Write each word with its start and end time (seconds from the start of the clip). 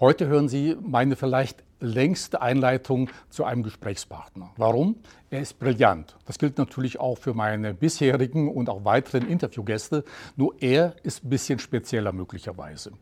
Heute 0.00 0.26
hören 0.26 0.48
Sie 0.48 0.76
meine 0.80 1.16
vielleicht 1.16 1.62
längste 1.78 2.40
Einleitung 2.40 3.10
zu 3.28 3.44
einem 3.44 3.62
Gesprächspartner. 3.62 4.50
Warum? 4.56 4.96
Er 5.30 5.40
ist 5.40 5.58
brillant. 5.58 6.16
Das 6.26 6.38
gilt 6.38 6.58
natürlich 6.58 6.98
auch 6.98 7.18
für 7.18 7.34
meine 7.34 7.74
bisherigen 7.74 8.50
und 8.50 8.68
auch 8.68 8.84
weiteren 8.84 9.28
Interviewgäste. 9.28 10.04
Nur 10.36 10.54
er 10.60 10.96
ist 11.02 11.24
ein 11.24 11.30
bisschen 11.30 11.58
spezieller 11.58 12.12
möglicherweise. 12.12 12.92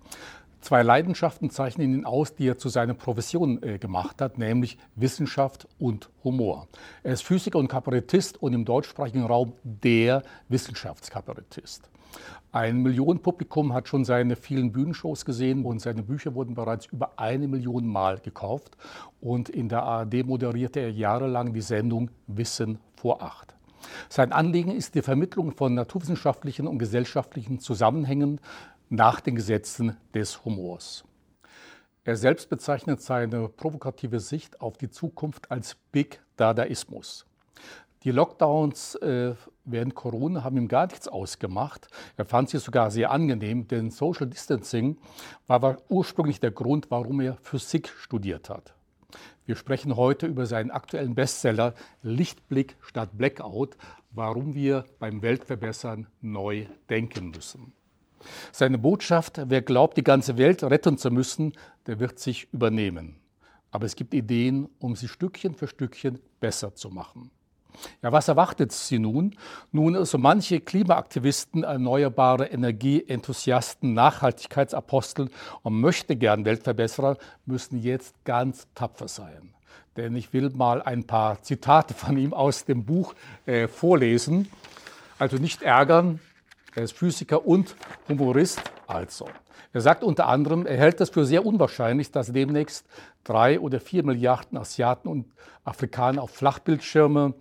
Zwei 0.60 0.82
Leidenschaften 0.82 1.48
zeichnen 1.48 1.94
ihn 1.94 2.04
aus, 2.04 2.34
die 2.34 2.48
er 2.48 2.58
zu 2.58 2.68
seiner 2.68 2.92
Profession 2.92 3.62
äh, 3.62 3.78
gemacht 3.78 4.20
hat, 4.20 4.36
nämlich 4.36 4.76
Wissenschaft 4.94 5.66
und 5.78 6.10
Humor. 6.22 6.68
Er 7.02 7.14
ist 7.14 7.22
Physiker 7.22 7.58
und 7.58 7.68
Kabarettist 7.68 8.42
und 8.42 8.52
im 8.52 8.66
deutschsprachigen 8.66 9.24
Raum 9.24 9.54
der 9.62 10.22
Wissenschaftskabarettist. 10.48 11.88
Ein 12.52 12.82
Millionenpublikum 12.82 13.72
hat 13.72 13.86
schon 13.86 14.04
seine 14.04 14.34
vielen 14.34 14.72
Bühnenshows 14.72 15.24
gesehen 15.24 15.64
und 15.64 15.80
seine 15.80 16.02
Bücher 16.02 16.34
wurden 16.34 16.54
bereits 16.54 16.86
über 16.86 17.18
eine 17.18 17.46
Million 17.46 17.86
Mal 17.86 18.18
gekauft. 18.18 18.76
Und 19.20 19.48
in 19.48 19.68
der 19.68 19.84
ARD 19.84 20.26
moderierte 20.26 20.80
er 20.80 20.90
jahrelang 20.90 21.52
die 21.52 21.60
Sendung 21.60 22.10
Wissen 22.26 22.78
vor 22.96 23.22
acht. 23.22 23.54
Sein 24.08 24.32
Anliegen 24.32 24.72
ist 24.72 24.94
die 24.94 25.02
Vermittlung 25.02 25.52
von 25.52 25.74
naturwissenschaftlichen 25.74 26.66
und 26.66 26.78
gesellschaftlichen 26.78 27.60
Zusammenhängen 27.60 28.40
nach 28.88 29.20
den 29.20 29.36
Gesetzen 29.36 29.96
des 30.12 30.44
Humors. 30.44 31.04
Er 32.02 32.16
selbst 32.16 32.50
bezeichnet 32.50 33.00
seine 33.00 33.48
provokative 33.48 34.20
Sicht 34.20 34.60
auf 34.60 34.76
die 34.76 34.90
Zukunft 34.90 35.50
als 35.50 35.76
Big 35.92 36.20
Dadaismus. 36.36 37.26
Die 38.04 38.12
Lockdowns 38.12 38.94
äh, 38.96 39.34
während 39.64 39.94
Corona 39.94 40.42
haben 40.42 40.56
ihm 40.56 40.68
gar 40.68 40.86
nichts 40.86 41.06
ausgemacht. 41.06 41.88
Er 42.16 42.24
fand 42.24 42.48
sie 42.48 42.58
sogar 42.58 42.90
sehr 42.90 43.10
angenehm, 43.10 43.68
denn 43.68 43.90
Social 43.90 44.26
Distancing 44.26 44.96
war 45.46 45.76
ursprünglich 45.90 46.40
der 46.40 46.50
Grund, 46.50 46.90
warum 46.90 47.20
er 47.20 47.36
Physik 47.42 47.88
studiert 47.88 48.48
hat. 48.48 48.74
Wir 49.44 49.54
sprechen 49.54 49.96
heute 49.96 50.26
über 50.26 50.46
seinen 50.46 50.70
aktuellen 50.70 51.14
Bestseller 51.14 51.74
Lichtblick 52.02 52.76
statt 52.80 53.10
Blackout, 53.12 53.76
warum 54.12 54.54
wir 54.54 54.84
beim 54.98 55.20
Weltverbessern 55.20 56.06
neu 56.22 56.66
denken 56.88 57.30
müssen. 57.30 57.72
Seine 58.52 58.78
Botschaft, 58.78 59.42
wer 59.46 59.60
glaubt, 59.60 59.98
die 59.98 60.04
ganze 60.04 60.38
Welt 60.38 60.62
retten 60.62 60.96
zu 60.96 61.10
müssen, 61.10 61.52
der 61.86 62.00
wird 62.00 62.18
sich 62.18 62.48
übernehmen. 62.52 63.16
Aber 63.70 63.84
es 63.84 63.94
gibt 63.94 64.14
Ideen, 64.14 64.68
um 64.78 64.96
sie 64.96 65.08
Stückchen 65.08 65.54
für 65.54 65.68
Stückchen 65.68 66.18
besser 66.40 66.74
zu 66.74 66.88
machen. 66.88 67.30
Ja, 68.02 68.12
was 68.12 68.28
erwartet 68.28 68.72
sie 68.72 68.98
nun? 68.98 69.36
Nun, 69.72 70.04
so 70.04 70.18
manche 70.18 70.60
Klimaaktivisten, 70.60 71.64
erneuerbare 71.64 72.46
Energieenthusiasten, 72.46 73.94
Nachhaltigkeitsapostel 73.94 75.30
und 75.62 75.80
möchte 75.80 76.16
gern 76.16 76.44
Weltverbesserer 76.44 77.16
müssen 77.46 77.80
jetzt 77.80 78.14
ganz 78.24 78.66
tapfer 78.74 79.08
sein. 79.08 79.54
Denn 79.96 80.14
ich 80.14 80.32
will 80.32 80.50
mal 80.50 80.82
ein 80.82 81.04
paar 81.04 81.42
Zitate 81.42 81.94
von 81.94 82.16
ihm 82.16 82.32
aus 82.32 82.64
dem 82.64 82.84
Buch 82.84 83.14
äh, 83.46 83.68
vorlesen. 83.68 84.48
Also 85.18 85.36
nicht 85.36 85.62
ärgern, 85.62 86.20
er 86.74 86.84
ist 86.84 86.92
Physiker 86.92 87.46
und 87.46 87.74
Humorist 88.08 88.62
also. 88.86 89.28
Er 89.72 89.80
sagt 89.80 90.02
unter 90.02 90.26
anderem, 90.26 90.66
er 90.66 90.76
hält 90.76 91.00
es 91.00 91.10
für 91.10 91.24
sehr 91.24 91.46
unwahrscheinlich, 91.46 92.10
dass 92.10 92.32
demnächst 92.32 92.86
drei 93.22 93.60
oder 93.60 93.78
vier 93.78 94.02
Milliarden 94.04 94.58
Asiaten 94.58 95.08
und 95.08 95.26
Afrikaner 95.64 96.22
auf 96.22 96.30
Flachbildschirme, 96.30 97.34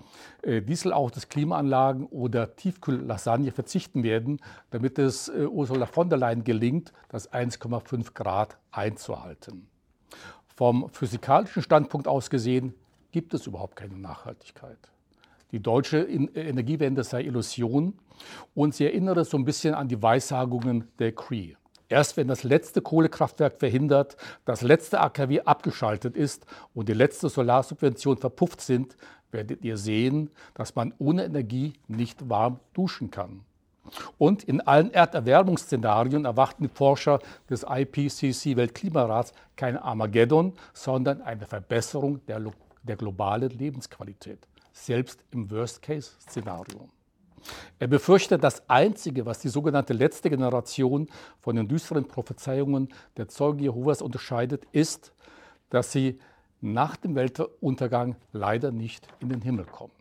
äh, 0.43 0.61
Dieselautos, 0.61 1.29
Klimaanlagen 1.29 2.05
oder 2.05 2.55
Tiefkühllasagne 2.55 3.51
verzichten 3.51 4.03
werden, 4.03 4.39
damit 4.69 4.99
es 4.99 5.29
äh, 5.29 5.45
Ursula 5.45 5.85
von 5.85 6.09
der 6.09 6.19
Leyen 6.19 6.43
gelingt, 6.43 6.93
das 7.07 7.31
1,5 7.31 8.13
Grad 8.13 8.57
einzuhalten. 8.71 9.67
Vom 10.55 10.89
physikalischen 10.89 11.63
Standpunkt 11.63 12.07
aus 12.07 12.29
gesehen 12.29 12.75
gibt 13.11 13.33
es 13.33 13.47
überhaupt 13.47 13.75
keine 13.75 13.97
Nachhaltigkeit. 13.97 14.77
Die 15.51 15.59
deutsche 15.59 15.99
Energiewende 15.99 17.03
sei 17.03 17.23
Illusion 17.23 17.93
und 18.53 18.75
sie 18.75 18.85
erinnere 18.85 19.25
so 19.25 19.37
ein 19.37 19.45
bisschen 19.45 19.73
an 19.73 19.87
die 19.87 20.01
Weissagungen 20.01 20.87
der 20.99 21.11
Cree. 21.13 21.55
Erst 21.87 22.17
wenn 22.17 22.27
das 22.27 22.43
letzte 22.43 22.81
Kohlekraftwerk 22.81 23.57
verhindert, 23.57 24.15
das 24.45 24.61
letzte 24.61 24.99
AKW 24.99 25.41
abgeschaltet 25.41 26.15
ist 26.15 26.45
und 26.75 26.87
die 26.87 26.93
letzte 26.93 27.29
Solarsubvention 27.29 28.17
verpufft 28.17 28.61
sind, 28.61 28.95
werdet 29.31 29.63
ihr 29.63 29.77
sehen, 29.77 30.29
dass 30.53 30.75
man 30.75 30.93
ohne 30.99 31.25
Energie 31.25 31.73
nicht 31.87 32.29
warm 32.29 32.59
duschen 32.73 33.09
kann. 33.09 33.41
Und 34.19 34.43
in 34.43 34.61
allen 34.61 34.93
Erderwärmungsszenarien 34.93 36.25
erwarten 36.25 36.63
die 36.63 36.69
Forscher 36.69 37.19
des 37.49 37.65
IPCC 37.67 38.55
Weltklimarats 38.55 39.33
kein 39.55 39.77
Armageddon, 39.77 40.53
sondern 40.73 41.21
eine 41.23 41.47
Verbesserung 41.47 42.23
der, 42.27 42.39
der 42.83 42.95
globalen 42.97 43.49
Lebensqualität, 43.49 44.47
selbst 44.73 45.23
im 45.31 45.49
Worst-Case-Szenario. 45.49 46.89
Er 47.79 47.87
befürchtet, 47.87 48.43
das 48.43 48.69
Einzige, 48.69 49.25
was 49.25 49.39
die 49.39 49.49
sogenannte 49.49 49.93
letzte 49.93 50.29
Generation 50.29 51.07
von 51.39 51.55
den 51.55 51.67
düsteren 51.67 52.07
Prophezeiungen 52.07 52.89
der 53.17 53.27
Zeugen 53.29 53.59
Jehovas 53.59 54.01
unterscheidet, 54.01 54.65
ist, 54.71 55.13
dass 55.69 55.91
sie 55.91 56.19
nach 56.61 56.97
dem 56.97 57.15
Weltuntergang 57.15 58.15
leider 58.33 58.71
nicht 58.71 59.07
in 59.19 59.29
den 59.29 59.41
Himmel 59.41 59.65
kommen. 59.65 59.93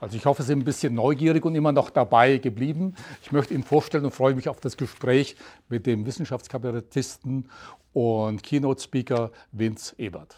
Also 0.00 0.16
ich 0.16 0.26
hoffe, 0.26 0.42
Sie 0.42 0.48
sind 0.48 0.60
ein 0.60 0.64
bisschen 0.64 0.94
neugierig 0.94 1.44
und 1.44 1.54
immer 1.54 1.72
noch 1.72 1.90
dabei 1.90 2.38
geblieben. 2.38 2.94
Ich 3.22 3.32
möchte 3.32 3.52
Ihnen 3.54 3.64
vorstellen 3.64 4.04
und 4.04 4.14
freue 4.14 4.34
mich 4.34 4.48
auf 4.48 4.60
das 4.60 4.76
Gespräch 4.76 5.36
mit 5.68 5.86
dem 5.86 6.06
Wissenschaftskabarettisten 6.06 7.50
und 7.92 8.42
Keynote-Speaker 8.42 9.32
Vince 9.50 9.94
Ebert. 9.98 10.36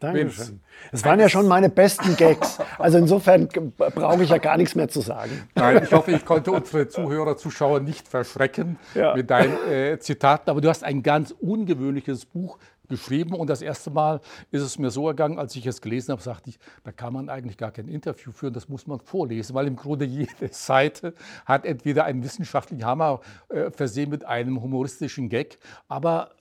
Dankeschön. 0.00 0.60
Es 0.92 1.04
waren 1.04 1.20
ja 1.20 1.28
schon 1.28 1.46
meine 1.46 1.68
besten 1.68 2.16
Gags. 2.16 2.58
Also 2.78 2.98
insofern 2.98 3.48
brauche 3.76 4.22
ich 4.24 4.30
ja 4.30 4.38
gar 4.38 4.56
nichts 4.56 4.74
mehr 4.74 4.88
zu 4.88 5.02
sagen. 5.02 5.46
Nein, 5.54 5.82
ich 5.84 5.92
hoffe, 5.92 6.12
ich 6.12 6.24
konnte 6.24 6.52
unsere 6.52 6.88
Zuhörer, 6.88 7.36
Zuschauer 7.36 7.80
nicht 7.80 8.08
verschrecken 8.08 8.78
ja. 8.94 9.14
mit 9.14 9.30
deinen 9.30 9.56
äh, 9.70 9.98
Zitaten. 9.98 10.50
Aber 10.50 10.62
du 10.62 10.70
hast 10.70 10.84
ein 10.84 11.02
ganz 11.02 11.32
ungewöhnliches 11.38 12.24
Buch 12.24 12.58
geschrieben. 12.88 13.34
Und 13.34 13.48
das 13.48 13.62
erste 13.62 13.90
Mal 13.90 14.20
ist 14.50 14.62
es 14.62 14.78
mir 14.78 14.90
so 14.90 15.06
ergangen, 15.06 15.38
als 15.38 15.54
ich 15.56 15.66
es 15.66 15.80
gelesen 15.80 16.12
habe, 16.12 16.20
sagte 16.20 16.50
ich, 16.50 16.58
da 16.84 16.92
kann 16.92 17.14
man 17.14 17.30
eigentlich 17.30 17.56
gar 17.56 17.70
kein 17.70 17.88
Interview 17.88 18.32
führen, 18.32 18.52
das 18.52 18.68
muss 18.68 18.86
man 18.86 19.00
vorlesen, 19.00 19.54
weil 19.54 19.66
im 19.66 19.76
Grunde 19.76 20.04
jede 20.04 20.48
Seite 20.50 21.14
hat 21.46 21.64
entweder 21.64 22.04
einen 22.04 22.22
wissenschaftlichen 22.22 22.84
Hammer 22.84 23.20
äh, 23.48 23.70
versehen 23.70 24.10
mit 24.10 24.26
einem 24.26 24.60
humoristischen 24.60 25.28
Gag, 25.28 25.58
aber 25.88 26.32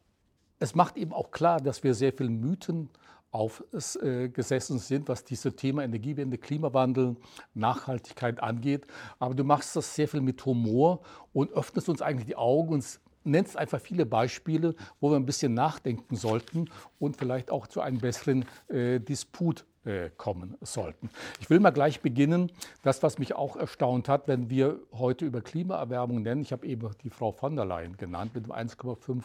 es 0.59 0.76
macht 0.76 0.97
eben 0.97 1.14
auch 1.14 1.31
klar, 1.31 1.62
dass 1.62 1.84
wir 1.84 1.94
sehr 1.94 2.12
viele 2.12 2.30
Mythen 2.30 2.90
aufgesessen 3.31 4.79
sind, 4.79 5.07
was 5.07 5.23
dieses 5.23 5.56
Thema 5.56 5.84
Energiewende, 5.84 6.38
Klimawandel, 6.38 7.16
Nachhaltigkeit 7.53 8.41
angeht. 8.41 8.88
Aber 9.19 9.35
du 9.35 9.44
machst 9.44 9.75
das 9.75 9.94
sehr 9.95 10.07
viel 10.07 10.22
mit 10.22 10.44
Humor 10.45 11.01
und 11.34 11.51
öffnest 11.51 11.90
uns 11.90 12.01
eigentlich 12.01 12.28
die 12.28 12.35
Augen 12.35 12.73
und 12.73 13.00
nennst 13.23 13.57
einfach 13.57 13.79
viele 13.79 14.06
Beispiele, 14.06 14.75
wo 15.00 15.12
wir 15.12 15.17
ein 15.17 15.25
bisschen 15.25 15.53
nachdenken 15.53 16.16
sollten 16.16 16.69
und 17.00 17.17
vielleicht 17.17 17.51
auch 17.51 17.67
zu 17.67 17.81
einem 17.81 18.00
besseren 18.00 18.45
äh, 18.69 19.00
Disput 19.00 19.66
äh, 19.85 20.09
kommen 20.17 20.57
sollten. 20.61 21.09
Ich 21.40 21.50
will 21.50 21.59
mal 21.59 21.72
gleich 21.72 22.01
beginnen. 22.01 22.51
Das, 22.81 23.03
was 23.03 23.19
mich 23.19 23.35
auch 23.35 23.56
erstaunt 23.56 24.09
hat, 24.09 24.28
wenn 24.28 24.50
wir 24.50 24.79
heute 24.94 25.25
über 25.25 25.41
Klimaerwärmung 25.41 26.22
nennen, 26.22 26.41
ich 26.41 26.51
habe 26.51 26.66
eben 26.66 26.90
die 27.03 27.09
Frau 27.09 27.31
von 27.31 27.56
der 27.56 27.66
Leyen 27.66 27.97
genannt 27.97 28.34
mit 28.34 28.46
dem 28.46 28.51
1,5 28.51 29.23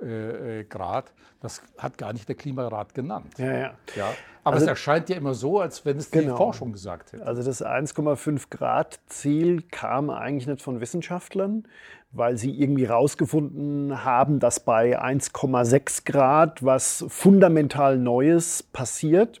äh, 0.00 0.60
äh, 0.60 0.64
Grad. 0.64 1.12
Das 1.40 1.62
hat 1.76 1.98
gar 1.98 2.12
nicht 2.12 2.28
der 2.28 2.36
Klimarat 2.36 2.94
genannt. 2.94 3.34
Ja, 3.38 3.52
ja. 3.52 3.72
ja 3.96 4.14
aber 4.48 4.54
also, 4.54 4.64
es 4.64 4.70
erscheint 4.70 5.08
ja 5.10 5.16
immer 5.16 5.34
so, 5.34 5.60
als 5.60 5.84
wenn 5.84 5.98
es 5.98 6.10
genau. 6.10 6.32
die 6.32 6.36
Forschung 6.36 6.72
gesagt 6.72 7.12
hätte. 7.12 7.26
Also 7.26 7.42
das 7.42 7.62
1,5 7.62 8.48
Grad 8.50 8.98
Ziel 9.06 9.62
kam 9.70 10.08
eigentlich 10.08 10.46
nicht 10.46 10.62
von 10.62 10.80
Wissenschaftlern, 10.80 11.68
weil 12.12 12.38
sie 12.38 12.58
irgendwie 12.58 12.88
herausgefunden 12.88 14.04
haben, 14.04 14.40
dass 14.40 14.60
bei 14.60 14.98
1,6 14.98 16.06
Grad 16.06 16.64
was 16.64 17.04
fundamental 17.08 17.98
Neues 17.98 18.62
passiert 18.62 19.40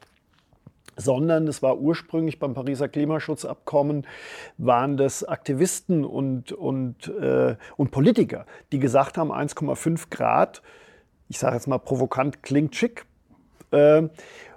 sondern 0.98 1.48
es 1.48 1.62
war 1.62 1.78
ursprünglich 1.78 2.38
beim 2.38 2.52
Pariser 2.52 2.88
Klimaschutzabkommen, 2.88 4.06
waren 4.58 4.96
das 4.96 5.24
Aktivisten 5.24 6.04
und, 6.04 6.52
und, 6.52 7.08
äh, 7.20 7.56
und 7.76 7.90
Politiker, 7.90 8.44
die 8.72 8.80
gesagt 8.80 9.16
haben, 9.16 9.32
1,5 9.32 10.10
Grad, 10.10 10.60
ich 11.28 11.38
sage 11.38 11.54
jetzt 11.54 11.68
mal 11.68 11.78
provokant, 11.78 12.42
klingt 12.42 12.74
schick. 12.74 13.06
Äh, 13.70 14.08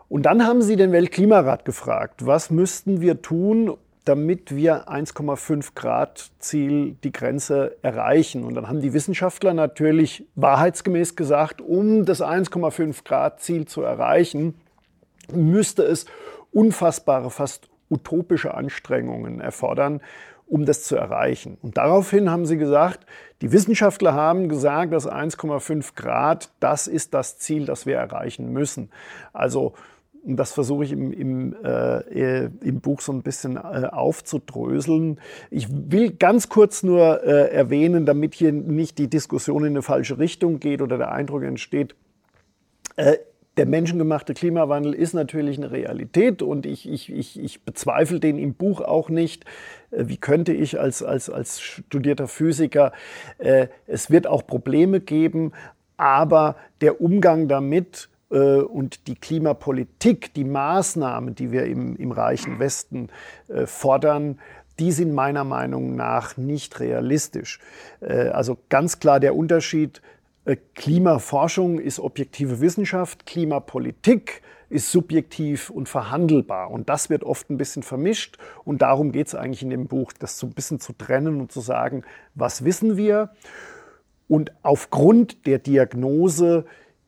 und 0.09 0.23
dann 0.23 0.45
haben 0.45 0.61
sie 0.61 0.75
den 0.75 0.91
Weltklimarat 0.91 1.63
gefragt, 1.63 2.25
was 2.25 2.49
müssten 2.49 2.99
wir 2.99 3.21
tun, 3.21 3.77
damit 4.03 4.55
wir 4.55 4.89
1,5 4.89 5.75
Grad 5.75 6.31
Ziel 6.39 6.95
die 7.03 7.11
Grenze 7.11 7.77
erreichen. 7.83 8.43
Und 8.43 8.55
dann 8.55 8.67
haben 8.67 8.81
die 8.81 8.93
Wissenschaftler 8.93 9.53
natürlich 9.53 10.25
wahrheitsgemäß 10.35 11.15
gesagt, 11.15 11.61
um 11.61 12.03
das 12.03 12.21
1,5 12.21 13.03
Grad 13.03 13.41
Ziel 13.41 13.67
zu 13.67 13.83
erreichen, 13.83 14.55
müsste 15.35 15.83
es 15.83 16.05
unfassbare, 16.51 17.29
fast 17.29 17.69
utopische 17.89 18.53
Anstrengungen 18.53 19.39
erfordern. 19.39 20.01
um 20.47 20.65
das 20.65 20.83
zu 20.83 20.97
erreichen. 20.97 21.57
Und 21.61 21.77
daraufhin 21.77 22.29
haben 22.29 22.45
sie 22.45 22.57
gesagt, 22.57 23.05
die 23.41 23.53
Wissenschaftler 23.53 24.13
haben 24.13 24.49
gesagt, 24.49 24.91
dass 24.91 25.09
1,5 25.09 25.95
Grad, 25.95 26.51
das 26.59 26.87
ist 26.87 27.13
das 27.13 27.37
Ziel, 27.37 27.65
das 27.65 27.85
wir 27.85 27.95
erreichen 27.95 28.51
müssen. 28.51 28.89
Also 29.31 29.75
das 30.23 30.51
versuche 30.51 30.83
ich 30.83 30.91
im, 30.91 31.11
im, 31.11 31.55
äh, 31.63 32.45
im 32.45 32.81
Buch 32.81 33.01
so 33.01 33.11
ein 33.11 33.23
bisschen 33.23 33.55
äh, 33.55 33.87
aufzudröseln. 33.91 35.19
Ich 35.49 35.67
will 35.71 36.11
ganz 36.11 36.49
kurz 36.49 36.83
nur 36.83 37.23
äh, 37.23 37.51
erwähnen, 37.51 38.05
damit 38.05 38.35
hier 38.35 38.51
nicht 38.51 38.97
die 38.97 39.09
Diskussion 39.09 39.63
in 39.63 39.73
eine 39.73 39.81
falsche 39.81 40.19
Richtung 40.19 40.59
geht 40.59 40.81
oder 40.81 40.97
der 40.97 41.11
Eindruck 41.11 41.43
entsteht, 41.43 41.95
äh, 42.97 43.17
der 43.57 43.65
menschengemachte 43.65 44.33
Klimawandel 44.33 44.93
ist 44.93 45.13
natürlich 45.13 45.57
eine 45.57 45.71
Realität 45.71 46.41
und 46.41 46.65
ich, 46.65 46.87
ich, 46.87 47.11
ich, 47.11 47.39
ich 47.39 47.63
bezweifle 47.63 48.19
den 48.19 48.37
im 48.37 48.53
Buch 48.53 48.79
auch 48.81 49.09
nicht. 49.09 49.45
Äh, 49.91 50.05
wie 50.07 50.17
könnte 50.17 50.53
ich 50.53 50.79
als, 50.79 51.03
als, 51.03 51.29
als 51.29 51.59
studierter 51.59 52.27
Physiker, 52.27 52.93
äh, 53.39 53.67
es 53.87 54.09
wird 54.09 54.25
auch 54.25 54.47
Probleme 54.47 55.01
geben, 55.01 55.51
aber 55.97 56.55
der 56.79 57.01
Umgang 57.01 57.49
damit 57.49 58.09
äh, 58.31 58.37
und 58.37 59.07
die 59.07 59.15
Klimapolitik, 59.15 60.33
die 60.33 60.45
Maßnahmen, 60.45 61.35
die 61.35 61.51
wir 61.51 61.65
im, 61.65 61.97
im 61.97 62.11
reichen 62.11 62.59
Westen 62.59 63.09
fordern, 63.65 64.39
die 64.79 64.93
sind 64.93 65.13
meiner 65.13 65.43
Meinung 65.43 65.95
nach 65.95 66.37
nicht 66.37 66.79
realistisch. 66.79 67.59
Also 67.99 68.57
ganz 68.69 68.99
klar 68.99 69.19
der 69.19 69.35
Unterschied 69.35 70.01
Klimaforschung 70.73 71.79
ist 71.79 71.99
objektive 71.99 72.61
Wissenschaft, 72.61 73.25
Klimapolitik 73.25 74.41
ist 74.69 74.91
subjektiv 74.91 75.69
und 75.69 75.89
verhandelbar. 75.89 76.71
Und 76.71 76.89
das 76.89 77.09
wird 77.09 77.23
oft 77.23 77.49
ein 77.49 77.57
bisschen 77.57 77.83
vermischt. 77.83 78.37
Und 78.63 78.81
darum 78.81 79.11
geht 79.11 79.27
es 79.27 79.35
eigentlich 79.35 79.61
in 79.61 79.69
dem 79.69 79.87
Buch, 79.87 80.13
das 80.17 80.39
so 80.39 80.47
ein 80.47 80.53
bisschen 80.53 80.79
zu 80.79 80.93
trennen 80.93 81.41
und 81.41 81.51
zu 81.51 81.59
sagen, 81.59 82.03
was 82.35 82.63
wissen 82.63 82.97
wir? 82.97 83.31
Und 84.27 84.53
aufgrund 84.63 85.45
der 85.45 85.59
Diagnose 85.59 86.65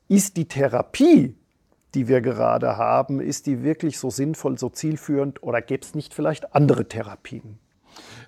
ist 0.09 0.35
die 0.35 0.47
Therapie, 0.47 1.35
die 1.95 2.07
wir 2.07 2.21
gerade 2.21 2.77
haben, 2.77 3.21
ist 3.21 3.45
die 3.45 3.63
wirklich 3.63 3.97
so 3.97 4.09
sinnvoll, 4.09 4.57
so 4.57 4.69
zielführend 4.69 5.41
oder 5.41 5.61
gäbe 5.61 5.83
es 5.83 5.95
nicht 5.95 6.13
vielleicht 6.13 6.53
andere 6.53 6.87
Therapien? 6.87 7.59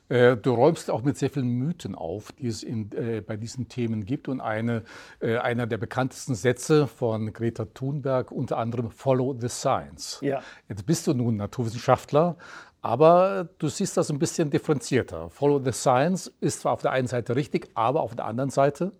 Äh, 0.09 0.37
du 0.37 0.53
räumst 0.53 0.91
auch 0.91 1.01
mit 1.01 1.17
sehr 1.17 1.29
vielen 1.29 1.49
Mythen 1.49 1.95
auf, 1.95 2.31
die 2.33 2.47
es 2.47 2.63
in, 2.63 2.91
äh, 2.91 3.21
bei 3.21 3.37
diesen 3.37 3.67
Themen 3.67 4.05
gibt. 4.05 4.27
Und 4.27 4.39
eine, 4.39 4.83
äh, 5.19 5.37
einer 5.37 5.67
der 5.67 5.77
bekanntesten 5.77 6.35
Sätze 6.35 6.87
von 6.87 7.33
Greta 7.33 7.65
Thunberg 7.65 8.31
unter 8.31 8.57
anderem 8.57 8.91
Follow 8.91 9.35
the 9.39 9.49
Science. 9.49 10.19
Ja. 10.21 10.41
Jetzt 10.69 10.85
bist 10.85 11.07
du 11.07 11.13
nun 11.13 11.37
Naturwissenschaftler, 11.37 12.37
aber 12.81 13.49
du 13.57 13.67
siehst 13.67 13.97
das 13.97 14.11
ein 14.11 14.19
bisschen 14.19 14.51
differenzierter. 14.51 15.29
Follow 15.29 15.59
the 15.63 15.71
Science 15.71 16.31
ist 16.39 16.61
zwar 16.61 16.73
auf 16.73 16.81
der 16.81 16.91
einen 16.91 17.07
Seite 17.07 17.35
richtig, 17.35 17.69
aber 17.73 18.01
auf 18.01 18.15
der 18.15 18.25
anderen 18.25 18.51
Seite 18.51 18.91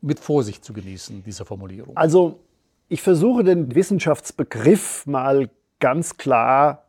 mit 0.00 0.20
Vorsicht 0.20 0.64
zu 0.64 0.72
genießen, 0.72 1.22
diese 1.24 1.44
Formulierung. 1.44 1.96
Also 1.96 2.40
ich 2.88 3.02
versuche 3.02 3.42
den 3.42 3.74
Wissenschaftsbegriff 3.74 5.06
mal 5.06 5.48
ganz 5.80 6.16
klar 6.16 6.84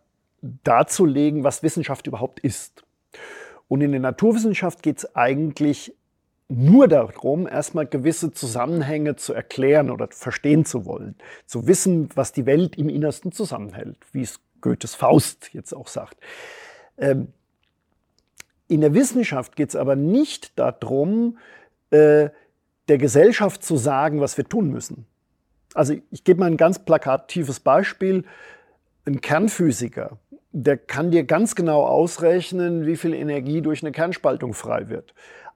darzulegen, 0.64 1.44
was 1.44 1.64
Wissenschaft 1.64 2.06
überhaupt 2.06 2.40
ist. 2.42 2.83
Und 3.68 3.82
in 3.82 3.92
der 3.92 4.02
Naturwissenschaft 4.02 4.84
geht 4.84 5.00
es 5.00 5.16
eigentlich 5.16 5.96
nur 6.50 6.88
darum, 6.88 7.48
erstmal 7.48 7.88
gewisse 7.88 8.32
Zusammenhänge 8.32 9.16
zu 9.16 9.34
erklären 9.34 9.90
oder 9.90 10.08
verstehen 10.12 10.66
zu 10.66 10.86
wollen, 10.86 11.16
zu 11.46 11.68
wissen, 11.68 12.10
was 12.16 12.32
die 12.32 12.46
Welt 12.46 12.78
im 12.78 12.90
Innersten 12.90 13.32
zusammenhält, 13.32 13.98
wie 14.12 14.22
es 14.22 14.40
Goethes 14.62 14.96
Faust 14.96 15.50
jetzt 15.54 15.74
auch 15.74 15.88
sagt. 15.88 16.18
Ähm, 16.98 17.30
in 18.68 18.82
der 18.82 18.94
Wissenschaft 18.94 19.56
geht 19.56 19.70
es 19.70 19.76
aber 19.76 19.96
nicht 19.96 20.58
darum, 20.58 21.38
äh, 21.90 22.30
der 22.88 22.98
Gesellschaft 22.98 23.64
zu 23.64 23.78
sagen, 23.78 24.20
was 24.20 24.38
wir 24.38 24.46
tun 24.46 24.70
müssen. 24.70 25.06
Also 25.74 25.96
ich 26.12 26.24
gebe 26.24 26.40
mal 26.40 26.48
ein 26.48 26.58
ganz 26.58 26.80
plakatives 26.80 27.60
Beispiel. 27.60 28.26
Ein 29.06 29.22
Kernphysiker 29.22 30.18
der 30.54 30.78
kann 30.78 31.10
dir 31.10 31.24
ganz 31.24 31.56
genau 31.56 31.84
ausrechnen, 31.84 32.86
wie 32.86 32.96
viel 32.96 33.14
Energie 33.14 33.62
durch 33.62 33.82
eine 33.82 33.92
Kernspaltung 33.92 34.54
frei 34.54 34.88
wird. 34.88 35.14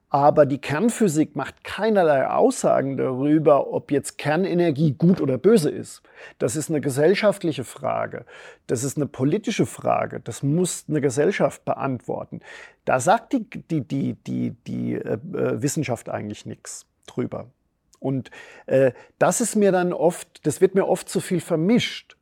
Aber 0.10 0.46
die 0.46 0.58
Kernphysik 0.58 1.36
macht 1.36 1.64
keinerlei 1.64 2.28
Aussagen 2.28 2.98
darüber, 2.98 3.74
ob 3.74 3.92
jetzt 3.92 4.18
Kernenergie 4.18 4.94
gut 4.94 5.22
oder 5.22 5.38
böse 5.38 5.70
ist. 5.70 6.02
Das 6.40 6.56
ist 6.56 6.70
eine 6.70 6.82
gesellschaftliche 6.82 7.66
Frage. 7.66 8.26
Das 8.68 8.84
ist 8.84 8.98
eine 8.98 9.06
politische 9.06 9.66
Frage. 9.66 10.22
Das 10.22 10.44
muss 10.44 10.86
eine 10.88 11.02
Gesellschaft 11.02 11.64
beantworten. 11.66 12.40
Da 12.86 13.00
sagt 13.00 13.34
die, 13.34 13.50
die, 13.50 13.82
die, 13.82 14.14
die, 14.14 14.52
die 14.66 14.94
äh, 14.96 15.20
Wissenschaft 15.62 16.10
eigentlich 16.10 16.46
nichts 16.46 16.86
drüber. 17.06 17.52
Und 18.00 18.32
äh, 18.66 18.94
das 19.20 19.42
ist 19.42 19.56
mir 19.56 19.72
dann 19.72 19.92
oft, 19.92 20.46
das 20.48 20.62
wird 20.62 20.74
mir 20.74 20.88
oft 20.88 21.10
zu 21.10 21.20
viel 21.20 21.42
vermischt 21.42 22.17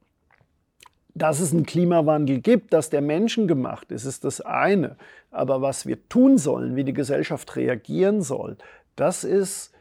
dass 1.15 1.39
es 1.39 1.53
einen 1.53 1.65
Klimawandel 1.65 2.39
gibt, 2.39 2.73
dass 2.73 2.89
der 2.89 3.01
menschengemacht 3.01 3.91
ist, 3.91 4.05
ist 4.05 4.25
das 4.25 4.41
eine. 4.41 4.97
Aber 5.31 5.61
was 5.61 5.85
wir 5.85 6.07
tun 6.09 6.37
sollen, 6.37 6.75
wie 6.75 6.83
die 6.83 6.93
Gesellschaft 6.93 7.55
reagieren 7.55 8.21
soll, 8.21 8.57
das 8.97 9.23
ist, 9.23 9.71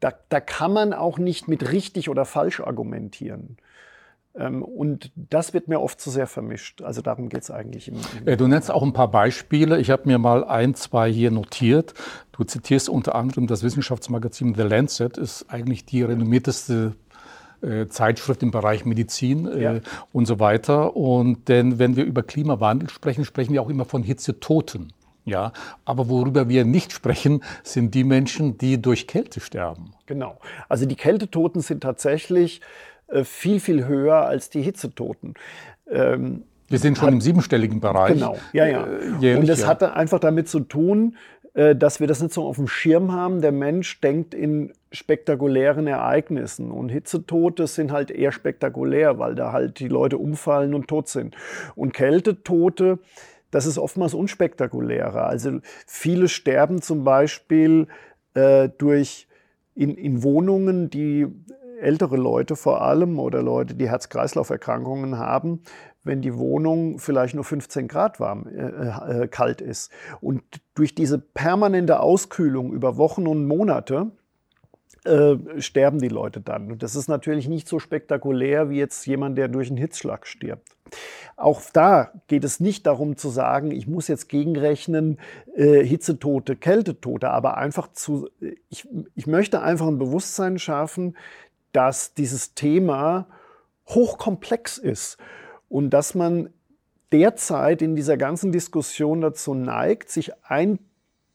da, 0.00 0.12
da 0.30 0.40
kann 0.40 0.72
man 0.72 0.92
auch 0.94 1.18
nicht 1.18 1.46
mit 1.46 1.70
richtig 1.72 2.08
oder 2.08 2.24
falsch 2.24 2.60
argumentieren. 2.60 3.58
Ähm, 4.34 4.62
und 4.62 5.10
das 5.14 5.52
wird 5.52 5.68
mir 5.68 5.80
oft 5.80 6.00
zu 6.00 6.10
sehr 6.10 6.26
vermischt. 6.26 6.80
Also 6.80 7.02
darum 7.02 7.28
geht 7.28 7.42
es 7.42 7.50
eigentlich. 7.50 7.88
Im, 7.88 7.96
im 8.20 8.28
äh, 8.28 8.36
du 8.36 8.46
nennst 8.46 8.70
auch 8.70 8.82
ein 8.82 8.94
paar 8.94 9.10
Beispiele. 9.10 9.78
Ich 9.78 9.90
habe 9.90 10.02
mir 10.06 10.18
mal 10.18 10.42
ein, 10.44 10.74
zwei 10.74 11.10
hier 11.12 11.30
notiert. 11.30 11.92
Du 12.32 12.44
zitierst 12.44 12.88
unter 12.88 13.14
anderem 13.14 13.46
das 13.46 13.62
Wissenschaftsmagazin 13.62 14.54
The 14.54 14.62
Lancet, 14.62 15.18
ist 15.18 15.46
eigentlich 15.48 15.84
die 15.84 16.02
renommierteste 16.02 16.94
Zeitschrift 17.88 18.42
im 18.42 18.50
Bereich 18.50 18.84
Medizin 18.84 19.46
äh, 19.46 19.62
ja. 19.62 19.80
und 20.12 20.26
so 20.26 20.38
weiter. 20.38 20.96
Und 20.96 21.48
denn 21.48 21.78
wenn 21.78 21.96
wir 21.96 22.04
über 22.04 22.22
Klimawandel 22.22 22.88
sprechen, 22.90 23.24
sprechen 23.24 23.52
wir 23.52 23.62
auch 23.62 23.70
immer 23.70 23.84
von 23.84 24.02
Hitzetoten. 24.02 24.92
Ja, 25.24 25.52
aber 25.84 26.08
worüber 26.08 26.48
wir 26.48 26.64
nicht 26.64 26.90
sprechen, 26.92 27.42
sind 27.62 27.94
die 27.94 28.04
Menschen, 28.04 28.56
die 28.56 28.80
durch 28.80 29.06
Kälte 29.06 29.40
sterben. 29.40 29.92
Genau. 30.06 30.38
Also 30.70 30.86
die 30.86 30.96
Kältetoten 30.96 31.60
sind 31.60 31.82
tatsächlich 31.82 32.62
äh, 33.08 33.24
viel, 33.24 33.60
viel 33.60 33.86
höher 33.86 34.16
als 34.16 34.48
die 34.48 34.62
Hitzetoten. 34.62 35.34
Ähm, 35.90 36.44
wir 36.68 36.78
sind 36.78 36.96
schon 36.96 37.08
hat, 37.08 37.14
im 37.14 37.20
siebenstelligen 37.20 37.80
Bereich. 37.80 38.14
Genau, 38.14 38.38
ja, 38.52 38.66
ja. 38.66 38.86
Äh, 38.86 39.08
jährlich, 39.20 39.40
und 39.40 39.48
das 39.48 39.66
hat 39.66 39.82
einfach 39.82 40.18
damit 40.18 40.48
zu 40.48 40.60
tun, 40.60 41.16
äh, 41.54 41.74
dass 41.74 42.00
wir 42.00 42.06
das 42.06 42.22
nicht 42.22 42.32
so 42.32 42.46
auf 42.46 42.56
dem 42.56 42.68
Schirm 42.68 43.12
haben. 43.12 43.40
Der 43.40 43.52
Mensch 43.52 44.00
denkt 44.00 44.34
in 44.34 44.72
spektakulären 44.92 45.86
Ereignissen 45.86 46.70
und 46.70 46.88
Hitzetote 46.88 47.66
sind 47.66 47.92
halt 47.92 48.10
eher 48.10 48.32
spektakulär, 48.32 49.18
weil 49.18 49.34
da 49.34 49.52
halt 49.52 49.80
die 49.80 49.88
Leute 49.88 50.18
umfallen 50.18 50.74
und 50.74 50.88
tot 50.88 51.08
sind. 51.08 51.36
Und 51.74 51.92
Kältetote, 51.92 52.98
das 53.50 53.66
ist 53.66 53.78
oftmals 53.78 54.14
unspektakulärer. 54.14 55.26
Also 55.26 55.60
viele 55.86 56.28
sterben 56.28 56.82
zum 56.82 57.04
Beispiel 57.04 57.86
äh, 58.34 58.68
durch 58.78 59.28
in, 59.74 59.94
in 59.94 60.22
Wohnungen, 60.22 60.90
die 60.90 61.26
ältere 61.80 62.16
Leute 62.16 62.56
vor 62.56 62.82
allem 62.82 63.18
oder 63.18 63.42
Leute, 63.42 63.74
die 63.74 63.88
Herz-Kreislauf-Erkrankungen 63.88 65.18
haben, 65.18 65.62
wenn 66.02 66.22
die 66.22 66.36
Wohnung 66.36 66.98
vielleicht 66.98 67.34
nur 67.34 67.44
15 67.44 67.88
Grad 67.88 68.18
warm, 68.20 68.46
äh, 68.48 69.22
äh, 69.22 69.28
kalt 69.28 69.60
ist. 69.60 69.92
Und 70.20 70.42
durch 70.74 70.94
diese 70.94 71.18
permanente 71.18 72.00
Auskühlung 72.00 72.72
über 72.72 72.96
Wochen 72.96 73.26
und 73.26 73.46
Monate 73.46 74.10
äh, 75.04 75.36
sterben 75.60 76.00
die 76.00 76.08
Leute 76.08 76.40
dann. 76.40 76.72
Und 76.72 76.82
das 76.82 76.96
ist 76.96 77.08
natürlich 77.08 77.48
nicht 77.48 77.68
so 77.68 77.78
spektakulär 77.78 78.70
wie 78.70 78.78
jetzt 78.78 79.06
jemand, 79.06 79.38
der 79.38 79.48
durch 79.48 79.68
einen 79.68 79.76
Hitzschlag 79.76 80.26
stirbt. 80.26 80.76
Auch 81.36 81.62
da 81.72 82.12
geht 82.26 82.44
es 82.44 82.60
nicht 82.60 82.86
darum 82.86 83.16
zu 83.16 83.28
sagen, 83.28 83.70
ich 83.70 83.86
muss 83.86 84.08
jetzt 84.08 84.28
gegenrechnen, 84.28 85.18
äh, 85.54 85.84
Hitzetote, 85.84 86.56
Kältetote, 86.56 87.30
aber 87.30 87.56
einfach 87.58 87.92
zu, 87.92 88.28
ich, 88.70 88.88
ich 89.14 89.26
möchte 89.26 89.62
einfach 89.62 89.86
ein 89.86 89.98
Bewusstsein 89.98 90.58
schaffen, 90.58 91.16
dass 91.72 92.14
dieses 92.14 92.54
Thema 92.54 93.28
hochkomplex 93.88 94.78
ist 94.78 95.18
und 95.68 95.90
dass 95.90 96.14
man 96.14 96.50
derzeit 97.12 97.82
in 97.82 97.96
dieser 97.96 98.16
ganzen 98.16 98.52
Diskussion 98.52 99.20
dazu 99.20 99.54
neigt, 99.54 100.10
sich 100.10 100.32
ein 100.44 100.78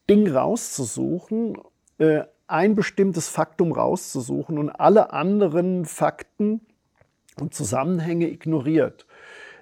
Ding 0.10 0.29
rauszusuchen, 0.29 1.58
äh, 1.98 2.24
ein 2.47 2.75
bestimmtes 2.75 3.29
Faktum 3.29 3.71
rauszusuchen 3.71 4.57
und 4.57 4.69
alle 4.69 5.13
anderen 5.13 5.85
Fakten 5.85 6.62
und 7.39 7.53
Zusammenhänge 7.53 8.29
ignoriert. 8.29 9.05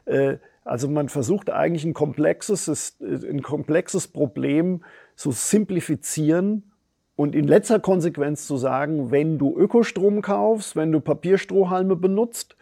Äh, 0.05 0.38
also 0.63 0.88
man 0.88 1.09
versucht 1.09 1.50
eigentlich 1.50 1.85
ein 1.85 1.93
komplexes, 1.93 2.97
äh, 3.00 3.29
ein 3.29 3.41
komplexes 3.41 4.07
Problem 4.07 4.83
zu 5.15 5.31
simplifizieren 5.31 6.71
und 7.15 7.35
in 7.35 7.47
letzter 7.47 7.79
Konsequenz 7.79 8.47
zu 8.47 8.57
sagen, 8.57 9.11
wenn 9.11 9.38
du 9.38 9.55
Ökostrom 9.55 10.21
kaufst, 10.21 10.75
wenn 10.75 10.91
du 10.91 11.00
Papierstrohhalme 11.00 11.95
benutzt, 11.95 12.55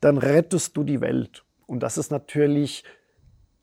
dann 0.00 0.18
rettest 0.18 0.76
du 0.76 0.84
die 0.84 1.00
Welt. 1.00 1.44
Und 1.66 1.82
das 1.82 1.98
ist 1.98 2.10
natürlich 2.10 2.84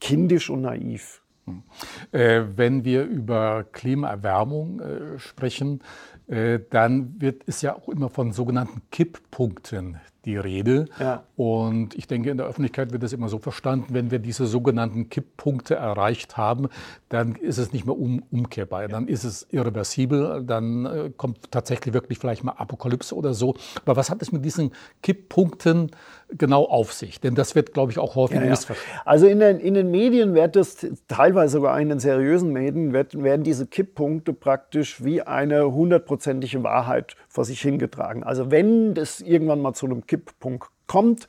kindisch 0.01 0.50
und 0.50 0.62
naiv. 0.62 1.23
Hm. 1.45 1.63
Äh, 2.12 2.43
wenn 2.55 2.85
wir 2.85 3.03
über 3.03 3.65
Klimaerwärmung 3.71 4.79
äh, 4.79 5.19
sprechen, 5.19 5.81
äh, 6.27 6.59
dann 6.69 7.19
wird 7.19 7.43
es 7.47 7.62
ja 7.62 7.75
auch 7.75 7.89
immer 7.89 8.09
von 8.09 8.31
sogenannten 8.31 8.81
Kipppunkten 8.91 10.00
die 10.25 10.38
Rede. 10.38 10.86
Ja. 11.00 11.24
Und 11.36 11.96
ich 11.96 12.08
denke, 12.08 12.30
in 12.30 12.38
der 12.38 12.46
Öffentlichkeit 12.46 12.92
wird 12.92 13.03
das 13.03 13.12
immer 13.12 13.27
so 13.27 13.39
verstanden, 13.39 13.88
wenn 13.94 14.12
wir 14.12 14.20
diese 14.20 14.46
sogenannten 14.46 15.10
Kipppunkte 15.10 15.75
erreicht 15.75 16.38
haben, 16.38 16.70
dann 17.10 17.36
ist 17.36 17.58
es 17.58 17.74
nicht 17.74 17.86
mehr 17.86 17.98
um, 17.98 18.24
umkehrbar. 18.32 18.88
Dann 18.88 19.08
ist 19.08 19.24
es 19.24 19.48
irreversibel, 19.51 20.44
dann 20.46 20.86
äh, 20.86 21.12
kommt 21.15 21.51
tatsächlich 21.51 21.94
wirklich 21.94 22.20
vielleicht 22.20 22.44
mal 22.44 22.53
Apokalypse 22.53 23.15
oder 23.15 23.34
so. 23.34 23.56
Aber 23.84 23.96
was 23.96 24.10
hat 24.10 24.22
es 24.22 24.32
mit 24.32 24.46
diesen 24.46 24.72
Kipppunkten 25.01 25.92
genau 26.30 26.63
auf 26.63 26.94
sich? 26.94 27.20
Denn 27.20 27.36
das 27.36 27.56
wird, 27.56 27.74
glaube 27.74 27.92
ich, 27.92 28.00
auch 28.00 28.15
häufig 28.15 28.39
ja, 28.39 28.46
missverstanden. 28.46 29.01
Also 29.06 29.27
in 29.27 29.39
den, 29.39 29.60
in 29.60 29.74
den 29.74 29.92
Medien 29.92 30.34
wird 30.34 30.56
das, 30.56 30.86
teilweise 31.08 31.53
sogar 31.53 31.80
in 31.80 31.89
den 31.89 32.00
seriösen 32.00 32.53
Medien, 32.53 32.94
wird, 32.94 33.22
werden 33.22 33.44
diese 33.44 33.68
Kipppunkte 33.68 34.34
praktisch 34.34 35.03
wie 35.03 35.22
eine 35.22 35.72
hundertprozentige 35.72 36.63
Wahrheit 36.63 37.15
vor 37.27 37.46
sich 37.46 37.62
hingetragen. 37.62 38.24
Also 38.24 38.51
wenn 38.51 38.94
das 38.94 39.20
irgendwann 39.20 39.62
mal 39.62 39.74
zu 39.74 39.86
einem 39.86 40.06
Kipppunkt 40.13 40.70
kommt, 40.86 41.27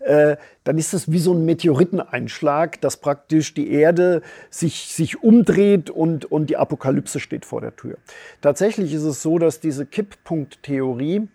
dann 0.00 0.78
ist 0.78 0.94
es 0.94 1.12
wie 1.12 1.18
so 1.18 1.34
ein 1.34 1.44
Meteoriteneinschlag, 1.44 2.80
dass 2.80 2.96
praktisch 2.96 3.54
die 3.54 3.70
Erde 3.70 4.22
sich, 4.50 4.88
sich 4.88 5.22
umdreht 5.22 5.90
und, 5.90 6.24
und 6.24 6.48
die 6.48 6.56
Apokalypse 6.56 7.20
steht 7.20 7.44
vor 7.44 7.60
der 7.60 7.76
Tür. 7.76 7.98
Tatsächlich 8.40 8.92
ist 8.94 9.04
es 9.04 9.22
so, 9.22 9.38
dass 9.38 9.60
diese 9.60 9.86
Kipppunkttheorie 9.86 11.28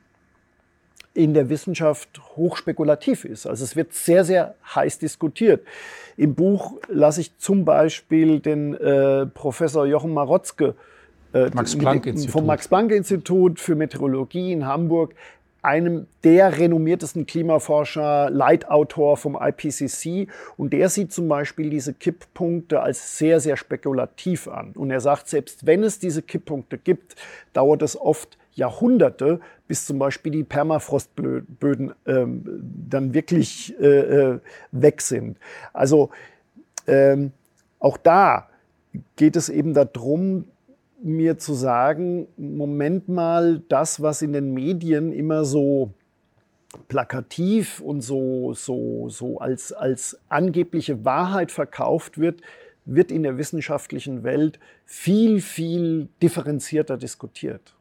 in 1.13 1.33
der 1.33 1.49
Wissenschaft 1.49 2.21
hochspekulativ 2.35 3.25
ist. 3.25 3.45
Also 3.45 3.63
es 3.63 3.75
wird 3.75 3.93
sehr, 3.93 4.23
sehr 4.23 4.55
heiß 4.75 4.99
diskutiert. 4.99 5.65
Im 6.17 6.35
Buch 6.35 6.77
lasse 6.87 7.21
ich 7.21 7.37
zum 7.37 7.65
Beispiel 7.65 8.39
den 8.39 8.73
äh, 8.73 9.25
Professor 9.25 9.85
Jochen 9.85 10.13
Marotzke 10.13 10.75
äh, 11.33 11.49
Max 11.53 11.75
vom 12.27 12.45
Max-Planck-Institut 12.45 13.59
für 13.59 13.75
Meteorologie 13.75 14.51
in 14.51 14.65
Hamburg 14.65 15.13
einem 15.61 16.07
der 16.23 16.57
renommiertesten 16.57 17.25
Klimaforscher, 17.25 18.29
Leitautor 18.29 19.17
vom 19.17 19.37
IPCC. 19.39 20.27
Und 20.57 20.73
der 20.73 20.89
sieht 20.89 21.11
zum 21.11 21.27
Beispiel 21.27 21.69
diese 21.69 21.93
Kipppunkte 21.93 22.81
als 22.81 23.17
sehr, 23.17 23.39
sehr 23.39 23.57
spekulativ 23.57 24.47
an. 24.47 24.71
Und 24.71 24.91
er 24.91 25.01
sagt, 25.01 25.27
selbst 25.27 25.65
wenn 25.65 25.83
es 25.83 25.99
diese 25.99 26.21
Kipppunkte 26.21 26.77
gibt, 26.77 27.15
dauert 27.53 27.81
es 27.81 27.99
oft 27.99 28.37
Jahrhunderte, 28.53 29.39
bis 29.67 29.85
zum 29.85 29.99
Beispiel 29.99 30.31
die 30.31 30.43
Permafrostböden 30.43 31.93
ähm, 32.05 32.43
dann 32.89 33.13
wirklich 33.13 33.75
äh, 33.79 33.85
äh, 33.85 34.39
weg 34.71 35.01
sind. 35.01 35.37
Also 35.73 36.09
ähm, 36.87 37.31
auch 37.79 37.97
da 37.97 38.49
geht 39.15 39.35
es 39.35 39.49
eben 39.49 39.73
darum, 39.73 40.45
mir 41.01 41.37
zu 41.37 41.53
sagen, 41.53 42.27
Moment 42.37 43.07
mal, 43.07 43.61
das, 43.69 44.01
was 44.01 44.21
in 44.21 44.33
den 44.33 44.53
Medien 44.53 45.11
immer 45.11 45.45
so 45.45 45.93
plakativ 46.87 47.79
und 47.79 48.01
so, 48.01 48.53
so, 48.53 49.09
so 49.09 49.39
als, 49.39 49.71
als 49.73 50.19
angebliche 50.29 51.03
Wahrheit 51.05 51.51
verkauft 51.51 52.17
wird, 52.19 52.41
wird 52.85 53.11
in 53.11 53.23
der 53.23 53.37
wissenschaftlichen 53.37 54.23
Welt 54.23 54.59
viel, 54.85 55.41
viel 55.41 56.09
differenzierter 56.21 56.97
diskutiert. 56.97 57.75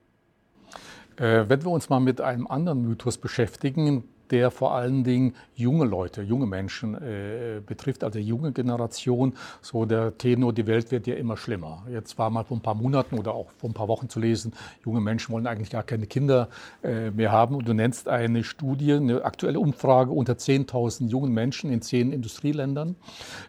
Äh, 1.16 1.48
wenn 1.48 1.64
wir 1.64 1.70
uns 1.70 1.88
mal 1.88 2.00
mit 2.00 2.20
einem 2.20 2.46
anderen 2.46 2.82
Mythos 2.82 3.18
beschäftigen, 3.18 4.04
der 4.30 4.50
vor 4.50 4.74
allen 4.74 5.04
Dingen 5.04 5.34
junge 5.54 5.84
Leute, 5.84 6.22
junge 6.22 6.46
Menschen 6.46 6.94
äh, 6.94 7.60
betrifft, 7.64 8.04
also 8.04 8.18
junge 8.18 8.52
Generation. 8.52 9.34
So 9.60 9.84
der 9.84 10.16
Tenor, 10.16 10.52
die 10.52 10.66
Welt 10.66 10.90
wird 10.90 11.06
ja 11.06 11.14
immer 11.14 11.36
schlimmer. 11.36 11.84
Jetzt 11.90 12.18
war 12.18 12.30
mal 12.30 12.44
vor 12.44 12.56
ein 12.56 12.62
paar 12.62 12.74
Monaten 12.74 13.18
oder 13.18 13.34
auch 13.34 13.50
vor 13.58 13.70
ein 13.70 13.74
paar 13.74 13.88
Wochen 13.88 14.08
zu 14.08 14.20
lesen, 14.20 14.52
junge 14.84 15.00
Menschen 15.00 15.32
wollen 15.32 15.46
eigentlich 15.46 15.70
gar 15.70 15.82
keine 15.82 16.06
Kinder 16.06 16.48
äh, 16.82 17.10
mehr 17.10 17.32
haben. 17.32 17.54
Und 17.54 17.66
du 17.68 17.72
nennst 17.72 18.08
eine 18.08 18.44
Studie, 18.44 18.94
eine 18.94 19.24
aktuelle 19.24 19.60
Umfrage 19.60 20.10
unter 20.12 20.34
10.000 20.34 21.08
jungen 21.08 21.32
Menschen 21.32 21.70
in 21.72 21.82
zehn 21.82 22.12
Industrieländern 22.12 22.96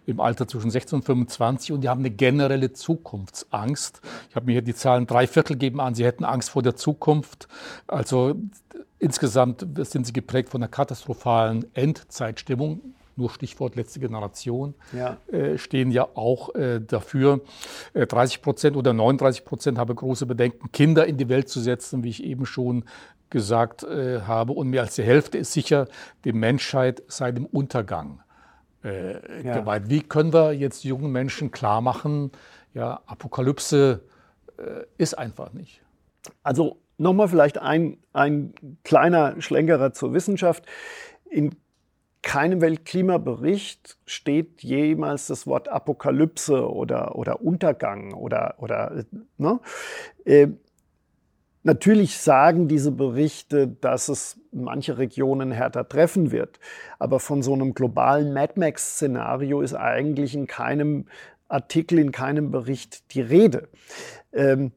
im 0.06 0.20
Alter 0.20 0.48
zwischen 0.48 0.72
16 0.72 0.98
und 0.98 1.06
25 1.06 1.72
und 1.72 1.82
die 1.82 1.90
haben 1.90 2.00
eine 2.00 2.12
generelle 2.12 2.74
Zukunftsangst. 2.74 4.02
Ich 4.30 4.36
habe 4.36 4.46
mir 4.46 4.54
hier 4.54 4.62
die 4.62 4.76
Zahlen, 4.76 5.08
drei 5.08 5.28
Viertel 5.28 5.56
geben 5.56 5.80
an, 5.80 5.96
sie 5.96 6.06
hätten 6.06 6.26
Angst 6.26 6.50
vor 6.50 6.64
der 6.64 6.76
Zukunft. 6.76 7.48
Also 7.88 8.36
Insgesamt 9.00 9.66
sind 9.78 10.06
sie 10.06 10.14
geprägt 10.14 10.50
von 10.50 10.62
einer 10.62 10.70
katastrophalen 10.70 11.66
Endzeitstimmung. 11.74 12.94
Nur 13.16 13.30
Stichwort 13.30 13.76
letzte 13.76 14.00
Generation 14.00 14.76
ja. 14.94 15.18
Äh, 15.32 15.58
stehen 15.58 15.92
ja 15.92 16.08
auch 16.16 16.56
äh, 16.56 16.80
dafür. 16.80 17.42
Äh, 17.94 18.08
30 18.08 18.42
Prozent 18.42 18.78
oder 18.78 18.94
39 18.94 19.44
Prozent 19.44 19.78
haben 19.78 19.94
große 19.96 20.26
Bedenken, 20.26 20.72
Kinder 20.72 21.06
in 21.06 21.18
die 21.18 21.28
Welt 21.28 21.50
zu 21.50 21.60
setzen, 21.60 22.04
wie 22.04 22.10
ich 22.10 22.24
eben 22.24 22.46
schon 22.46 22.86
gesagt 23.30 23.84
äh, 23.84 24.22
habe. 24.22 24.54
Und 24.54 24.70
mehr 24.70 24.82
als 24.82 24.96
die 24.96 25.04
Hälfte 25.04 25.38
ist 25.38 25.54
sicher, 25.54 25.88
die 26.24 26.34
Menschheit 26.34 27.04
sei 27.08 27.32
dem 27.32 27.46
Untergang 27.46 28.22
äh, 28.84 29.44
ja. 29.46 29.60
geweiht. 29.60 29.90
Wie 29.90 30.02
können 30.02 30.34
wir 30.34 30.54
jetzt 30.54 30.84
jungen 30.84 31.12
Menschen 31.12 31.52
klar 31.52 31.82
machen, 31.82 32.32
ja, 32.74 33.02
Apokalypse 33.06 34.02
äh, 34.58 34.86
ist 34.98 35.18
einfach 35.18 35.54
nicht? 35.54 35.82
Also 36.44 36.78
Nochmal 37.00 37.30
vielleicht 37.30 37.58
ein, 37.58 37.98
ein 38.12 38.54
kleiner 38.84 39.40
Schlenkerer 39.42 39.94
zur 39.94 40.14
Wissenschaft. 40.14 40.66
In 41.30 41.56
keinem 42.22 42.60
Weltklimabericht 42.60 43.98
steht 44.06 44.62
jemals 44.62 45.28
das 45.28 45.48
Wort 45.48 45.70
Apokalypse 45.70 46.70
oder, 46.70 47.16
oder 47.16 47.42
Untergang 47.42 48.14
oder, 48.14 48.56
oder 48.58 49.06
ne? 49.38 49.62
Äh, 50.26 50.50
natürlich 51.64 52.18
sagen 52.18 52.68
diese 52.68 52.92
Berichte, 52.92 53.70
dass 53.70 54.10
es 54.10 54.38
manche 54.52 54.98
Regionen 54.98 55.52
härter 55.52 55.88
treffen 55.88 56.32
wird. 56.32 56.60
Aber 57.00 57.22
von 57.22 57.42
so 57.42 57.54
einem 57.54 57.74
globalen 57.74 58.34
Mad 58.34 58.60
Max-Szenario 58.60 59.62
ist 59.62 59.74
eigentlich 59.74 60.36
in 60.36 60.48
keinem 60.48 61.06
Artikel, 61.48 61.98
in 61.98 62.12
keinem 62.12 62.52
Bericht 62.52 63.14
die 63.14 63.22
Rede. 63.22 63.70
Ähm, 64.34 64.74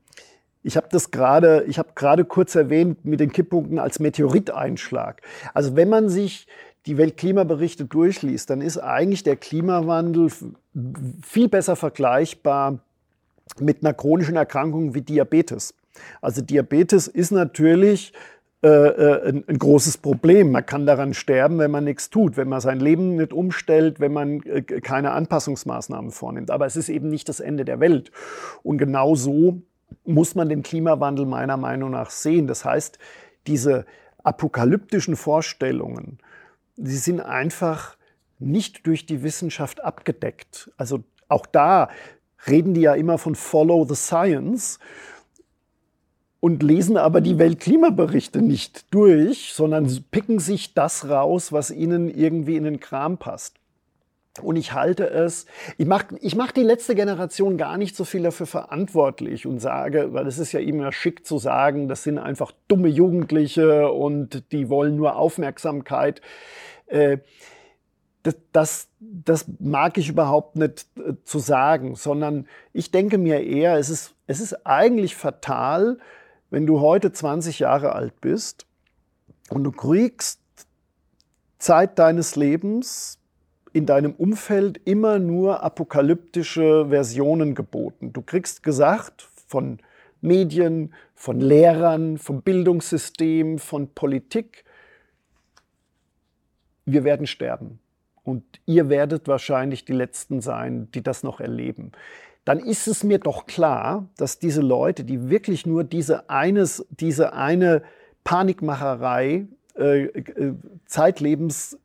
ich 0.62 0.76
habe 0.76 0.88
das 0.90 1.10
gerade, 1.10 1.64
ich 1.66 1.78
habe 1.78 1.90
gerade 1.94 2.24
kurz 2.24 2.54
erwähnt 2.54 3.04
mit 3.04 3.20
den 3.20 3.32
Kipppunkten 3.32 3.78
als 3.78 3.98
Meteoriteinschlag. 3.98 5.22
Also 5.54 5.76
wenn 5.76 5.88
man 5.88 6.08
sich 6.08 6.46
die 6.86 6.98
Weltklimaberichte 6.98 7.84
durchliest, 7.84 8.50
dann 8.50 8.60
ist 8.60 8.78
eigentlich 8.78 9.22
der 9.22 9.36
Klimawandel 9.36 10.28
viel 11.22 11.48
besser 11.48 11.76
vergleichbar 11.76 12.80
mit 13.60 13.82
einer 13.84 13.94
chronischen 13.94 14.36
Erkrankung 14.36 14.94
wie 14.94 15.02
Diabetes. 15.02 15.74
Also 16.20 16.42
Diabetes 16.42 17.06
ist 17.06 17.30
natürlich 17.30 18.12
äh, 18.64 18.68
äh, 18.68 19.28
ein, 19.28 19.44
ein, 19.48 19.58
großes 19.58 19.98
Problem. 19.98 20.52
Man 20.52 20.64
kann 20.64 20.86
daran 20.86 21.14
sterben, 21.14 21.58
wenn 21.58 21.72
man 21.72 21.84
nichts 21.84 22.10
tut, 22.10 22.36
wenn 22.36 22.48
man 22.48 22.60
sein 22.60 22.78
Leben 22.78 23.16
nicht 23.16 23.32
umstellt, 23.32 23.98
wenn 23.98 24.12
man 24.12 24.40
äh, 24.42 24.62
keine 24.62 25.10
Anpassungsmaßnahmen 25.10 26.12
vornimmt. 26.12 26.50
Aber 26.50 26.66
es 26.66 26.76
ist 26.76 26.88
eben 26.88 27.08
nicht 27.08 27.28
das 27.28 27.40
Ende 27.40 27.64
der 27.64 27.80
Welt. 27.80 28.12
Und 28.62 28.78
genau 28.78 29.16
so 29.16 29.62
muss 30.04 30.34
man 30.34 30.48
den 30.48 30.62
Klimawandel 30.62 31.26
meiner 31.26 31.56
Meinung 31.56 31.90
nach 31.90 32.10
sehen. 32.10 32.46
Das 32.46 32.64
heißt, 32.64 32.98
diese 33.46 33.86
apokalyptischen 34.22 35.16
Vorstellungen, 35.16 36.18
sie 36.76 36.96
sind 36.96 37.20
einfach 37.20 37.96
nicht 38.38 38.86
durch 38.86 39.06
die 39.06 39.22
Wissenschaft 39.22 39.82
abgedeckt. 39.82 40.70
Also 40.76 41.04
auch 41.28 41.46
da 41.46 41.88
reden 42.46 42.74
die 42.74 42.82
ja 42.82 42.94
immer 42.94 43.18
von 43.18 43.34
Follow 43.34 43.86
the 43.88 43.94
Science 43.94 44.78
und 46.40 46.62
lesen 46.62 46.96
aber 46.96 47.20
die 47.20 47.38
Weltklimaberichte 47.38 48.42
nicht 48.42 48.92
durch, 48.92 49.52
sondern 49.54 49.88
picken 50.10 50.40
sich 50.40 50.74
das 50.74 51.08
raus, 51.08 51.52
was 51.52 51.70
ihnen 51.70 52.08
irgendwie 52.08 52.56
in 52.56 52.64
den 52.64 52.80
Kram 52.80 53.16
passt. 53.16 53.61
Und 54.40 54.56
ich 54.56 54.72
halte 54.72 55.10
es, 55.10 55.44
ich 55.76 55.86
mache 55.86 56.16
ich 56.22 56.36
mach 56.36 56.52
die 56.52 56.62
letzte 56.62 56.94
Generation 56.94 57.58
gar 57.58 57.76
nicht 57.76 57.94
so 57.94 58.04
viel 58.04 58.22
dafür 58.22 58.46
verantwortlich 58.46 59.46
und 59.46 59.58
sage, 59.58 60.14
weil 60.14 60.26
es 60.26 60.38
ist 60.38 60.52
ja 60.52 60.60
immer 60.60 60.90
schick 60.90 61.26
zu 61.26 61.36
sagen, 61.36 61.86
das 61.86 62.02
sind 62.02 62.18
einfach 62.18 62.52
dumme 62.66 62.88
Jugendliche 62.88 63.92
und 63.92 64.50
die 64.52 64.70
wollen 64.70 64.96
nur 64.96 65.16
Aufmerksamkeit. 65.16 66.22
Äh, 66.86 67.18
das, 68.22 68.36
das, 68.52 68.88
das 69.00 69.46
mag 69.58 69.98
ich 69.98 70.08
überhaupt 70.08 70.56
nicht 70.56 70.86
äh, 70.96 71.12
zu 71.24 71.38
sagen, 71.38 71.94
sondern 71.94 72.46
ich 72.72 72.90
denke 72.90 73.18
mir 73.18 73.42
eher, 73.42 73.76
es 73.76 73.90
ist, 73.90 74.14
es 74.26 74.40
ist 74.40 74.66
eigentlich 74.66 75.14
fatal, 75.14 75.98
wenn 76.48 76.66
du 76.66 76.80
heute 76.80 77.12
20 77.12 77.58
Jahre 77.58 77.94
alt 77.94 78.18
bist 78.22 78.64
und 79.50 79.62
du 79.64 79.72
kriegst 79.72 80.40
Zeit 81.58 81.98
deines 81.98 82.34
Lebens 82.36 83.18
in 83.72 83.86
deinem 83.86 84.12
Umfeld 84.12 84.80
immer 84.84 85.18
nur 85.18 85.62
apokalyptische 85.62 86.86
Versionen 86.88 87.54
geboten. 87.54 88.12
Du 88.12 88.22
kriegst 88.22 88.62
gesagt 88.62 89.28
von 89.46 89.78
Medien, 90.20 90.92
von 91.14 91.40
Lehrern, 91.40 92.18
vom 92.18 92.42
Bildungssystem, 92.42 93.58
von 93.58 93.88
Politik, 93.88 94.64
wir 96.84 97.04
werden 97.04 97.26
sterben. 97.26 97.78
und 98.24 98.44
ihr 98.66 98.88
werdet 98.88 99.26
wahrscheinlich 99.26 99.84
die 99.84 99.92
Letzten 99.92 100.40
sein, 100.40 100.88
die 100.92 101.02
das 101.02 101.24
noch 101.24 101.40
erleben, 101.40 101.90
dann 102.44 102.58
ist 102.58 102.86
es 102.88 103.04
mir 103.04 103.18
doch 103.18 103.46
klar, 103.46 104.08
dass 104.16 104.38
diese 104.38 104.60
Leute, 104.60 105.04
die 105.04 105.28
wirklich 105.28 105.66
nur 105.66 105.84
diese, 105.84 106.28
eines, 106.28 106.86
diese 106.90 107.32
eine 107.32 107.82
Panikmacherei 108.24 109.46
äh, 109.76 110.04
äh, 110.04 110.54
Zeitlebens 110.86 111.78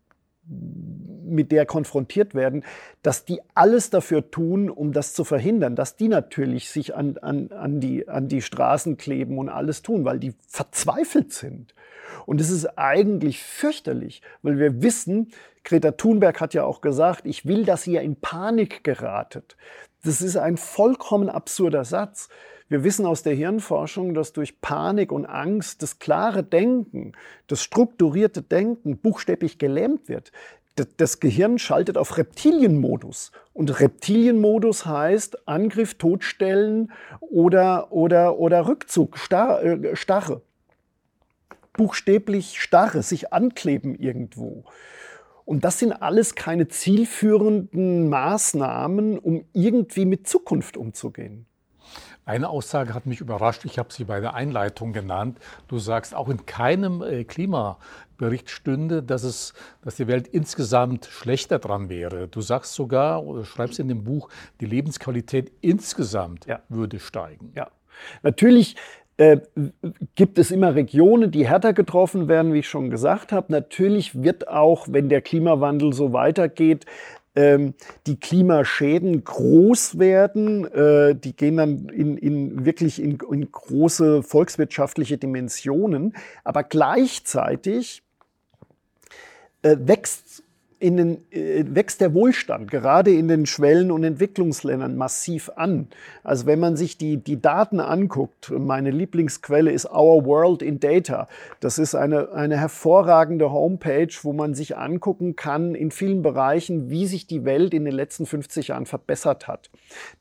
mit 1.28 1.52
der 1.52 1.66
konfrontiert 1.66 2.36
werden, 2.36 2.64
dass 3.04 3.26
die 3.26 3.42
alles 3.54 3.90
dafür 3.90 4.32
tun, 4.32 4.70
um 4.70 4.94
das 4.94 5.14
zu 5.14 5.24
verhindern, 5.24 5.76
dass 5.76 5.96
die 5.96 6.08
natürlich 6.08 6.70
sich 6.70 6.96
an, 6.96 7.18
an, 7.18 7.52
an, 7.52 7.80
die, 7.80 8.08
an 8.08 8.28
die 8.28 8.42
Straßen 8.42 8.98
kleben 8.98 9.38
und 9.38 9.50
alles 9.50 9.82
tun, 9.82 10.06
weil 10.06 10.20
die 10.20 10.34
verzweifelt 10.48 11.34
sind. 11.34 11.74
Und 12.26 12.42
es 12.42 12.50
ist 12.50 12.78
eigentlich 12.78 13.42
fürchterlich, 13.42 14.22
weil 14.42 14.60
wir 14.60 14.82
wissen, 14.82 15.32
Greta 15.64 15.92
Thunberg 15.92 16.40
hat 16.40 16.54
ja 16.54 16.64
auch 16.64 16.82
gesagt, 16.82 17.26
ich 17.26 17.46
will, 17.46 17.66
dass 17.66 17.88
ihr 17.88 18.02
in 18.02 18.16
Panik 18.16 18.84
geratet. 18.84 19.58
Das 20.04 20.22
ist 20.22 20.38
ein 20.38 20.58
vollkommen 20.58 21.30
absurder 21.30 21.84
Satz. 21.84 22.30
Wir 22.70 22.84
wissen 22.84 23.06
aus 23.06 23.24
der 23.24 23.34
Hirnforschung, 23.34 24.14
dass 24.14 24.34
durch 24.34 24.60
Panik 24.60 25.14
und 25.14 25.26
Angst 25.26 25.84
das 25.84 26.00
klare 26.00 26.44
Denken, 26.44 27.14
das 27.48 27.62
strukturierte 27.62 28.42
Denken 28.42 28.98
buchstäblich 28.98 29.58
gelähmt 29.58 30.10
wird. 30.10 30.34
Das 30.98 31.20
Gehirn 31.20 31.58
schaltet 31.58 31.98
auf 31.98 32.18
Reptilienmodus. 32.18 33.32
Und 33.54 33.80
Reptilienmodus 33.80 34.86
heißt 34.86 35.48
Angriff, 35.48 35.96
Todstellen 35.96 36.92
oder, 37.20 37.92
oder, 37.92 38.38
oder 38.38 38.68
Rückzug, 38.68 39.18
äh, 39.32 39.96
Starre. 39.96 40.42
Buchstäblich 41.74 42.62
Starre, 42.62 43.02
sich 43.02 43.34
ankleben 43.34 43.96
irgendwo. 43.96 44.66
Und 45.46 45.64
das 45.64 45.80
sind 45.80 45.94
alles 45.94 46.36
keine 46.36 46.68
zielführenden 46.68 48.10
Maßnahmen, 48.10 49.18
um 49.18 49.46
irgendwie 49.54 50.06
mit 50.06 50.28
Zukunft 50.28 50.78
umzugehen. 50.78 51.48
Eine 52.28 52.50
Aussage 52.50 52.94
hat 52.94 53.06
mich 53.06 53.22
überrascht, 53.22 53.64
ich 53.64 53.80
habe 53.80 53.94
sie 53.94 54.04
bei 54.04 54.20
der 54.20 54.34
Einleitung 54.34 54.92
genannt. 54.92 55.40
Du 55.70 55.80
sagst, 55.80 56.14
auch 56.14 56.28
in 56.28 56.46
keinem 56.46 57.02
äh, 57.02 57.24
Klimabericht 57.24 58.50
stünde, 58.50 59.02
dass, 59.02 59.24
es, 59.24 59.54
dass 59.82 59.96
die 59.96 60.08
Welt 60.08 60.28
insgesamt 60.28 61.06
schlechter 61.06 61.58
dran 61.58 61.88
wäre. 61.88 62.28
Du 62.28 62.42
sagst 62.42 62.74
sogar, 62.74 63.24
oder 63.24 63.46
schreibst 63.46 63.80
in 63.80 63.88
dem 63.88 64.04
Buch, 64.04 64.28
die 64.60 64.66
Lebensqualität 64.66 65.54
insgesamt 65.62 66.46
ja. 66.48 66.60
würde 66.68 67.00
steigen. 67.00 67.54
Ja, 67.56 67.70
natürlich 68.24 68.76
äh, 69.16 69.40
gibt 70.16 70.38
es 70.38 70.52
immer 70.52 70.76
Regionen, 70.76 71.32
die 71.32 71.48
härter 71.48 71.72
getroffen 71.72 72.28
werden, 72.28 72.54
wie 72.54 72.60
ich 72.60 72.68
schon 72.68 72.90
gesagt 72.90 73.32
habe. 73.32 73.54
Natürlich 73.54 74.22
wird 74.22 74.50
auch, 74.50 74.88
wenn 74.90 75.08
der 75.08 75.22
Klimawandel 75.22 75.94
so 75.94 76.12
weitergeht, 76.12 76.86
ähm, 77.38 77.76
die 78.08 78.20
Klimaschäden 78.20 79.24
groß 79.24 80.00
werden. 80.00 80.66
Äh, 80.66 81.16
die 81.16 81.36
gehen 81.36 81.58
dann 81.58 81.90
in, 81.90 82.18
in 82.18 82.66
wirklich 82.66 83.02
in, 83.02 83.20
in 83.32 83.52
große 83.52 84.24
volkswirtschaftliche 84.24 85.20
Dimensionen. 85.20 86.16
Aber 86.44 86.64
gleichzeitig 86.64 88.02
äh, 89.62 89.78
wächst 89.80 90.44
in 90.80 90.98
den, 90.98 91.32
äh, 91.32 91.64
wächst 91.68 92.02
der 92.02 92.14
Wohlstand, 92.14 92.70
gerade 92.70 93.12
in 93.12 93.28
den 93.28 93.46
Schwellen- 93.46 93.92
und 93.92 94.04
Entwicklungsländern, 94.04 94.96
massiv 94.96 95.50
an. 95.56 95.88
Also 96.24 96.46
wenn 96.46 96.60
man 96.60 96.78
sich 96.78 96.98
die, 96.98 97.18
die 97.18 97.42
Daten 97.42 97.80
anguckt, 97.80 98.52
meine 98.52 98.92
Lieblingsquelle 98.92 99.72
ist 99.72 99.90
Our 99.90 100.26
World 100.26 100.62
in 100.62 100.80
Data. 100.80 101.28
Das 101.60 101.80
ist 101.80 101.96
eine, 101.96 102.32
eine 102.32 102.58
hervorragende 102.58 103.52
Homepage, 103.52 104.14
wo 104.22 104.34
man 104.34 104.54
sich 104.54 104.78
angucken 104.78 105.36
kann 105.36 105.74
in 105.74 105.90
vielen 105.90 106.22
Bereichen, 106.22 106.90
wie 106.90 107.08
sich 107.08 107.26
die 107.26 107.44
Welt 107.44 107.74
in 107.74 107.86
den 107.86 107.94
letzten 107.94 108.26
50 108.26 108.70
Jahren 108.70 108.86
verbessert 108.86 109.48
hat. 109.48 109.72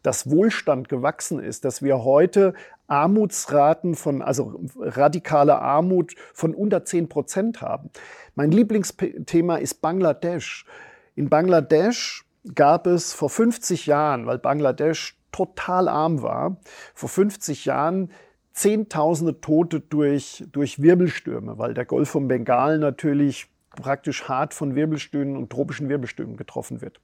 Dass 0.03 0.31
Wohlstand 0.31 0.89
gewachsen 0.89 1.39
ist, 1.39 1.65
dass 1.65 1.83
wir 1.83 2.05
heute 2.05 2.55
Armutsraten 2.87 3.95
von, 3.95 4.23
also 4.23 4.61
radikale 4.79 5.61
Armut 5.61 6.15
von 6.35 6.55
unter 6.55 6.85
10 6.85 7.09
Prozent 7.09 7.61
haben. 7.61 7.91
Mein 8.35 8.51
Lieblingsthema 8.51 9.57
ist 9.57 9.81
Bangladesch. 9.81 10.67
In 11.15 11.29
Bangladesch 11.29 12.25
gab 12.55 12.87
es 12.87 13.13
vor 13.13 13.31
50 13.31 13.87
Jahren, 13.87 14.27
weil 14.27 14.39
Bangladesch 14.39 15.19
total 15.33 15.89
arm 15.89 16.23
war, 16.23 16.59
vor 16.95 17.09
50 17.09 17.65
Jahren 17.65 18.11
Zehntausende 18.53 19.43
Tote 19.43 19.81
durch, 19.81 20.43
durch 20.51 20.81
Wirbelstürme, 20.81 21.59
weil 21.59 21.75
der 21.75 21.85
Golf 21.85 22.09
von 22.09 22.27
Bengal 22.27 22.79
natürlich 22.79 23.49
praktisch 23.69 24.31
hart 24.31 24.55
von 24.55 24.75
Wirbelstürmen 24.75 25.37
und 25.37 25.51
tropischen 25.51 25.91
Wirbelstürmen 25.91 26.39
getroffen 26.39 26.81
wird. 26.81 26.99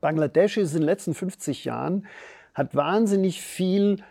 Bangladesch 0.00 0.56
ist 0.56 0.72
in 0.72 0.80
den 0.80 0.86
letzten 0.86 1.12
50 1.12 1.66
Jahren, 1.66 2.06
hat 2.54 2.74
wahnsinnig 2.74 3.42
viel 3.42 4.02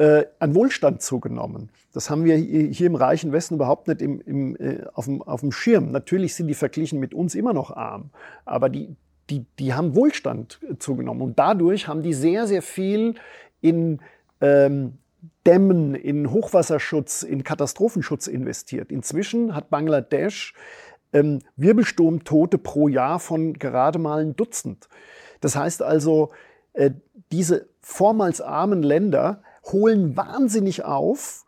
äh, 0.00 0.24
an 0.38 0.54
Wohlstand 0.54 1.02
zugenommen. 1.02 1.68
Das 1.92 2.08
haben 2.08 2.24
wir 2.24 2.34
hier 2.34 2.86
im 2.86 2.94
reichen 2.94 3.32
Westen 3.32 3.56
überhaupt 3.56 3.86
nicht 3.86 4.00
im, 4.00 4.22
im, 4.22 4.56
äh, 4.56 4.86
auf, 4.94 5.04
dem, 5.04 5.20
auf 5.20 5.40
dem 5.40 5.52
Schirm. 5.52 5.92
Natürlich 5.92 6.34
sind 6.34 6.48
die 6.48 6.54
verglichen 6.54 6.98
mit 6.98 7.12
uns 7.12 7.34
immer 7.34 7.52
noch 7.52 7.70
arm, 7.70 8.08
aber 8.46 8.70
die, 8.70 8.96
die, 9.28 9.44
die 9.58 9.74
haben 9.74 9.94
Wohlstand 9.94 10.58
zugenommen. 10.78 11.20
Und 11.20 11.38
dadurch 11.38 11.86
haben 11.86 12.02
die 12.02 12.14
sehr, 12.14 12.46
sehr 12.46 12.62
viel 12.62 13.16
in 13.60 14.00
ähm, 14.40 14.94
Dämmen, 15.46 15.94
in 15.94 16.30
Hochwasserschutz, 16.30 17.22
in 17.22 17.44
Katastrophenschutz 17.44 18.26
investiert. 18.26 18.90
Inzwischen 18.90 19.54
hat 19.54 19.68
Bangladesch 19.68 20.54
ähm, 21.12 21.40
Wirbelsturmtote 21.56 22.56
pro 22.56 22.88
Jahr 22.88 23.20
von 23.20 23.52
gerade 23.52 23.98
mal 23.98 24.22
ein 24.22 24.34
Dutzend. 24.34 24.88
Das 25.42 25.56
heißt 25.56 25.82
also, 25.82 26.30
äh, 26.72 26.92
diese 27.32 27.68
vormals 27.82 28.40
armen 28.40 28.82
Länder 28.82 29.42
holen 29.64 30.16
wahnsinnig 30.16 30.84
auf 30.84 31.44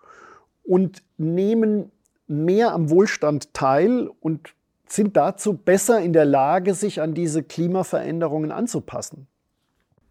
und 0.65 1.03
nehmen 1.17 1.91
mehr 2.27 2.73
am 2.73 2.91
Wohlstand 2.91 3.53
teil 3.55 4.11
und 4.21 4.55
sind 4.87 5.17
dazu 5.17 5.55
besser 5.55 6.01
in 6.01 6.13
der 6.13 6.25
Lage, 6.25 6.75
sich 6.75 7.01
an 7.01 7.15
diese 7.15 7.43
Klimaveränderungen 7.43 8.53
anzupassen. 8.53 9.27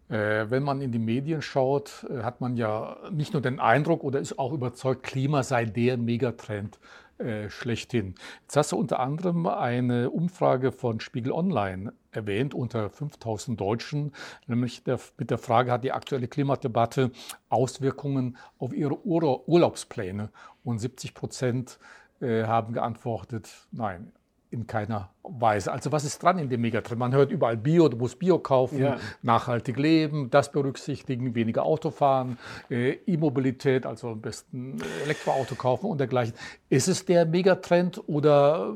Äh, 0.10 0.50
wenn 0.50 0.64
man 0.64 0.82
in 0.82 0.92
die 0.92 1.00
Medien 1.00 1.42
schaut, 1.42 2.06
äh, 2.10 2.24
hat 2.24 2.42
man 2.42 2.58
ja 2.58 2.98
nicht 3.12 3.34
nur 3.34 3.42
den 3.42 3.60
Eindruck 3.60 4.04
oder 4.04 4.20
ist 4.20 4.38
auch 4.40 4.52
überzeugt, 4.52 5.04
Klima 5.04 5.44
sei 5.44 5.66
der 5.66 5.98
Megatrend 5.98 6.80
äh, 7.22 7.50
schlechthin. 7.50 8.16
Jetzt 8.42 8.58
hast 8.58 8.72
du 8.72 8.78
unter 8.78 9.00
anderem 9.00 9.48
eine 9.48 10.10
Umfrage 10.10 10.72
von 10.72 11.00
Spiegel 11.00 11.32
Online 11.32 11.94
erwähnt 12.12 12.54
unter 12.54 12.90
5000 12.90 13.60
Deutschen, 13.60 14.12
nämlich 14.48 14.84
der, 14.84 15.00
mit 15.18 15.30
der 15.30 15.38
Frage, 15.38 15.72
hat 15.72 15.84
die 15.84 15.92
aktuelle 15.92 16.28
Klimadebatte 16.28 17.12
Auswirkungen 17.50 18.38
auf 18.58 18.74
ihre 18.74 19.06
Ur 19.06 19.48
Urlaubspläne? 19.48 20.30
Und 20.64 20.80
70 20.80 21.14
Prozent 21.14 21.80
äh, 22.20 22.44
haben 22.44 22.74
geantwortet, 22.74 23.50
nein, 23.72 24.12
in 24.52 24.68
keiner 24.68 25.10
Weise. 25.24 25.72
Also 25.72 25.92
was 25.92 26.04
ist 26.04 26.22
dran 26.22 26.38
in 26.38 26.50
dem 26.50 26.62
Megatrend? 26.62 27.00
Man 27.00 27.14
hört 27.14 27.32
überall 27.32 27.58
Bio, 27.58 27.88
du 27.88 27.98
musst 27.98 28.20
Bio 28.20 28.38
kaufen, 28.38 28.80
ja. 28.80 28.98
nachhaltig 29.22 29.78
leben, 29.78 30.30
das 30.30 30.52
berücksichtigen, 30.52 31.34
weniger 31.36 31.64
Auto 31.64 31.90
fahren, 31.90 32.38
äh, 32.70 32.98
E-Mobilität, 33.08 33.86
also 33.86 34.10
am 34.10 34.22
besten 34.22 34.78
Elektroauto 35.06 35.56
kaufen 35.56 35.88
und 35.88 36.00
dergleichen. 36.00 36.36
Ist 36.70 36.88
es 36.88 37.06
der 37.06 37.26
Megatrend 37.26 38.02
oder? 38.08 38.76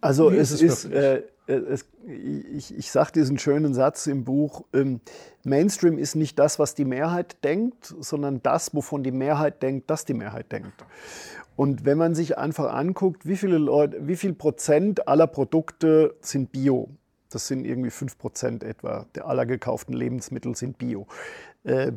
Also 0.00 0.30
es 0.30 0.52
ist, 0.52 0.62
es, 0.62 0.84
äh, 0.84 1.22
es, 1.46 1.86
ich, 2.06 2.76
ich 2.76 2.90
sage 2.90 3.12
diesen 3.12 3.38
schönen 3.38 3.74
Satz 3.74 4.06
im 4.06 4.24
Buch, 4.24 4.64
ähm, 4.72 5.00
Mainstream 5.44 5.96
ist 5.96 6.16
nicht 6.16 6.38
das, 6.38 6.58
was 6.58 6.74
die 6.74 6.84
Mehrheit 6.84 7.42
denkt, 7.44 7.94
sondern 8.00 8.42
das, 8.42 8.74
wovon 8.74 9.04
die 9.04 9.12
Mehrheit 9.12 9.62
denkt, 9.62 9.88
dass 9.90 10.04
die 10.04 10.14
Mehrheit 10.14 10.50
denkt. 10.50 10.84
Und 11.56 11.84
wenn 11.84 11.98
man 11.98 12.14
sich 12.14 12.36
einfach 12.38 12.72
anguckt, 12.72 13.26
wie 13.26 13.36
viele 13.36 13.58
Leute, 13.58 14.06
wie 14.06 14.16
viel 14.16 14.34
Prozent 14.34 15.08
aller 15.08 15.26
Produkte 15.26 16.14
sind 16.20 16.52
Bio? 16.52 16.90
Das 17.30 17.48
sind 17.48 17.64
irgendwie 17.64 17.90
5 17.90 18.18
Prozent 18.18 18.62
etwa 18.62 19.06
der 19.14 19.26
aller 19.26 19.46
gekauften 19.46 19.94
Lebensmittel 19.94 20.54
sind 20.54 20.78
Bio. 20.78 21.06
Äh, 21.64 21.92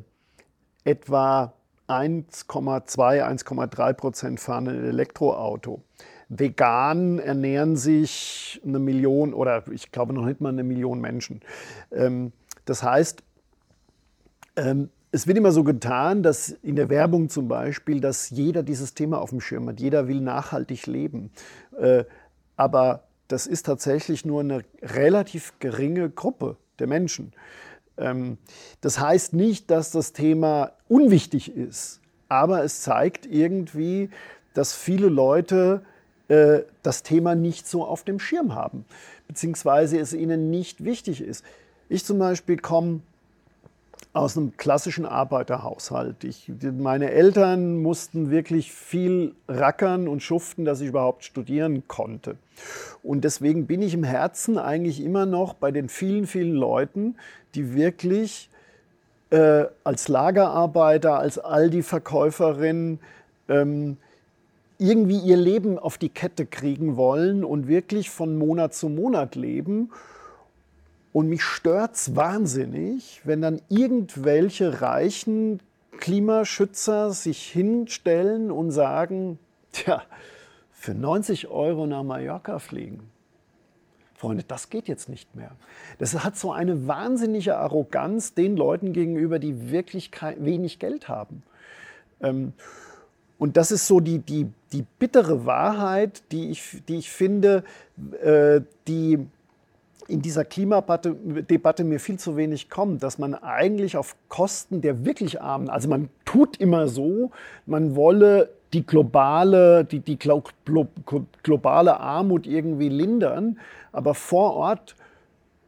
etwa 0.86 1.54
1,2, 1.88 3.24
1,3 3.24 3.94
Prozent 3.94 4.40
fahren 4.40 4.68
ein 4.68 4.86
Elektroauto. 4.86 5.84
Vegan 6.30 7.20
ernähren 7.20 7.76
sich 7.76 8.62
eine 8.64 8.80
Million 8.80 9.34
oder 9.34 9.64
ich 9.72 9.92
glaube 9.92 10.14
noch 10.14 10.26
nicht 10.26 10.42
mal 10.42 10.50
eine 10.50 10.64
Million 10.64 11.02
Menschen. 11.02 11.42
Ähm, 11.92 12.32
das 12.66 12.84
heißt, 12.84 13.24
ähm, 14.56 14.90
es 15.12 15.28
wird 15.28 15.38
immer 15.38 15.52
so 15.52 15.64
getan, 15.64 16.22
dass 16.22 16.50
in 16.50 16.76
der 16.76 16.90
Werbung 16.90 17.30
zum 17.30 17.48
Beispiel, 17.48 18.00
dass 18.00 18.30
jeder 18.30 18.64
dieses 18.64 18.94
Thema 18.94 19.20
auf 19.20 19.32
dem 19.32 19.42
Schirm 19.42 19.68
hat. 19.68 19.80
Jeder 19.80 20.08
will 20.08 20.22
nachhaltig 20.22 20.86
leben. 20.86 21.32
Äh, 21.80 22.04
aber 22.56 23.04
das 23.28 23.48
ist 23.48 23.66
tatsächlich 23.66 24.26
nur 24.26 24.42
eine 24.42 24.64
relativ 24.82 25.54
geringe 25.60 26.10
Gruppe 26.10 26.58
der 26.78 26.88
Menschen. 26.88 27.34
Ähm, 27.98 28.38
das 28.82 29.00
heißt 29.00 29.34
nicht, 29.34 29.72
dass 29.72 29.92
das 29.92 30.14
Thema 30.14 30.74
unwichtig 30.88 31.56
ist, 31.56 32.02
aber 32.28 32.64
es 32.64 32.82
zeigt 32.82 33.26
irgendwie, 33.26 34.10
dass 34.54 34.76
viele 34.76 35.10
Leute 35.10 35.82
äh, 36.28 36.60
das 36.84 37.02
Thema 37.02 37.34
nicht 37.34 37.68
so 37.68 37.84
auf 37.84 38.04
dem 38.04 38.20
Schirm 38.20 38.54
haben, 38.54 38.86
beziehungsweise 39.28 40.00
es 40.00 40.14
ihnen 40.14 40.52
nicht 40.52 40.84
wichtig 40.84 41.22
ist. 41.22 41.44
Ich 41.88 42.06
zum 42.06 42.20
Beispiel 42.20 42.58
komme 42.58 43.02
aus 44.12 44.38
einem 44.38 44.58
klassischen 44.58 45.06
Arbeiterhaushalt. 45.06 46.24
Ich, 46.24 46.52
meine 46.62 47.12
Eltern 47.12 47.78
mussten 47.78 48.32
wirklich 48.32 48.72
viel 48.72 49.36
rackern 49.48 50.08
und 50.08 50.24
schuften, 50.24 50.66
dass 50.66 50.82
ich 50.82 50.88
überhaupt 50.88 51.24
studieren 51.24 51.84
konnte. 51.88 52.36
Und 53.04 53.24
deswegen 53.24 53.68
bin 53.68 53.82
ich 53.82 53.94
im 53.94 54.04
Herzen 54.04 54.58
eigentlich 54.58 55.04
immer 55.04 55.26
noch 55.26 55.54
bei 55.54 55.72
den 55.72 55.90
vielen, 55.90 56.26
vielen 56.26 56.56
Leuten, 56.56 57.18
die 57.54 57.76
wirklich 57.76 58.50
äh, 59.30 59.66
als 59.84 60.08
Lagerarbeiter, 60.08 61.20
als 61.20 61.38
Aldi-Verkäuferin 61.38 63.00
ähm, 63.48 63.98
irgendwie 64.80 65.20
ihr 65.20 65.38
Leben 65.38 65.78
auf 65.78 66.00
die 66.00 66.10
Kette 66.10 66.48
kriegen 66.48 66.96
wollen 66.96 67.44
und 67.44 67.68
wirklich 67.68 68.10
von 68.10 68.38
Monat 68.38 68.74
zu 68.74 68.90
Monat 68.90 69.36
leben 69.36 69.92
und 71.12 71.28
mich 71.28 71.44
stört 71.44 71.96
es 71.96 72.16
wahnsinnig, 72.16 73.22
wenn 73.24 73.42
dann 73.42 73.62
irgendwelche 73.70 74.82
reichen 74.82 75.60
Klimaschützer 75.98 77.12
sich 77.12 77.44
hinstellen 77.44 78.52
und 78.52 78.72
sagen, 78.72 79.40
tja, 79.72 80.04
für 80.72 80.94
90 80.94 81.48
Euro 81.50 81.88
nach 81.88 82.04
Mallorca 82.04 82.60
fliegen. 82.60 83.10
Freunde, 84.16 84.44
das 84.48 84.70
geht 84.70 84.88
jetzt 84.88 85.08
nicht 85.10 85.36
mehr. 85.36 85.52
Das 85.98 86.24
hat 86.24 86.38
so 86.38 86.52
eine 86.52 86.88
wahnsinnige 86.88 87.58
Arroganz 87.58 88.34
den 88.34 88.58
Leuten 88.58 88.92
gegenüber, 88.92 89.40
die 89.40 89.72
wirklich 89.72 90.12
wenig 90.38 90.80
Geld 90.80 91.08
haben. 91.08 91.44
Ähm, 92.22 92.54
und 93.38 93.56
das 93.56 93.72
ist 93.72 93.88
so 93.88 94.02
die, 94.02 94.20
die, 94.20 94.48
die 94.74 94.86
bittere 95.00 95.46
Wahrheit, 95.46 96.22
die 96.34 96.50
ich, 96.50 96.84
die 96.88 96.98
ich 96.98 97.10
finde, 97.10 97.64
äh, 98.22 98.62
die 98.88 99.26
in 100.10 100.22
dieser 100.22 100.44
Klimadebatte 100.44 101.84
mir 101.84 102.00
viel 102.00 102.18
zu 102.18 102.36
wenig 102.36 102.70
kommt, 102.70 103.04
dass 103.04 103.18
man 103.18 103.36
eigentlich 103.36 103.96
auf 103.96 104.16
Kosten 104.28 104.82
der 104.82 105.06
wirklich 105.06 105.42
Armen, 105.42 105.70
also 105.70 105.88
man 105.88 106.10
tut 106.26 106.58
immer 106.58 106.88
so, 106.88 107.32
man 107.66 107.96
wolle 107.96 108.50
die 108.74 108.86
globale, 108.86 109.86
die, 109.86 110.00
die 110.00 110.18
globale 110.18 112.00
Armut 112.00 112.46
irgendwie 112.46 112.90
lindern, 112.90 113.60
aber 113.92 114.14
vor 114.14 114.56
Ort 114.56 114.96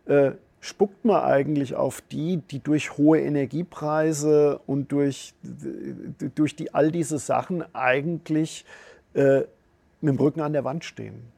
äh, 0.06 0.32
spuckt 0.60 1.04
man 1.06 1.23
eigentlich 1.23 1.75
auf 1.75 2.01
die, 2.01 2.38
die 2.38 2.60
durch 2.60 2.97
hohe 2.97 3.19
Energiepreise 3.19 4.60
und 4.67 4.91
durch, 4.91 5.34
durch 6.36 6.56
die, 6.56 6.73
all 6.73 6.91
diese 6.91 7.17
Sachen 7.17 7.63
eigentlich 7.73 8.65
äh, 9.13 9.41
mit 10.01 10.15
dem 10.15 10.19
Rücken 10.19 10.41
an 10.41 10.54
der 10.54 10.63
Wand 10.63 10.86
stehen. 10.86 11.32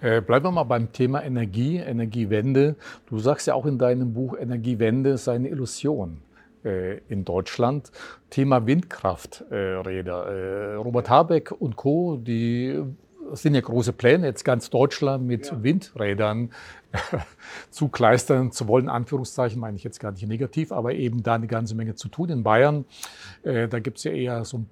Äh, 0.00 0.22
bleiben 0.22 0.46
wir 0.46 0.50
mal 0.50 0.64
beim 0.64 0.92
Thema 0.92 1.22
Energie, 1.22 1.76
Energiewende. 1.76 2.76
Du 3.06 3.18
sagst 3.18 3.46
ja 3.46 3.54
auch 3.54 3.66
in 3.66 3.78
deinem 3.78 4.14
Buch, 4.14 4.36
Energiewende 4.36 5.18
sei 5.18 5.34
eine 5.34 5.48
Illusion 5.48 6.22
äh, 6.64 6.98
in 7.08 7.24
Deutschland. 7.24 7.92
Thema 8.30 8.66
Windkrafträder. 8.66 10.26
Äh, 10.26 10.74
Robert 10.76 11.10
Habeck 11.10 11.52
und 11.52 11.76
Co., 11.76 12.16
die 12.16 12.82
sind 13.32 13.54
ja 13.54 13.60
große 13.60 13.92
Pläne, 13.92 14.26
jetzt 14.26 14.44
ganz 14.44 14.70
Deutschland 14.70 15.26
mit 15.26 15.50
ja. 15.50 15.62
Windrädern 15.62 16.50
zukleistern 17.70 18.52
zu 18.52 18.68
wollen. 18.68 18.88
Anführungszeichen 18.88 19.60
meine 19.60 19.76
ich 19.76 19.84
jetzt 19.84 20.00
gar 20.00 20.12
nicht 20.12 20.26
negativ, 20.26 20.72
aber 20.72 20.94
eben 20.94 21.22
da 21.22 21.34
eine 21.34 21.46
ganze 21.46 21.74
Menge 21.74 21.94
zu 21.94 22.08
tun. 22.08 22.30
In 22.30 22.42
Bayern, 22.42 22.86
da 23.44 23.78
gibt 23.78 23.98
es 23.98 24.04
ja 24.04 24.10
eher 24.10 24.44
so 24.44 24.58
ein 24.58 24.70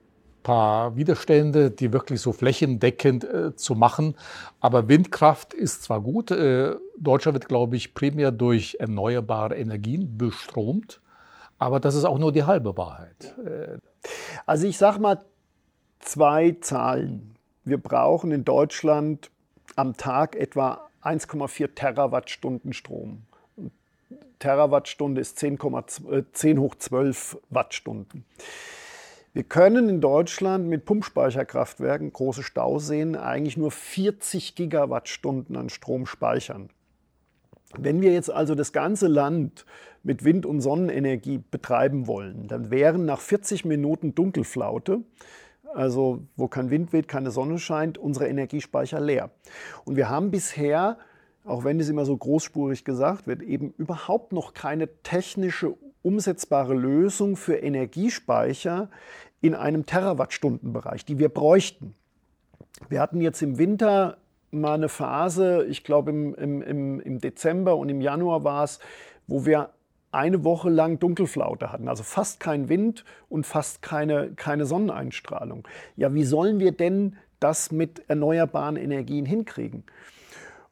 paar 0.49 0.97
Widerstände, 0.97 1.71
die 1.71 1.93
wirklich 1.93 2.23
so 2.23 2.33
flächendeckend 2.33 3.23
äh, 3.23 3.55
zu 3.55 3.75
machen. 3.75 4.15
Aber 4.61 4.89
Windkraft 4.89 5.53
ist 5.53 5.83
zwar 5.83 6.01
gut, 6.01 6.31
äh, 6.31 6.75
Deutschland 6.97 7.35
wird, 7.35 7.49
glaube 7.49 7.77
ich, 7.77 7.93
primär 7.93 8.33
durch 8.33 8.79
erneuerbare 8.81 9.59
Energien 9.59 10.17
bestromt, 10.17 11.03
aber 11.59 11.81
das 11.81 11.95
ist 11.95 12.07
auch 12.07 12.19
nur 12.19 12.33
die 12.33 12.45
halbe 12.45 12.79
Wahrheit. 12.79 13.37
Äh, 13.45 13.77
also 14.47 14.67
ich 14.67 14.79
sage 14.79 15.01
mal 15.01 15.23
zwei 16.01 16.57
Zahlen. 16.63 17.35
Wir 17.65 17.77
brauchen 17.77 18.33
in 18.33 18.47
Deutschland 18.47 19.31
am 19.77 19.99
Tag 19.99 20.35
etwa 20.35 20.89
1,4 21.03 21.75
Terawattstunden 21.75 22.73
Strom. 22.73 23.27
Terawattstunde 24.39 25.21
ist 25.21 25.39
10, 25.39 25.59
10 26.33 26.59
hoch 26.59 26.75
12 26.77 27.39
Wattstunden. 27.51 28.25
Wir 29.35 29.43
können 29.43 29.89
in 29.89 30.01
Deutschland 30.01 30.69
mit 30.69 30.85
Pumpspeicherkraftwerken, 30.85 32.13
große 32.13 32.43
Stauseen, 32.43 33.15
eigentlich 33.15 33.57
nur 33.57 33.71
40 33.71 34.55
Gigawattstunden 34.55 35.57
an 35.57 35.69
Strom 35.69 36.07
speichern. 36.07 36.71
Wenn 37.77 38.01
wir 38.01 38.13
jetzt 38.13 38.31
also 38.31 38.55
das 38.55 38.73
ganze 38.73 39.07
Land 39.07 39.67
mit 40.03 40.25
Wind- 40.25 40.47
und 40.47 40.63
Sonnenenergie 40.63 41.43
betreiben 41.51 42.07
wollen, 42.07 42.49
dann 42.49 42.71
wären 42.71 43.05
nach 43.05 43.21
40 43.21 43.67
Minuten 43.67 44.15
Dunkelflaute, 44.15 45.03
also 45.75 46.23
wo 46.37 46.49
kein 46.49 46.71
Wind 46.71 46.95
weht, 46.95 47.09
keine 47.09 47.31
Sonne 47.31 47.59
scheint, 47.59 47.99
unsere 47.99 48.29
Energiespeicher 48.29 49.01
leer. 49.01 49.31
Und 49.85 49.97
wir 49.97 50.09
haben 50.09 50.31
bisher, 50.31 50.97
auch 51.45 51.65
wenn 51.65 51.79
es 51.79 51.91
immer 51.91 52.07
so 52.07 52.17
großspurig 52.17 52.85
gesagt 52.85 53.27
wird, 53.27 53.43
eben 53.43 53.75
überhaupt 53.77 54.33
noch 54.33 54.55
keine 54.55 54.89
technische 55.03 55.77
umsetzbare 56.03 56.75
Lösung 56.75 57.37
für 57.37 57.57
Energiespeicher 57.57 58.89
in 59.41 59.55
einem 59.55 59.87
Terawattstundenbereich, 59.87 61.05
die 61.05 61.19
wir 61.19 61.29
bräuchten. 61.29 61.95
Wir 62.89 63.01
hatten 63.01 63.21
jetzt 63.21 63.43
im 63.43 63.59
Winter 63.59 64.19
mal 64.51 64.75
eine 64.75 64.89
Phase, 64.89 65.67
ich 65.67 65.85
glaube 65.85 66.11
im, 66.11 66.35
im, 66.35 67.01
im 67.01 67.19
Dezember 67.21 67.77
und 67.77 67.89
im 67.89 68.01
Januar 68.01 68.45
war 68.45 68.65
es, 68.65 68.79
wo 69.27 69.45
wir 69.45 69.71
eine 70.11 70.43
Woche 70.43 70.71
lang 70.71 70.99
Dunkelflaute 70.99 71.71
hatten, 71.71 71.89
also 71.89 72.03
fast 72.03 72.41
kein 72.41 72.69
Wind 72.69 73.05
und 73.29 73.45
fast 73.45 73.83
keine, 73.83 74.31
keine 74.35 74.65
Sonneneinstrahlung. 74.65 75.69
Ja, 75.97 76.15
wie 76.15 76.25
sollen 76.25 76.61
wir 76.61 76.73
denn 76.73 77.17
das 77.41 77.71
mit 77.73 78.09
erneuerbaren 78.09 78.77
Energien 78.77 79.27
hinkriegen? 79.27 79.85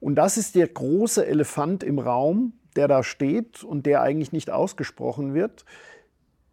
Und 0.00 0.14
das 0.14 0.36
ist 0.38 0.54
der 0.54 0.68
große 0.68 1.26
Elefant 1.26 1.82
im 1.82 1.98
Raum, 1.98 2.54
der 2.76 2.88
da 2.88 3.02
steht 3.02 3.64
und 3.64 3.86
der 3.86 4.02
eigentlich 4.02 4.32
nicht 4.32 4.50
ausgesprochen 4.50 5.34
wird 5.34 5.64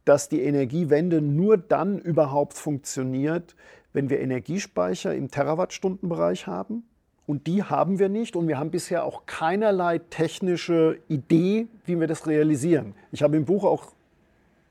dass 0.06 0.30
die 0.30 0.42
Energiewende 0.42 1.22
nur 1.22 1.58
dann 1.58 2.00
überhaupt 2.00 2.54
funktioniert, 2.54 3.56
wenn 3.94 4.10
wir 4.10 4.20
Energiespeicher 4.20 5.16
im 5.16 5.30
Terawattstundenbereich 5.30 6.48
haben. 6.48 6.84
Und 7.26 7.48
die 7.48 7.64
haben 7.64 8.00
wir 8.00 8.10
nicht 8.10 8.36
und 8.36 8.48
wir 8.50 8.58
haben 8.58 8.72
bisher 8.72 9.06
auch 9.06 9.26
keinerlei 9.26 10.00
technische 10.00 11.00
Idee, 11.08 11.68
wie 11.86 11.98
wir 11.98 12.08
das 12.08 12.28
realisieren. 12.28 12.96
Ich 13.14 13.24
habe 13.24 13.38
im 13.38 13.46
Buch 13.46 13.64
auch 13.64 13.94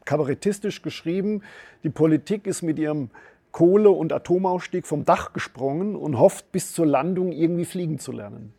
kabarettistisch 0.05 0.83
geschrieben, 0.83 1.43
die 1.83 1.89
Politik 1.89 2.47
ist 2.47 2.61
mit 2.61 2.79
ihrem 2.79 3.09
Kohle- 3.53 3.91
und 3.91 4.13
Atomausstieg 4.13 4.87
vom 4.87 5.05
Dach 5.05 5.33
gesprungen 5.33 5.97
und 5.97 6.19
hofft 6.19 6.53
bis 6.53 6.73
zur 6.73 6.87
Landung 6.87 7.33
irgendwie 7.33 7.65
fliegen 7.65 7.99
zu 7.99 8.13
lernen. 8.13 8.53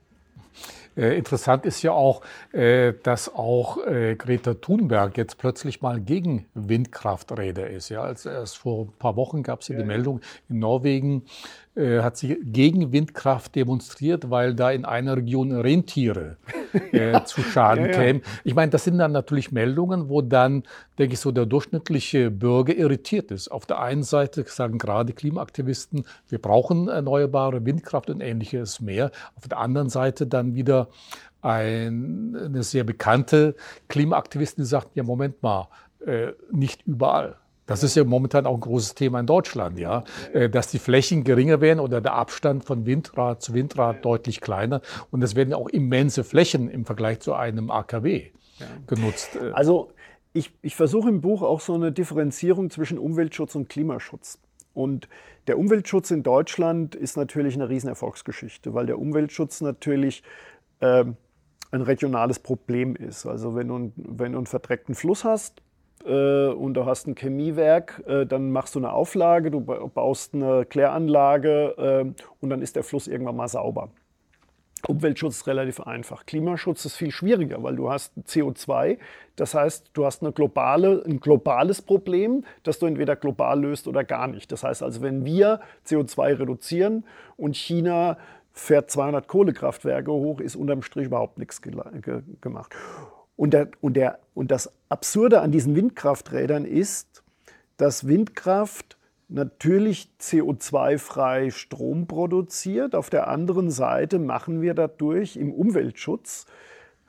Äh, 0.96 1.18
interessant 1.18 1.66
ist 1.66 1.82
ja 1.82 1.92
auch, 1.92 2.22
äh, 2.52 2.94
dass 3.04 3.34
auch 3.34 3.78
äh, 3.86 4.16
Greta 4.16 4.54
Thunberg 4.54 5.18
jetzt 5.18 5.38
plötzlich 5.38 5.82
mal 5.82 6.00
gegen 6.00 6.46
Windkrafträder 6.54 7.70
ist. 7.70 7.90
Ja, 7.90 8.02
als 8.02 8.26
erst 8.26 8.58
vor 8.58 8.86
ein 8.86 8.94
paar 9.00 9.16
Wochen 9.16 9.44
gab 9.44 9.62
es 9.62 9.68
ja 9.68 9.78
die 9.78 9.84
Meldung 9.84 10.22
in 10.50 10.60
Norwegen, 10.60 11.24
hat 11.76 12.18
sie 12.18 12.40
gegen 12.44 12.92
Windkraft 12.92 13.56
demonstriert, 13.56 14.30
weil 14.30 14.54
da 14.54 14.72
in 14.72 14.86
einer 14.86 15.18
Region 15.18 15.52
Rentiere 15.52 16.38
äh, 16.92 17.20
zu 17.26 17.42
Schaden 17.42 17.86
ja, 17.86 17.92
ja. 17.92 17.98
kämen. 17.98 18.22
Ich 18.44 18.54
meine, 18.54 18.70
das 18.70 18.84
sind 18.84 19.00
dann 19.00 19.12
natürlich 19.12 19.52
Meldungen, 19.52 20.08
wo 20.08 20.22
dann, 20.22 20.64
denke 21.00 21.14
ich, 21.14 21.20
so 21.20 21.32
der 21.32 21.48
durchschnittliche 21.48 22.30
Bürger 22.30 22.76
irritiert 22.76 23.32
ist. 23.32 23.50
Auf 23.50 23.66
der 23.66 23.80
einen 23.80 24.04
Seite 24.04 24.46
sagen 24.48 24.78
gerade 24.78 25.14
Klimaaktivisten, 25.14 26.06
wir 26.30 26.40
brauchen 26.40 26.90
erneuerbare 26.90 27.66
Windkraft 27.66 28.10
und 28.10 28.22
ähnliches 28.22 28.80
mehr. 28.80 29.12
Auf 29.36 29.48
der 29.48 29.58
anderen 29.58 29.90
Seite 29.90 30.28
dann 30.28 30.54
wieder 30.54 30.90
ein, 31.42 32.36
eine 32.36 32.64
sehr 32.64 32.84
bekannte 32.84 33.56
Klimaaktivistin, 33.88 34.64
die 34.64 34.70
sagt, 34.70 34.96
ja, 34.96 35.04
Moment 35.04 35.42
mal, 35.42 35.68
äh, 36.06 36.34
nicht 36.52 36.86
überall. 36.86 37.36
Das 37.66 37.84
ist 37.84 37.96
ja 37.96 38.04
momentan 38.04 38.46
auch 38.46 38.56
ein 38.56 38.62
großes 38.62 38.96
Thema 38.96 39.20
in 39.20 39.26
Deutschland, 39.26 39.80
ja, 39.80 40.04
äh, 40.34 40.50
dass 40.50 40.68
die 40.68 40.80
Flächen 40.80 41.24
geringer 41.24 41.62
werden 41.62 41.80
oder 41.80 42.02
der 42.02 42.14
Abstand 42.14 42.66
von 42.66 42.86
Windrad 42.86 43.42
zu 43.42 43.54
Windrad 43.54 44.04
deutlich 44.04 44.42
kleiner 44.42 44.82
und 45.12 45.24
es 45.24 45.36
werden 45.36 45.52
ja 45.52 45.58
auch 45.58 45.70
immense 45.70 46.24
Flächen 46.24 46.70
im 46.70 46.86
Vergleich 46.86 47.20
zu 47.20 47.34
einem 47.34 47.72
AKW 47.72 48.32
genutzt. 48.88 49.36
Äh. 49.36 49.52
Also 49.52 49.92
ich, 50.34 50.52
ich 50.62 50.76
versuche 50.76 51.10
im 51.10 51.22
Buch 51.22 51.42
auch 51.42 51.60
so 51.60 51.76
eine 51.76 51.92
Differenzierung 51.92 52.70
zwischen 52.70 52.98
Umweltschutz 52.98 53.56
und 53.56 53.70
Klimaschutz. 53.70 54.40
Und 54.74 55.08
der 55.48 55.60
Umweltschutz 55.60 56.10
in 56.10 56.24
Deutschland 56.24 56.96
ist 56.96 57.16
natürlich 57.16 57.54
eine 57.54 57.70
Riesenerfolgsgeschichte, 57.70 58.74
weil 58.74 58.88
der 58.88 58.98
Umweltschutz 58.98 59.62
natürlich 59.62 60.24
äh, 60.80 61.06
ein 61.72 61.82
regionales 61.82 62.40
Problem 62.40 62.96
ist. 62.96 63.26
Also 63.26 63.56
wenn 63.56 63.68
du, 63.68 63.92
wenn 63.96 64.32
du 64.32 64.40
einen 64.40 64.48
verdreckten 64.48 64.96
Fluss 64.96 65.24
hast, 65.24 65.62
und 66.04 66.74
du 66.74 66.86
hast 66.86 67.08
ein 67.08 67.16
Chemiewerk, 67.16 68.04
äh, 68.08 68.26
dann 68.26 68.52
machst 68.52 68.76
du 68.76 68.80
eine 68.80 68.92
Auflage, 68.92 69.52
du 69.52 69.62
baust 69.62 70.34
eine 70.34 70.66
Kläranlage 70.66 71.76
äh, 71.78 72.24
und 72.42 72.50
dann 72.50 72.62
ist 72.62 72.76
der 72.76 72.84
Fluss 72.84 73.08
irgendwann 73.08 73.38
mal 73.38 73.48
sauber. 73.48 73.90
Umweltschutz 74.88 75.38
ist 75.38 75.48
relativ 75.48 75.80
einfach. 75.80 76.26
Klimaschutz 76.26 76.84
ist 76.86 76.96
viel 76.96 77.12
schwieriger, 77.12 77.64
weil 77.64 77.76
du 77.76 77.90
hast 77.90 78.14
CO2. 78.28 78.98
Das 79.36 79.56
heißt, 79.56 79.92
du 79.94 80.06
hast 80.06 80.22
eine 80.22 80.34
globale, 80.34 81.04
ein 81.06 81.20
globales 81.20 81.82
Problem, 81.82 82.44
das 82.64 82.80
du 82.80 82.86
entweder 82.86 83.16
global 83.16 83.62
löst 83.62 83.88
oder 83.88 84.04
gar 84.04 84.28
nicht. 84.28 84.52
Das 84.52 84.64
heißt 84.64 84.84
also, 84.84 85.02
wenn 85.02 85.24
wir 85.24 85.62
CO2 85.88 86.40
reduzieren 86.40 87.06
und 87.38 87.56
China 87.56 88.18
fährt 88.52 88.92
200 88.92 89.28
Kohlekraftwerke 89.28 90.12
hoch, 90.12 90.40
ist 90.40 90.56
unterm 90.56 90.82
Strich 90.82 91.06
überhaupt 91.06 91.40
nichts 91.40 91.62
gemacht. 91.62 92.76
Und, 93.36 93.54
der, 93.54 93.70
und, 93.82 93.96
der, 93.96 94.20
und 94.34 94.52
das 94.52 94.72
Absurde 94.90 95.42
an 95.42 95.52
diesen 95.52 95.76
Windkrafträdern 95.76 96.66
ist, 96.66 97.24
dass 97.78 98.08
Windkraft 98.08 98.98
natürlich 99.28 100.12
CO2-frei 100.22 101.50
Strom 101.50 102.08
produziert. 102.08 102.94
Auf 102.94 103.10
der 103.10 103.28
anderen 103.28 103.72
Seite 103.72 104.20
machen 104.20 104.62
wir 104.62 104.74
dadurch 104.74 105.36
im 105.38 105.52
Umweltschutz 105.52 106.46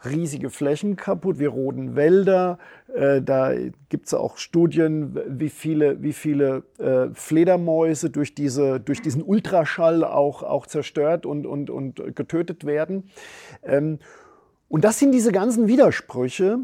riesige 0.04 0.50
Flächen 0.50 0.96
kaputt. 0.96 1.38
Wir 1.38 1.48
roden 1.48 1.96
Wälder. 1.96 2.58
Äh, 2.94 3.22
da 3.22 3.52
gibt 3.88 4.06
es 4.06 4.14
auch 4.14 4.36
Studien, 4.36 5.18
wie 5.26 5.48
viele, 5.48 6.02
wie 6.02 6.12
viele 6.12 6.64
äh, 6.78 7.08
Fledermäuse 7.14 8.10
durch, 8.10 8.34
diese, 8.34 8.80
durch 8.80 9.00
diesen 9.00 9.22
Ultraschall 9.22 10.04
auch, 10.04 10.42
auch 10.42 10.66
zerstört 10.66 11.26
und, 11.26 11.46
und, 11.46 11.70
und 11.70 12.16
getötet 12.16 12.64
werden. 12.64 13.04
Ähm, 13.62 13.98
und 14.74 14.82
das 14.82 14.98
sind 14.98 15.12
diese 15.12 15.30
ganzen 15.30 15.68
Widersprüche, 15.68 16.58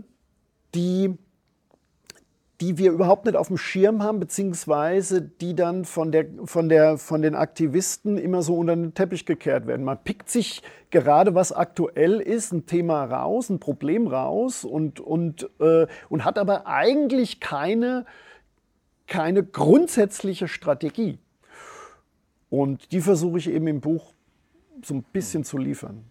die 0.75 1.17
die 2.61 2.77
wir 2.77 2.91
überhaupt 2.91 3.25
nicht 3.25 3.37
auf 3.37 3.47
dem 3.47 3.57
Schirm 3.57 4.03
haben, 4.03 4.19
beziehungsweise 4.19 5.23
die 5.23 5.55
dann 5.55 5.85
von, 5.85 6.11
der, 6.11 6.27
von, 6.45 6.69
der, 6.69 6.99
von 6.99 7.23
den 7.23 7.37
Aktivisten 7.37 8.19
immer 8.19 8.43
so 8.43 8.57
unter 8.57 8.75
den 8.75 8.95
Teppich 8.95 9.27
gekehrt 9.27 9.69
werden. 9.69 9.85
Man 9.85 10.03
pickt 10.03 10.29
sich 10.29 10.61
gerade, 10.91 11.37
was 11.37 11.53
aktuell 11.53 12.19
ist, 12.21 12.53
ein 12.53 12.67
Thema 12.67 13.05
raus, 13.05 13.49
ein 13.49 13.61
Problem 13.61 14.09
raus 14.09 14.65
und, 14.65 14.99
und, 14.99 15.49
äh, 15.61 15.87
und 16.09 16.25
hat 16.25 16.37
aber 16.37 16.67
eigentlich 16.67 17.39
keine, 17.39 18.07
keine 19.07 19.45
grundsätzliche 19.45 20.49
Strategie. 20.49 21.21
Und 22.51 22.91
die 22.91 23.03
versuche 23.03 23.39
ich 23.39 23.49
eben 23.49 23.69
im 23.69 23.81
Buch 23.81 24.13
so 24.85 24.95
ein 24.95 25.03
bisschen 25.03 25.45
zu 25.45 25.59
liefern. 25.59 26.05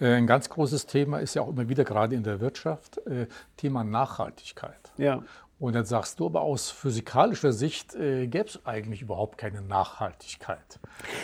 Äh, 0.00 0.14
ein 0.14 0.26
ganz 0.26 0.48
großes 0.48 0.86
Thema 0.86 1.18
ist 1.18 1.34
ja 1.34 1.42
auch 1.42 1.48
immer 1.48 1.68
wieder 1.68 1.84
gerade 1.84 2.14
in 2.14 2.22
der 2.22 2.40
Wirtschaft, 2.40 2.98
äh, 3.06 3.26
Thema 3.56 3.84
Nachhaltigkeit. 3.84 4.92
Ja. 4.96 5.22
Und 5.62 5.76
dann 5.76 5.84
sagst 5.84 6.18
du 6.18 6.26
aber 6.26 6.40
aus 6.40 6.72
physikalischer 6.72 7.52
Sicht 7.52 7.94
äh, 7.94 8.26
gäbe 8.26 8.48
es 8.48 8.66
eigentlich 8.66 9.02
überhaupt 9.02 9.38
keine 9.38 9.62
Nachhaltigkeit. 9.62 10.80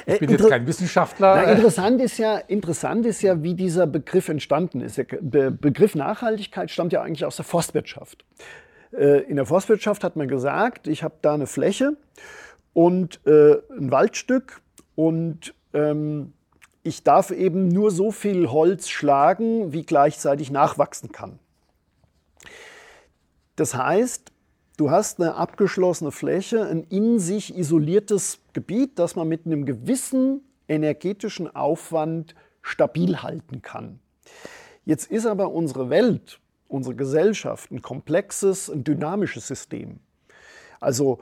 Ich 0.06 0.14
äh, 0.14 0.18
bin 0.18 0.30
jetzt 0.30 0.48
kein 0.48 0.64
Wissenschaftler. 0.64 1.34
Na, 1.34 1.42
interessant, 1.50 2.00
ist 2.00 2.18
ja, 2.18 2.38
interessant 2.38 3.04
ist 3.04 3.20
ja, 3.22 3.42
wie 3.42 3.54
dieser 3.54 3.88
Begriff 3.88 4.28
entstanden 4.28 4.80
ist. 4.80 4.96
Der 4.96 5.06
Be 5.20 5.50
Begriff 5.50 5.96
Nachhaltigkeit 5.96 6.70
stammt 6.70 6.92
ja 6.92 7.02
eigentlich 7.02 7.24
aus 7.24 7.34
der 7.34 7.44
Forstwirtschaft. 7.44 8.24
Äh, 8.92 9.22
in 9.22 9.34
der 9.34 9.46
Forstwirtschaft 9.46 10.04
hat 10.04 10.14
man 10.14 10.28
gesagt, 10.28 10.86
ich 10.86 11.02
habe 11.02 11.14
da 11.20 11.34
eine 11.34 11.48
Fläche 11.48 11.96
und 12.74 13.18
äh, 13.26 13.56
ein 13.76 13.90
Waldstück 13.90 14.60
und 14.94 15.52
ähm, 15.74 16.32
ich 16.88 17.02
darf 17.02 17.30
eben 17.30 17.68
nur 17.68 17.90
so 17.90 18.10
viel 18.10 18.50
Holz 18.50 18.88
schlagen, 18.88 19.72
wie 19.72 19.82
gleichzeitig 19.82 20.50
nachwachsen 20.50 21.12
kann. 21.12 21.38
Das 23.56 23.74
heißt, 23.74 24.32
du 24.78 24.90
hast 24.90 25.20
eine 25.20 25.34
abgeschlossene 25.34 26.12
Fläche, 26.12 26.64
ein 26.64 26.84
in 26.84 27.18
sich 27.18 27.56
isoliertes 27.56 28.40
Gebiet, 28.54 28.98
das 28.98 29.16
man 29.16 29.28
mit 29.28 29.44
einem 29.44 29.66
gewissen 29.66 30.40
energetischen 30.66 31.54
Aufwand 31.54 32.34
stabil 32.62 33.22
halten 33.22 33.60
kann. 33.62 34.00
Jetzt 34.84 35.10
ist 35.10 35.26
aber 35.26 35.52
unsere 35.52 35.90
Welt, 35.90 36.40
unsere 36.68 36.94
Gesellschaft 36.94 37.70
ein 37.70 37.82
komplexes, 37.82 38.70
ein 38.70 38.84
dynamisches 38.84 39.46
System. 39.46 40.00
Also 40.80 41.18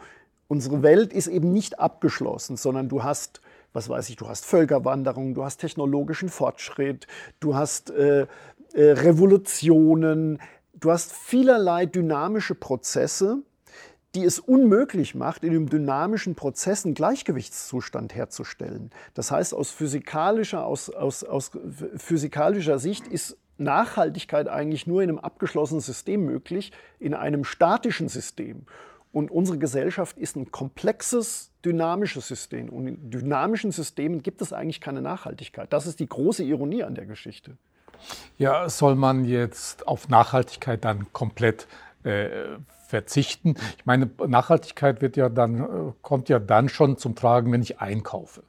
unsere 0.46 0.82
Welt 0.82 1.12
ist 1.12 1.26
eben 1.26 1.52
nicht 1.52 1.80
abgeschlossen, 1.80 2.56
sondern 2.56 2.88
du 2.88 3.02
hast, 3.02 3.40
was 3.76 3.90
weiß 3.90 4.08
ich, 4.08 4.16
du 4.16 4.26
hast 4.26 4.46
Völkerwanderung, 4.46 5.34
du 5.34 5.44
hast 5.44 5.58
technologischen 5.58 6.30
Fortschritt, 6.30 7.06
du 7.40 7.54
hast 7.54 7.90
äh, 7.90 8.22
äh, 8.22 8.26
Revolutionen, 8.74 10.40
du 10.74 10.90
hast 10.90 11.12
vielerlei 11.12 11.84
dynamische 11.84 12.54
Prozesse, 12.54 13.42
die 14.14 14.24
es 14.24 14.38
unmöglich 14.38 15.14
macht, 15.14 15.44
in 15.44 15.50
einem 15.50 15.68
dynamischen 15.68 16.34
Prozess 16.34 16.86
einen 16.86 16.94
Gleichgewichtszustand 16.94 18.14
herzustellen. 18.14 18.90
Das 19.12 19.30
heißt, 19.30 19.52
aus 19.52 19.70
physikalischer, 19.70 20.64
aus, 20.64 20.88
aus, 20.88 21.22
aus 21.22 21.50
physikalischer 21.96 22.78
Sicht 22.78 23.06
ist 23.06 23.36
Nachhaltigkeit 23.58 24.48
eigentlich 24.48 24.86
nur 24.86 25.02
in 25.02 25.10
einem 25.10 25.18
abgeschlossenen 25.18 25.82
System 25.82 26.24
möglich, 26.24 26.72
in 26.98 27.12
einem 27.12 27.44
statischen 27.44 28.08
System. 28.08 28.64
Und 29.12 29.30
unsere 29.30 29.58
Gesellschaft 29.58 30.18
ist 30.18 30.36
ein 30.36 30.50
komplexes, 30.50 31.50
dynamisches 31.66 32.28
System. 32.28 32.68
Und 32.68 32.86
in 32.86 33.10
dynamischen 33.10 33.72
Systemen 33.72 34.22
gibt 34.22 34.40
es 34.40 34.52
eigentlich 34.52 34.80
keine 34.80 35.02
Nachhaltigkeit. 35.02 35.72
Das 35.72 35.86
ist 35.86 36.00
die 36.00 36.08
große 36.08 36.44
Ironie 36.44 36.84
an 36.84 36.94
der 36.94 37.06
Geschichte. 37.06 37.56
Ja, 38.38 38.68
soll 38.68 38.94
man 38.94 39.24
jetzt 39.24 39.86
auf 39.88 40.08
Nachhaltigkeit 40.08 40.84
dann 40.84 41.12
komplett 41.12 41.66
äh, 42.04 42.28
verzichten? 42.86 43.56
Ich 43.78 43.86
meine, 43.86 44.08
Nachhaltigkeit 44.26 45.02
wird 45.02 45.16
ja 45.16 45.28
dann, 45.28 45.60
äh, 45.60 45.92
kommt 46.02 46.28
ja 46.28 46.38
dann 46.38 46.68
schon 46.68 46.96
zum 46.98 47.14
Tragen, 47.14 47.50
wenn 47.52 47.62
ich 47.62 47.80
einkaufe. 47.80 48.42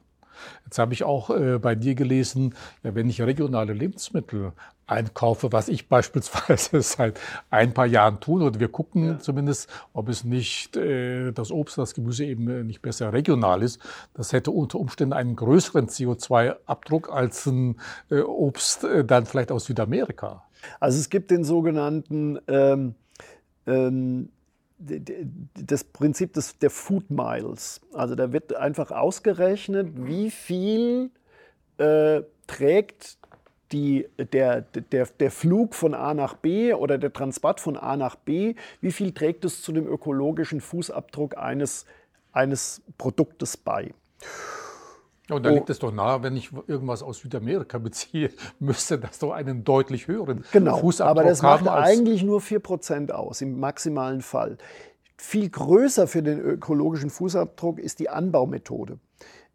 Jetzt 0.64 0.78
habe 0.78 0.94
ich 0.94 1.02
auch 1.02 1.30
äh, 1.30 1.58
bei 1.58 1.74
dir 1.74 1.96
gelesen, 1.96 2.54
wenn 2.82 3.08
ich 3.08 3.20
regionale 3.20 3.72
Lebensmittel 3.72 4.52
einkaufe, 4.88 5.52
was 5.52 5.68
ich 5.68 5.88
beispielsweise 5.88 6.82
seit 6.82 7.20
ein 7.50 7.74
paar 7.74 7.86
Jahren 7.86 8.20
tue, 8.20 8.42
oder 8.42 8.58
wir 8.60 8.68
gucken 8.68 9.04
ja. 9.04 9.18
zumindest, 9.18 9.68
ob 9.92 10.08
es 10.08 10.24
nicht 10.24 10.76
äh, 10.76 11.32
das 11.32 11.50
Obst, 11.50 11.78
das 11.78 11.94
Gemüse 11.94 12.24
eben 12.24 12.48
äh, 12.48 12.64
nicht 12.64 12.82
besser 12.82 13.12
regional 13.12 13.62
ist. 13.62 13.80
Das 14.14 14.32
hätte 14.32 14.50
unter 14.50 14.78
Umständen 14.78 15.12
einen 15.12 15.36
größeren 15.36 15.88
CO2-Abdruck 15.88 17.12
als 17.12 17.46
ein 17.46 17.76
äh, 18.10 18.20
Obst 18.20 18.84
äh, 18.84 19.04
dann 19.04 19.26
vielleicht 19.26 19.52
aus 19.52 19.66
Südamerika. 19.66 20.44
Also 20.80 20.98
es 20.98 21.08
gibt 21.08 21.30
den 21.30 21.44
sogenannten 21.44 22.38
ähm, 22.48 22.94
ähm, 23.66 24.30
das 24.78 25.84
Prinzip 25.84 26.34
des, 26.34 26.58
der 26.58 26.70
Food 26.70 27.10
Miles. 27.10 27.80
Also 27.92 28.14
da 28.14 28.32
wird 28.32 28.54
einfach 28.54 28.90
ausgerechnet, 28.90 29.88
wie 29.94 30.30
viel 30.30 31.10
äh, 31.78 32.22
trägt 32.46 33.17
die, 33.72 34.08
der, 34.32 34.62
der, 34.62 35.06
der 35.06 35.30
Flug 35.30 35.74
von 35.74 35.94
A 35.94 36.14
nach 36.14 36.34
B 36.34 36.72
oder 36.72 36.98
der 36.98 37.12
Transport 37.12 37.60
von 37.60 37.76
A 37.76 37.96
nach 37.96 38.16
B, 38.16 38.54
wie 38.80 38.92
viel 38.92 39.12
trägt 39.12 39.44
es 39.44 39.62
zu 39.62 39.72
dem 39.72 39.86
ökologischen 39.86 40.60
Fußabdruck 40.60 41.36
eines, 41.36 41.86
eines 42.32 42.82
Produktes 42.96 43.56
bei. 43.56 43.92
Ja, 45.28 45.36
und 45.36 45.44
da 45.44 45.50
oh. 45.50 45.54
liegt 45.54 45.68
es 45.68 45.78
doch 45.78 45.92
nahe, 45.92 46.22
wenn 46.22 46.36
ich 46.36 46.50
irgendwas 46.66 47.02
aus 47.02 47.18
Südamerika 47.18 47.78
beziehe, 47.78 48.30
müsste 48.58 48.98
das 48.98 49.18
doch 49.18 49.32
einen 49.32 49.64
deutlich 49.64 50.08
höheren 50.08 50.44
genau, 50.52 50.78
Fußabdruck 50.78 51.08
haben. 51.08 51.18
Aber 51.18 51.28
das 51.28 51.42
macht 51.42 51.68
eigentlich 51.68 52.22
nur 52.22 52.40
4% 52.40 53.10
aus, 53.10 53.42
im 53.42 53.60
maximalen 53.60 54.22
Fall. 54.22 54.56
Viel 55.16 55.50
größer 55.50 56.06
für 56.06 56.22
den 56.22 56.40
ökologischen 56.40 57.10
Fußabdruck 57.10 57.78
ist 57.78 57.98
die 57.98 58.08
Anbaumethode. 58.08 58.98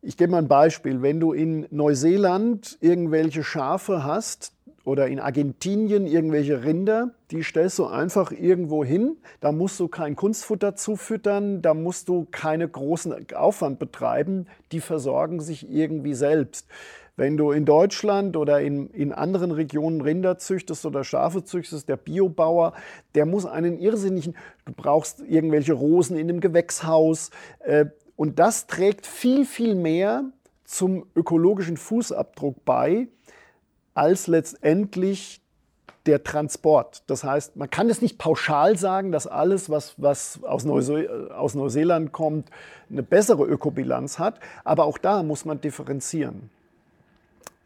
Ich 0.06 0.18
gebe 0.18 0.34
mal 0.34 0.40
ein 0.40 0.50
Beispiel. 0.50 1.02
Wenn 1.02 1.22
du 1.22 1.32
in 1.32 1.66
Neuseeland 1.72 2.78
irgendwelche 2.82 3.42
Schafe 3.42 4.04
hast 4.04 4.52
oder 4.84 5.08
in 5.08 5.18
Argentinien 5.18 6.06
irgendwelche 6.06 6.66
Rinder, 6.66 7.12
die 7.32 7.42
stellst 7.42 7.80
du 7.80 7.86
einfach 7.86 8.34
irgendwo 8.34 8.84
hin. 8.84 9.16
Da 9.40 9.54
musst 9.54 9.80
du 9.80 9.88
kein 9.88 10.18
Kunstfutter 10.18 10.76
zufüttern, 10.76 11.62
da 11.62 11.74
musst 11.74 12.10
du 12.10 12.28
keinen 12.30 12.70
großen 12.70 13.16
Aufwand 13.34 13.80
betreiben. 13.80 14.48
Die 14.74 14.82
versorgen 14.82 15.40
sich 15.40 15.72
irgendwie 15.72 16.16
selbst. 16.16 16.68
Wenn 17.16 17.38
du 17.38 17.52
in 17.52 17.64
Deutschland 17.64 18.36
oder 18.36 18.60
in, 18.60 18.90
in 18.90 19.14
anderen 19.14 19.52
Regionen 19.52 20.02
Rinder 20.02 20.38
züchtest 20.38 20.86
oder 20.86 21.06
Schafe 21.06 21.46
züchtest, 21.46 21.88
der 21.88 21.96
Biobauer, 21.96 22.74
der 23.16 23.26
muss 23.26 23.46
einen 23.46 23.80
irrsinnigen, 23.80 24.36
du 24.66 24.74
brauchst 24.76 25.22
irgendwelche 25.22 25.74
Rosen 25.74 26.18
in 26.18 26.28
dem 26.28 26.42
Gewächshaus. 26.42 27.30
Äh, 27.60 27.86
und 28.16 28.40
das 28.40 28.68
trägt 28.68 29.08
viel, 29.08 29.46
viel 29.46 29.76
mehr 29.76 30.26
zum 30.66 31.06
ökologischen 31.16 31.78
Fußabdruck 31.78 32.64
bei, 32.66 33.08
als 33.94 34.28
letztendlich 34.28 35.42
der 36.06 36.24
Transport. 36.24 37.04
Das 37.08 37.24
heißt, 37.24 37.56
man 37.56 37.70
kann 37.70 37.90
es 37.90 38.02
nicht 38.02 38.18
pauschal 38.18 38.78
sagen, 38.78 39.12
dass 39.12 39.26
alles, 39.26 39.70
was, 39.70 39.96
was 39.98 40.44
aus, 40.44 40.66
Neuse 40.66 41.30
aus 41.36 41.56
Neuseeland 41.56 42.12
kommt, 42.12 42.50
eine 42.90 43.04
bessere 43.04 43.46
Ökobilanz 43.46 44.20
hat. 44.20 44.40
Aber 44.64 44.86
auch 44.86 44.98
da 44.98 45.24
muss 45.24 45.46
man 45.46 45.62
differenzieren. 45.62 46.50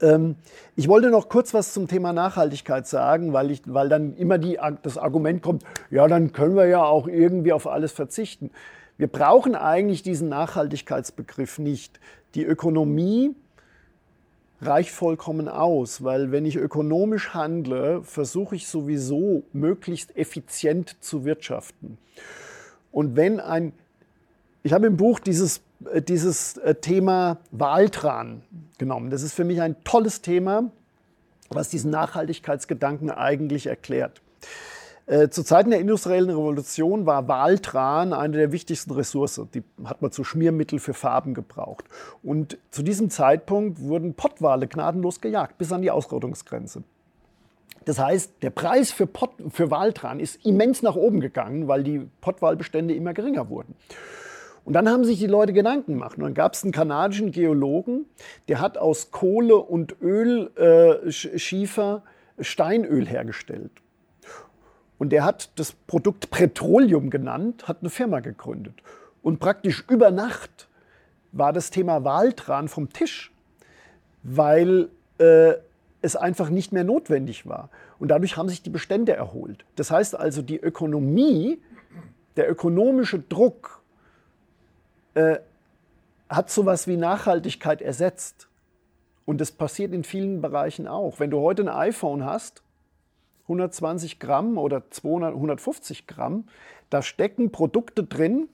Ähm, 0.02 0.36
ich 0.76 0.88
wollte 0.88 1.10
noch 1.10 1.30
kurz 1.30 1.54
was 1.54 1.74
zum 1.74 1.88
Thema 1.88 2.14
Nachhaltigkeit 2.14 2.86
sagen, 2.86 3.34
weil, 3.34 3.50
ich, 3.50 3.62
weil 3.66 3.90
dann 3.90 4.16
immer 4.16 4.38
die, 4.38 4.60
das 4.84 4.98
Argument 5.00 5.42
kommt, 5.42 5.64
ja, 5.90 6.08
dann 6.08 6.32
können 6.32 6.56
wir 6.56 6.68
ja 6.68 6.84
auch 6.84 7.08
irgendwie 7.08 7.54
auf 7.54 7.66
alles 7.66 7.92
verzichten. 7.92 8.52
Wir 8.98 9.08
brauchen 9.08 9.56
eigentlich 9.56 10.04
diesen 10.04 10.30
Nachhaltigkeitsbegriff 10.30 11.60
nicht. 11.60 12.00
Die 12.36 12.44
Ökonomie 12.44 13.36
reicht 14.62 14.90
vollkommen 14.90 15.48
aus, 15.48 16.04
weil 16.04 16.32
wenn 16.32 16.46
ich 16.46 16.56
ökonomisch 16.56 17.34
handle, 17.34 18.02
versuche 18.04 18.56
ich 18.56 18.68
sowieso 18.68 19.44
möglichst 19.54 20.18
effizient 20.18 20.98
zu 21.00 21.26
wirtschaften. 21.26 21.98
Und 22.92 23.16
wenn 23.16 23.40
ein, 23.40 23.74
ich 24.64 24.74
habe 24.74 24.88
im 24.88 24.98
Buch 24.98 25.20
dieses, 25.20 25.62
äh, 25.92 26.02
dieses 26.02 26.58
äh, 26.58 26.74
Thema 26.76 27.38
Waltran 27.52 28.42
genommen. 28.78 29.10
Das 29.10 29.22
ist 29.22 29.34
für 29.34 29.44
mich 29.44 29.62
ein 29.62 29.76
tolles 29.84 30.22
Thema, 30.22 30.72
was 31.50 31.70
diesen 31.70 31.92
Nachhaltigkeitsgedanken 31.92 33.12
eigentlich 33.12 33.68
erklärt. 33.68 34.22
Äh, 35.08 35.30
zu 35.30 35.44
Zeiten 35.44 35.70
der 35.70 35.80
industriellen 35.80 36.30
Revolution 36.30 37.06
war 37.06 37.30
Waltran 37.30 38.12
eine 38.12 38.36
der 38.36 38.52
wichtigsten 38.52 38.92
Ressourcen. 38.92 39.50
Die 39.54 39.64
hat 39.86 40.02
man 40.02 40.12
zu 40.12 40.26
Schmiermittel 40.26 40.80
für 40.80 40.94
Farben 40.94 41.34
gebraucht. 41.34 41.86
Und 42.24 42.58
zu 42.72 42.84
diesem 42.84 43.10
Zeitpunkt 43.10 43.80
wurden 43.80 44.14
Pottwale 44.16 44.68
gnadenlos 44.68 45.22
gejagt, 45.22 45.58
bis 45.58 45.72
an 45.72 45.82
die 45.82 45.92
Ausrottungsgrenze. 45.92 46.84
Das 47.86 48.00
heißt, 48.00 48.34
der 48.42 48.50
Preis 48.50 48.92
für, 48.92 49.08
Pott, 49.08 49.32
für 49.50 49.72
Waltran 49.72 50.20
ist 50.20 50.46
immens 50.46 50.82
nach 50.82 50.98
oben 50.98 51.22
gegangen, 51.22 51.70
weil 51.70 51.84
die 51.84 52.06
Pottwalbestände 52.20 52.94
immer 52.94 53.14
geringer 53.14 53.50
wurden. 53.50 53.76
Und 54.66 54.74
dann 54.74 54.90
haben 54.90 55.06
sich 55.06 55.20
die 55.20 55.28
Leute 55.28 55.54
Gedanken 55.54 55.94
gemacht. 55.94 56.18
Und 56.18 56.26
dann 56.26 56.34
gab 56.34 56.54
es 56.54 56.64
einen 56.64 56.74
kanadischen 56.74 57.32
Geologen, 57.32 58.08
der 58.50 58.60
hat 58.60 58.78
aus 58.78 59.12
Kohle 59.12 59.56
und 59.56 59.96
Ölschiefer 60.02 60.44
äh, 62.38 62.44
Steinöl 62.44 63.08
hergestellt. 63.08 63.72
Und 64.98 65.10
der 65.10 65.24
hat 65.24 65.52
das 65.60 65.74
Produkt 65.74 66.32
Petroleum 66.32 67.10
genannt, 67.10 67.68
hat 67.68 67.78
eine 67.82 67.90
Firma 67.90 68.20
gegründet. 68.20 68.74
Und 69.22 69.40
praktisch 69.40 69.84
über 69.90 70.12
Nacht 70.12 70.68
war 71.32 71.54
das 71.54 71.70
Thema 71.70 72.04
Waltran 72.04 72.68
vom 72.68 72.92
Tisch, 72.92 73.32
weil 74.24 74.90
äh, 75.20 75.54
es 76.02 76.16
einfach 76.16 76.50
nicht 76.50 76.72
mehr 76.72 76.84
notwendig 76.84 77.46
war. 77.46 77.70
Und 78.00 78.10
dadurch 78.10 78.38
haben 78.38 78.50
sich 78.50 78.62
die 78.62 78.70
Bestände 78.70 79.14
erholt. 79.14 79.66
Das 79.76 79.92
heißt 79.92 80.16
also, 80.16 80.42
die 80.42 80.58
Ökonomie, 80.58 81.60
der 82.36 82.50
ökonomische 82.50 83.20
Druck 83.20 83.82
äh, 85.16 85.38
hat 86.30 86.50
sowas 86.50 86.88
wie 86.88 86.98
Nachhaltigkeit 86.98 87.82
ersetzt. 87.82 88.48
Und 89.26 89.42
das 89.42 89.52
passiert 89.52 89.94
in 89.94 90.04
vielen 90.04 90.42
Bereichen 90.42 90.88
auch. 90.88 91.20
Wenn 91.20 91.32
du 91.32 91.40
heute 91.42 91.64
ein 91.64 91.70
iPhone 91.70 92.24
hast, 92.24 92.62
120 93.48 94.20
Gramm 94.20 94.58
oder 94.58 94.90
200, 94.90 95.34
150 95.34 96.08
Gramm. 96.08 96.46
Da 96.90 97.02
stecken 97.02 97.52
Produkte 97.52 98.04
drin, 98.04 98.50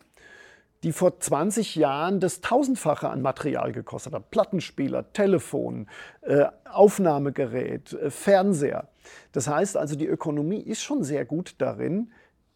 die 0.83 0.91
vor 0.91 1.19
20 1.19 1.75
Jahren 1.75 2.19
das 2.19 2.41
Tausendfache 2.41 3.09
an 3.09 3.21
Material 3.21 3.71
gekostet 3.71 4.13
haben. 4.13 4.25
Plattenspieler, 4.29 5.11
Telefon, 5.13 5.87
äh, 6.21 6.45
Aufnahmegerät, 6.69 7.93
äh, 7.93 8.09
Fernseher. 8.09 8.89
Das 9.31 9.47
heißt 9.47 9.77
also, 9.77 9.95
die 9.95 10.07
Ökonomie 10.07 10.61
ist 10.61 10.81
schon 10.81 11.03
sehr 11.03 11.25
gut 11.25 11.55
darin, 11.57 12.11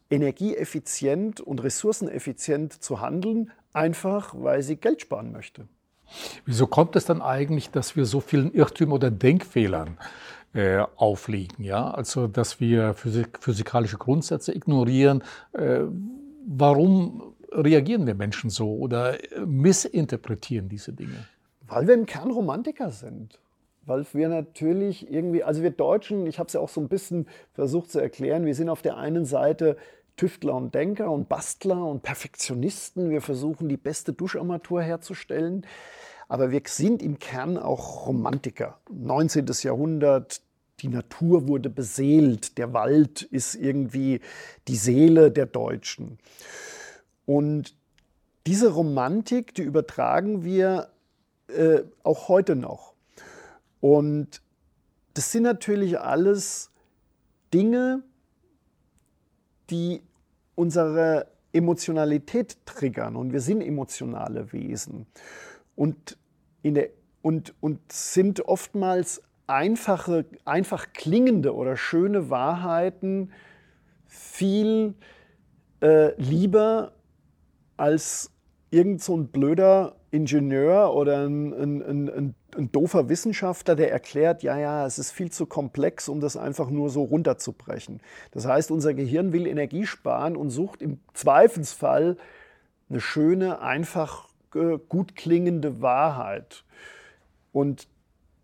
energieeffizient 0.09 1.41
und 1.41 1.63
ressourceneffizient 1.63 2.73
zu 2.73 3.01
handeln, 3.01 3.51
einfach 3.73 4.33
weil 4.37 4.61
sie 4.61 4.75
Geld 4.75 5.01
sparen 5.01 5.31
möchte. 5.31 5.67
Wieso 6.45 6.67
kommt 6.67 6.95
es 6.95 7.05
dann 7.05 7.21
eigentlich, 7.21 7.69
dass 7.69 7.95
wir 7.95 8.05
so 8.05 8.21
vielen 8.21 8.53
Irrtümern 8.53 8.95
oder 8.95 9.11
Denkfehlern 9.11 9.97
äh, 10.57 10.83
aufliegen. 10.95 11.63
Ja? 11.63 11.91
Also, 11.91 12.27
dass 12.27 12.59
wir 12.59 12.95
physik 12.95 13.37
physikalische 13.39 13.97
Grundsätze 13.97 14.55
ignorieren. 14.55 15.23
Äh, 15.53 15.81
warum 16.47 17.35
reagieren 17.51 18.07
wir 18.07 18.15
Menschen 18.15 18.49
so 18.49 18.75
oder 18.75 19.17
missinterpretieren 19.45 20.67
diese 20.67 20.93
Dinge? 20.93 21.25
Weil 21.67 21.87
wir 21.87 21.93
im 21.93 22.07
Kern 22.07 22.31
Romantiker 22.31 22.89
sind. 22.89 23.39
Weil 23.85 24.03
wir 24.13 24.29
natürlich 24.29 25.11
irgendwie, 25.11 25.43
also 25.43 25.61
wir 25.61 25.69
Deutschen, 25.69 26.25
ich 26.25 26.39
habe 26.39 26.47
es 26.47 26.53
ja 26.53 26.59
auch 26.59 26.69
so 26.69 26.81
ein 26.81 26.87
bisschen 26.87 27.27
versucht 27.53 27.91
zu 27.91 27.99
erklären, 27.99 28.45
wir 28.45 28.55
sind 28.55 28.69
auf 28.69 28.81
der 28.81 28.97
einen 28.97 29.25
Seite 29.25 29.77
Tüftler 30.15 30.55
und 30.55 30.73
Denker 30.73 31.11
und 31.11 31.29
Bastler 31.29 31.85
und 31.85 32.01
Perfektionisten. 32.01 33.11
Wir 33.11 33.21
versuchen 33.21 33.69
die 33.69 33.77
beste 33.77 34.11
Duscharmatur 34.11 34.81
herzustellen. 34.81 35.67
Aber 36.27 36.51
wir 36.51 36.61
sind 36.65 37.03
im 37.03 37.19
Kern 37.19 37.57
auch 37.57 38.07
Romantiker. 38.07 38.79
19. 38.91 39.45
Jahrhundert, 39.61 40.41
die 40.81 40.89
Natur 40.89 41.47
wurde 41.47 41.69
beseelt, 41.69 42.57
der 42.57 42.73
Wald 42.73 43.23
ist 43.23 43.55
irgendwie 43.55 44.21
die 44.67 44.75
Seele 44.75 45.31
der 45.31 45.47
Deutschen. 45.47 46.19
Und 47.25 47.75
diese 48.45 48.71
Romantik, 48.71 49.55
die 49.55 49.63
übertragen 49.63 50.43
wir 50.43 50.89
äh, 51.47 51.81
auch 52.03 52.27
heute 52.27 52.55
noch. 52.55 52.93
Und 53.81 54.41
das 55.15 55.31
sind 55.31 55.43
natürlich 55.43 55.99
alles 55.99 56.69
Dinge, 57.53 58.03
die 59.69 60.01
unsere 60.55 61.27
Emotionalität 61.53 62.57
triggern. 62.65 63.15
Und 63.15 63.33
wir 63.33 63.41
sind 63.41 63.61
emotionale 63.61 64.53
Wesen. 64.53 65.07
Und, 65.75 66.17
in 66.61 66.75
der, 66.75 66.89
und, 67.21 67.55
und 67.61 67.91
sind 67.91 68.41
oftmals 68.41 69.21
einfache, 69.47 70.25
einfach 70.45 70.93
klingende 70.93 71.55
oder 71.55 71.77
schöne 71.77 72.29
Wahrheiten 72.29 73.31
viel 74.05 74.93
äh, 75.81 76.19
lieber 76.21 76.93
als 77.77 78.31
irgend 78.69 79.01
so 79.01 79.15
ein 79.15 79.27
blöder 79.27 79.95
Ingenieur 80.11 80.93
oder 80.93 81.25
ein, 81.25 81.53
ein, 81.53 81.81
ein, 81.81 82.35
ein, 82.57 82.71
doofer 82.71 83.09
Wissenschaftler, 83.09 83.75
der 83.75 83.91
erklärt, 83.91 84.41
ja, 84.41 84.57
ja, 84.57 84.85
es 84.85 84.99
ist 84.99 85.11
viel 85.11 85.31
zu 85.31 85.45
komplex, 85.45 86.09
um 86.09 86.21
das 86.21 86.37
einfach 86.37 86.69
nur 86.69 86.89
so 86.89 87.03
runterzubrechen. 87.03 88.01
Das 88.31 88.45
heißt, 88.45 88.71
unser 88.71 88.93
Gehirn 88.93 89.33
will 89.33 89.47
Energie 89.47 89.85
sparen 89.85 90.35
und 90.35 90.49
sucht 90.49 90.81
im 90.81 90.99
Zweifelsfall 91.13 92.17
eine 92.89 93.01
schöne, 93.01 93.61
einfach 93.61 94.29
äh, 94.55 94.77
gut 94.89 95.15
klingende 95.15 95.81
Wahrheit. 95.81 96.63
Und 97.51 97.87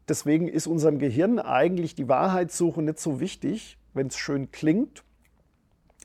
Deswegen 0.08 0.48
ist 0.48 0.68
unserem 0.68 1.00
Gehirn 1.00 1.40
eigentlich 1.40 1.96
die 1.96 2.10
Wahrheitssuche 2.10 2.82
nicht 2.82 3.00
so 3.00 3.20
wichtig, 3.20 3.78
wenn 3.94 4.08
es 4.08 4.18
schön 4.18 4.52
klingt. 4.52 5.04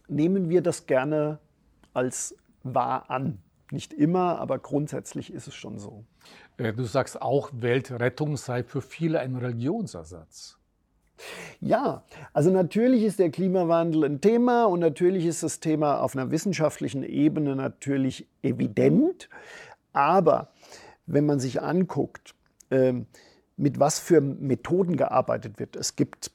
Nehmen 0.08 0.48
wir 0.48 0.62
das 0.62 0.86
gerne 0.86 1.38
als 1.94 2.36
wahr 2.62 3.10
an. 3.10 3.38
Nicht 3.70 3.92
immer, 3.92 4.38
aber 4.38 4.58
grundsätzlich 4.58 5.32
ist 5.32 5.48
es 5.48 5.54
schon 5.54 5.78
so. 5.78 6.04
Äh, 6.56 6.72
du 6.72 6.84
sagst 6.84 7.20
auch, 7.20 7.50
Weltrettung 7.52 8.36
sei 8.36 8.62
für 8.62 8.80
viele 8.80 9.20
ein 9.20 9.36
Religionsersatz. 9.36 10.58
Ja, 11.60 12.04
also 12.32 12.50
natürlich 12.50 13.02
ist 13.02 13.18
der 13.18 13.30
Klimawandel 13.30 14.04
ein 14.04 14.20
Thema 14.20 14.64
und 14.64 14.80
natürlich 14.80 15.26
ist 15.26 15.42
das 15.42 15.58
Thema 15.58 16.00
auf 16.00 16.14
einer 16.14 16.30
wissenschaftlichen 16.30 17.02
Ebene 17.02 17.56
natürlich 17.56 18.28
evident. 18.42 19.28
Aber 19.92 20.52
wenn 21.06 21.26
man 21.26 21.40
sich 21.40 21.60
anguckt, 21.60 22.34
ähm, 22.70 23.06
mit 23.58 23.78
was 23.78 23.98
für 23.98 24.20
Methoden 24.20 24.96
gearbeitet 24.96 25.58
wird. 25.58 25.76
Es 25.76 25.96
gibt, 25.96 26.30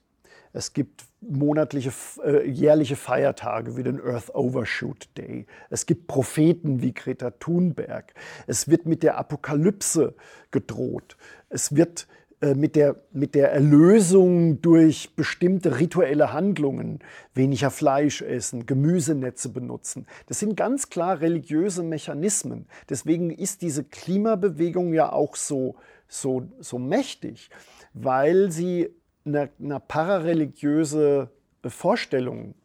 es 0.52 0.74
gibt 0.74 1.06
monatliche, 1.22 1.92
äh, 2.24 2.48
jährliche 2.48 2.96
Feiertage 2.96 3.78
wie 3.78 3.84
den 3.84 4.00
Earth 4.00 4.34
Overshoot 4.36 5.10
Day. 5.18 5.46
Es 5.70 5.86
gibt 5.86 6.08
Propheten 6.08 6.82
wie 6.82 6.94
Greta 6.94 7.32
Thunberg. 7.32 8.14
Es 8.46 8.68
wird 8.68 8.86
mit 8.86 9.04
der 9.04 9.18
Apokalypse 9.18 10.16
gedroht. 10.52 11.18
Es 11.50 11.76
wird 11.76 12.08
äh, 12.44 12.56
mit 12.56 12.76
der, 12.76 12.98
mit 13.14 13.36
der 13.36 13.54
Erlösung 13.54 14.62
durch 14.62 15.16
bestimmte 15.16 15.80
rituelle 15.80 16.34
Handlungen, 16.34 17.00
weniger 17.34 17.72
Fleisch 17.72 18.22
essen, 18.22 18.66
Gemüsenetze 18.66 19.48
benutzen. 19.50 20.08
Das 20.28 20.40
sind 20.40 20.58
ganz 20.58 20.90
klar 20.90 21.22
religiöse 21.22 21.84
Mechanismen. 21.84 22.66
Deswegen 22.90 23.30
ist 23.30 23.62
diese 23.62 23.86
Klimabewegung 23.86 24.94
ja 24.94 25.12
auch 25.12 25.38
so, 25.38 25.76
so, 26.14 26.44
so 26.60 26.78
mächtig, 26.78 27.50
weil 27.94 28.52
sie 28.52 28.90
eine, 29.26 29.50
eine 29.60 29.80
parareligiöse 29.80 31.30
Vorstellung, 31.66 32.56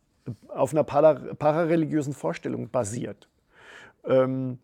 auf 0.49 0.73
einer 0.73 0.85
para, 0.85 1.15
parareligiösen 1.15 2.13
Vorstellung 2.13 2.69
basiert. 2.69 3.29
Ähm, 4.05 4.59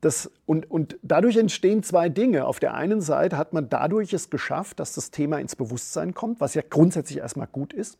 das, 0.00 0.30
und, 0.46 0.70
und 0.70 0.98
dadurch 1.02 1.36
entstehen 1.36 1.82
zwei 1.82 2.08
Dinge. 2.08 2.46
Auf 2.46 2.58
der 2.58 2.72
einen 2.72 3.02
Seite 3.02 3.36
hat 3.36 3.52
man 3.52 3.68
dadurch 3.68 4.14
es 4.14 4.30
geschafft, 4.30 4.80
dass 4.80 4.94
das 4.94 5.10
Thema 5.10 5.38
ins 5.38 5.56
Bewusstsein 5.56 6.14
kommt, 6.14 6.40
was 6.40 6.54
ja 6.54 6.62
grundsätzlich 6.68 7.18
erstmal 7.18 7.48
gut 7.48 7.74
ist. 7.74 7.98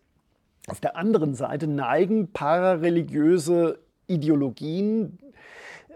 Auf 0.68 0.80
der 0.80 0.97
anderen 0.97 1.35
Seite 1.35 1.66
neigen 1.66 2.32
parareligiöse 2.32 3.78
Ideologien 4.07 5.18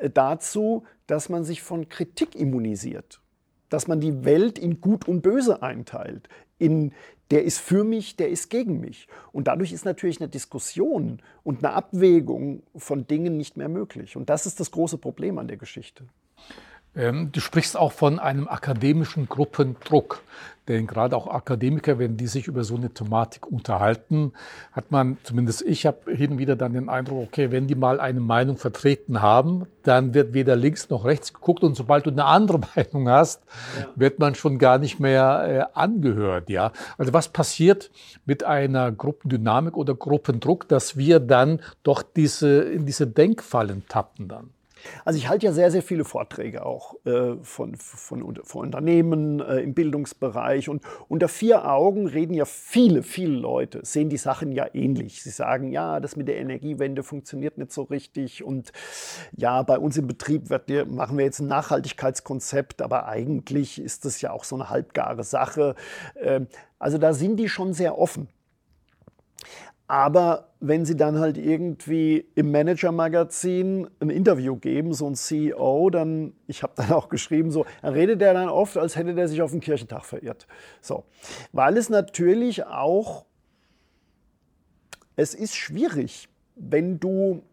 äh, 0.01 0.11
dazu, 0.11 0.84
dass 1.07 1.30
man 1.30 1.45
sich 1.45 1.62
von 1.62 1.89
Kritik 1.89 2.34
immunisiert. 2.34 3.20
Dass 3.69 3.87
man 3.87 4.01
die 4.01 4.25
Welt 4.25 4.59
in 4.59 4.81
Gut 4.81 5.09
und 5.09 5.23
Böse 5.23 5.62
einteilt, 5.62 6.29
in 6.59 6.93
der 7.31 7.45
ist 7.45 7.59
für 7.59 7.85
mich, 7.85 8.17
der 8.17 8.29
ist 8.29 8.51
gegen 8.51 8.81
mich. 8.81 9.09
Und 9.33 9.49
dadurch 9.49 9.73
ist 9.73 9.85
natürlich 9.85 10.21
eine 10.21 10.29
Diskussion 10.29 11.21
und 11.43 11.65
eine 11.65 11.75
Abwägung 11.75 12.62
von 12.77 13.07
Dingen 13.07 13.37
nicht 13.37 13.57
mehr 13.57 13.69
möglich. 13.69 14.17
Und 14.17 14.29
das 14.29 14.47
ist 14.47 14.61
das 14.61 14.71
große 14.71 14.99
Problem 14.99 15.39
an 15.39 15.49
der 15.49 15.57
Geschichte. 15.57 16.05
Ähm, 16.97 17.30
du 17.32 17.40
sprichst 17.40 17.76
auch 17.76 17.92
von 17.92 18.18
einem 18.18 18.49
akademischen 18.49 19.28
Gruppendruck. 19.28 20.22
Denn 20.66 20.86
gerade 20.86 21.14
auch 21.14 21.26
Akademiker, 21.26 21.99
wenn 21.99 22.16
die 22.16 22.26
sich 22.26 22.47
über 22.47 22.64
so 22.64 22.76
eine 22.76 22.88
Thematik 22.88 23.47
unterhalten, 23.47 24.32
hat 24.72 24.90
man, 24.90 25.18
zumindest 25.22 25.61
ich 25.61 25.84
habe 25.84 26.11
hin 26.11 26.32
und 26.32 26.38
wieder 26.38 26.57
dann 26.57 26.72
den 26.72 26.88
Eindruck, 26.88 27.24
okay, 27.24 27.51
wenn 27.51 27.66
die 27.66 27.74
mal 27.74 28.01
eine 28.01 28.20
Meinung 28.20 28.57
vertreten 28.57 29.20
haben, 29.20 29.66
dann 29.82 30.14
wird 30.14 30.32
weder 30.32 30.57
links 30.57 30.88
noch 30.88 31.05
rechts 31.05 31.34
geguckt 31.34 31.62
und 31.62 31.74
sobald 31.74 32.07
du 32.07 32.11
eine 32.11 32.24
andere 32.24 32.61
Meinung 32.76 33.11
hast, 33.11 33.42
ja. 33.78 33.88
wird 33.95 34.18
man 34.18 34.34
schon 34.34 34.59
gar 34.59 34.78
nicht 34.78 34.99
mehr 35.01 35.68
äh, 35.74 35.78
angehört. 35.78 36.49
Ja? 36.49 36.72
Also 36.97 37.12
was 37.12 37.28
passiert 37.28 37.90
mit 38.24 38.42
einer 38.45 38.90
Gruppendynamik 38.90 39.76
oder 39.76 39.95
Gruppendruck, 39.95 40.66
dass 40.68 40.97
wir 40.97 41.20
dann 41.20 41.61
doch 41.82 42.03
diese, 42.03 42.62
in 42.62 42.86
diese 42.86 43.07
Denkfallen 43.07 43.86
tappen 43.86 44.28
dann? 44.28 44.53
Also 45.05 45.18
ich 45.18 45.28
halte 45.28 45.47
ja 45.47 45.53
sehr, 45.53 45.70
sehr 45.70 45.82
viele 45.82 46.05
Vorträge 46.05 46.64
auch 46.64 46.95
äh, 47.05 47.37
von, 47.43 47.76
von, 47.76 48.37
von, 48.45 48.64
Unternehmen 48.64 49.41
äh, 49.41 49.61
im 49.61 49.74
Bildungsbereich 49.74 50.68
und 50.68 50.82
unter 51.09 51.28
vier 51.28 51.70
Augen 51.70 52.07
reden 52.07 52.35
ja 52.35 52.45
viele, 52.45 53.03
viele 53.03 53.37
Leute, 53.37 53.80
sehen 53.85 54.09
die 54.09 54.16
Sachen 54.16 54.53
ja 54.53 54.66
ähnlich. 54.72 55.22
Sie 55.22 55.30
sagen, 55.30 55.70
ja, 55.70 56.01
das 56.01 56.16
mit 56.16 56.28
der 56.28 56.39
Energiewende 56.39 57.03
funktioniert 57.03 57.59
nicht 57.59 57.72
so 57.72 57.82
richtig 57.82 58.45
und 58.45 58.72
ja, 59.37 59.62
bei 59.62 59.78
uns 59.78 59.97
im 59.97 60.07
Betrieb 60.07 60.51
wird, 60.51 60.68
machen 60.91 61.18
wir 61.18 61.24
jetzt 61.24 61.41
ein 61.41 61.49
Nachhaltigkeitskonzept, 61.49 62.82
aber 62.82 63.07
eigentlich 63.07 63.80
ist 63.80 64.05
das 64.05 64.20
ja 64.20 64.32
auch 64.32 64.45
so 64.45 64.57
eine 64.57 64.70
halbgare 64.70 65.24
Sache. 65.24 65.74
Äh, 66.14 66.43
also 66.78 66.99
da 66.99 67.14
sind 67.14 67.37
die 67.37 67.49
schon 67.49 67.72
sehr 67.72 67.99
offen. 67.99 68.28
Aber 69.95 70.49
wenn 70.59 70.84
Sie 70.84 70.97
dann 70.97 71.20
halt 71.20 71.38
irgendwie 71.38 72.26
im 72.34 72.51
Manager-Magazin 72.51 73.88
ein 74.01 74.11
Interview 74.11 74.57
geben, 74.57 74.92
so 74.92 75.07
ein 75.07 75.14
CEO, 75.14 75.88
dann, 75.88 76.32
ich 76.49 76.64
habe 76.64 76.72
dann 76.74 76.90
auch 76.90 77.09
geschrieben, 77.09 77.53
so, 77.53 77.64
dann 77.80 77.92
redet 77.92 78.20
er 78.20 78.34
dann 78.34 78.49
oft, 78.49 78.76
als 78.76 78.97
hätte 78.97 79.14
der 79.14 79.28
sich 79.28 79.40
auf 79.40 79.53
den 79.53 79.61
Kirchentag 79.61 80.05
verirrt. 80.05 80.49
So, 80.80 81.05
weil 81.53 81.76
es 81.76 81.90
natürlich 81.90 82.66
auch, 82.66 83.24
es 85.14 85.32
ist 85.32 85.55
schwierig, 85.55 86.28
wenn 86.57 86.99
du 86.99 87.45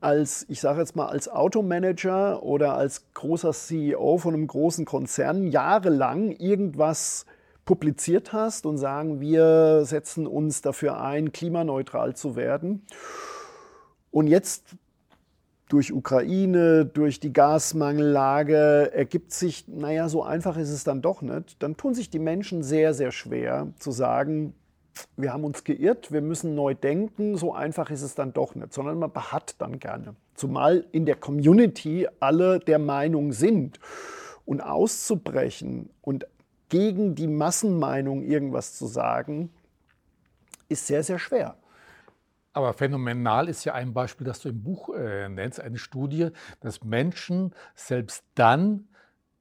als, 0.00 0.46
ich 0.48 0.60
sage 0.60 0.78
jetzt 0.78 0.94
mal, 0.94 1.08
als 1.08 1.28
Automanager 1.28 2.44
oder 2.44 2.76
als 2.76 3.12
großer 3.14 3.52
CEO 3.52 4.16
von 4.18 4.34
einem 4.34 4.46
großen 4.46 4.84
Konzern 4.84 5.48
jahrelang 5.48 6.30
irgendwas 6.30 7.26
publiziert 7.64 8.32
hast 8.32 8.66
und 8.66 8.78
sagen, 8.78 9.20
wir 9.20 9.84
setzen 9.84 10.26
uns 10.26 10.62
dafür 10.62 11.00
ein, 11.00 11.32
klimaneutral 11.32 12.14
zu 12.14 12.36
werden. 12.36 12.86
Und 14.10 14.26
jetzt 14.26 14.76
durch 15.68 15.92
Ukraine, 15.92 16.84
durch 16.84 17.20
die 17.20 17.32
Gasmangellage 17.32 18.92
ergibt 18.92 19.32
sich, 19.32 19.68
naja, 19.68 20.08
so 20.08 20.22
einfach 20.24 20.56
ist 20.56 20.70
es 20.70 20.82
dann 20.82 21.00
doch 21.00 21.22
nicht. 21.22 21.62
Dann 21.62 21.76
tun 21.76 21.94
sich 21.94 22.10
die 22.10 22.18
Menschen 22.18 22.62
sehr, 22.64 22.92
sehr 22.92 23.12
schwer 23.12 23.68
zu 23.78 23.92
sagen, 23.92 24.54
wir 25.16 25.32
haben 25.32 25.44
uns 25.44 25.64
geirrt, 25.64 26.12
wir 26.12 26.20
müssen 26.20 26.54
neu 26.54 26.74
denken, 26.74 27.36
so 27.36 27.54
einfach 27.54 27.90
ist 27.90 28.02
es 28.02 28.14
dann 28.14 28.32
doch 28.32 28.54
nicht, 28.54 28.72
sondern 28.72 28.98
man 28.98 29.12
beharrt 29.12 29.54
dann 29.58 29.78
gerne. 29.78 30.16
Zumal 30.34 30.84
in 30.92 31.06
der 31.06 31.16
Community 31.16 32.08
alle 32.18 32.58
der 32.58 32.78
Meinung 32.78 33.32
sind. 33.32 33.78
Und 34.46 34.62
auszubrechen 34.62 35.90
und 36.00 36.26
gegen 36.70 37.14
die 37.14 37.26
Massenmeinung 37.26 38.22
irgendwas 38.22 38.74
zu 38.74 38.86
sagen, 38.86 39.50
ist 40.68 40.86
sehr, 40.86 41.02
sehr 41.02 41.18
schwer. 41.18 41.56
Aber 42.52 42.72
phänomenal 42.72 43.48
ist 43.48 43.64
ja 43.64 43.74
ein 43.74 43.92
Beispiel, 43.92 44.26
das 44.26 44.40
du 44.40 44.48
im 44.48 44.62
Buch 44.62 44.94
äh, 44.94 45.28
nennst, 45.28 45.60
eine 45.60 45.78
Studie, 45.78 46.30
dass 46.60 46.82
Menschen 46.82 47.54
selbst 47.74 48.24
dann 48.34 48.88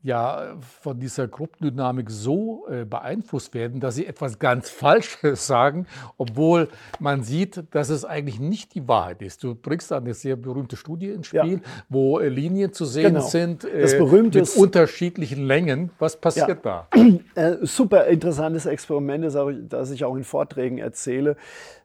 ja 0.01 0.55
von 0.81 0.99
dieser 0.99 1.27
Gruppendynamik 1.27 2.09
so 2.09 2.65
äh, 2.69 2.85
beeinflusst 2.85 3.53
werden, 3.53 3.81
dass 3.81 3.95
sie 3.95 4.05
etwas 4.05 4.39
ganz 4.39 4.69
Falsches 4.69 5.45
sagen, 5.45 5.87
obwohl 6.17 6.69
man 6.99 7.23
sieht, 7.23 7.63
dass 7.71 7.89
es 7.89 8.05
eigentlich 8.05 8.39
nicht 8.39 8.75
die 8.75 8.87
Wahrheit 8.87 9.21
ist. 9.21 9.43
Du 9.43 9.55
bringst 9.55 9.91
da 9.91 9.97
eine 9.97 10.13
sehr 10.13 10.37
berühmte 10.37 10.77
Studie 10.77 11.09
ins 11.09 11.27
Spiel, 11.27 11.55
ja. 11.55 11.83
wo 11.89 12.19
äh, 12.19 12.29
Linien 12.29 12.71
zu 12.71 12.85
sehen 12.85 13.15
genau. 13.15 13.27
sind 13.27 13.65
äh, 13.65 13.99
mit 13.99 14.55
unterschiedlichen 14.55 15.45
Längen. 15.45 15.91
Was 15.99 16.15
passiert 16.15 16.63
ja. 16.63 16.87
da? 16.91 16.99
Äh, 17.35 17.57
super 17.61 18.05
interessantes 18.07 18.65
Experiment, 18.65 19.25
das 19.69 19.91
ich 19.91 20.03
auch 20.03 20.15
in 20.15 20.23
Vorträgen 20.23 20.77
erzähle. 20.77 21.37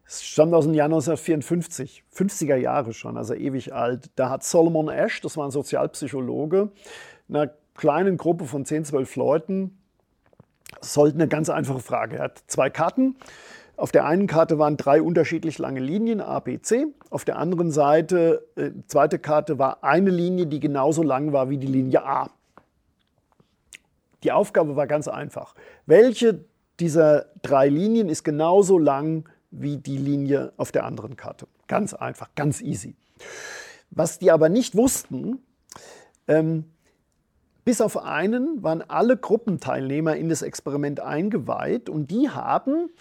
Es 0.05 0.23
stammt 0.23 0.53
aus 0.53 0.65
dem 0.65 0.73
Jahr 0.73 0.85
1954, 0.85 2.03
50er 2.13 2.55
Jahre 2.55 2.93
schon, 2.93 3.17
also 3.17 3.33
ewig 3.33 3.73
alt. 3.73 4.09
Da 4.15 4.29
hat 4.29 4.43
Solomon 4.43 4.89
Ash, 4.89 5.21
das 5.21 5.37
war 5.37 5.47
ein 5.47 5.51
Sozialpsychologe, 5.51 6.71
einer 7.29 7.51
kleinen 7.75 8.17
Gruppe 8.17 8.45
von 8.45 8.65
10, 8.65 8.85
12 8.85 9.15
Leuten 9.15 9.77
sollte 10.81 11.15
eine 11.15 11.27
ganz 11.27 11.49
einfache 11.49 11.79
Frage. 11.79 12.17
Er 12.17 12.23
hat 12.23 12.43
zwei 12.47 12.69
Karten. 12.69 13.15
Auf 13.77 13.91
der 13.91 14.05
einen 14.05 14.27
Karte 14.27 14.57
waren 14.57 14.77
drei 14.77 15.01
unterschiedlich 15.01 15.57
lange 15.57 15.81
Linien, 15.81 16.21
A, 16.21 16.39
B, 16.39 16.59
C. 16.61 16.87
Auf 17.09 17.25
der 17.25 17.37
anderen 17.37 17.71
Seite, 17.71 18.47
äh, 18.55 18.71
zweite 18.87 19.19
Karte, 19.19 19.59
war 19.59 19.83
eine 19.83 20.11
Linie, 20.11 20.47
die 20.47 20.61
genauso 20.61 21.03
lang 21.03 21.33
war 21.33 21.49
wie 21.49 21.57
die 21.57 21.67
Linie 21.67 22.05
A. 22.05 22.29
Die 24.23 24.31
Aufgabe 24.31 24.75
war 24.75 24.87
ganz 24.87 25.07
einfach. 25.07 25.55
Welche 25.85 26.45
dieser 26.79 27.25
drei 27.41 27.67
Linien 27.67 28.09
ist 28.09 28.23
genauso 28.23 28.77
lang 28.77 29.29
wie 29.51 29.77
die 29.77 29.97
Linie 29.97 30.53
auf 30.57 30.71
der 30.71 30.85
anderen 30.85 31.17
Karte? 31.17 31.47
Ganz 31.67 31.93
einfach, 31.93 32.29
ganz 32.35 32.61
easy. 32.61 32.95
Was 33.91 34.19
die 34.19 34.31
aber 34.31 34.49
nicht 34.49 34.75
wussten, 34.75 35.39
ähm, 36.27 36.65
bis 37.65 37.81
auf 37.81 37.97
einen 37.97 38.63
waren 38.63 38.83
alle 38.83 39.17
Gruppenteilnehmer 39.17 40.15
in 40.15 40.29
das 40.29 40.43
Experiment 40.43 40.99
eingeweiht 40.99 41.89
und 41.89 42.11
die 42.11 42.29
haben 42.29 42.91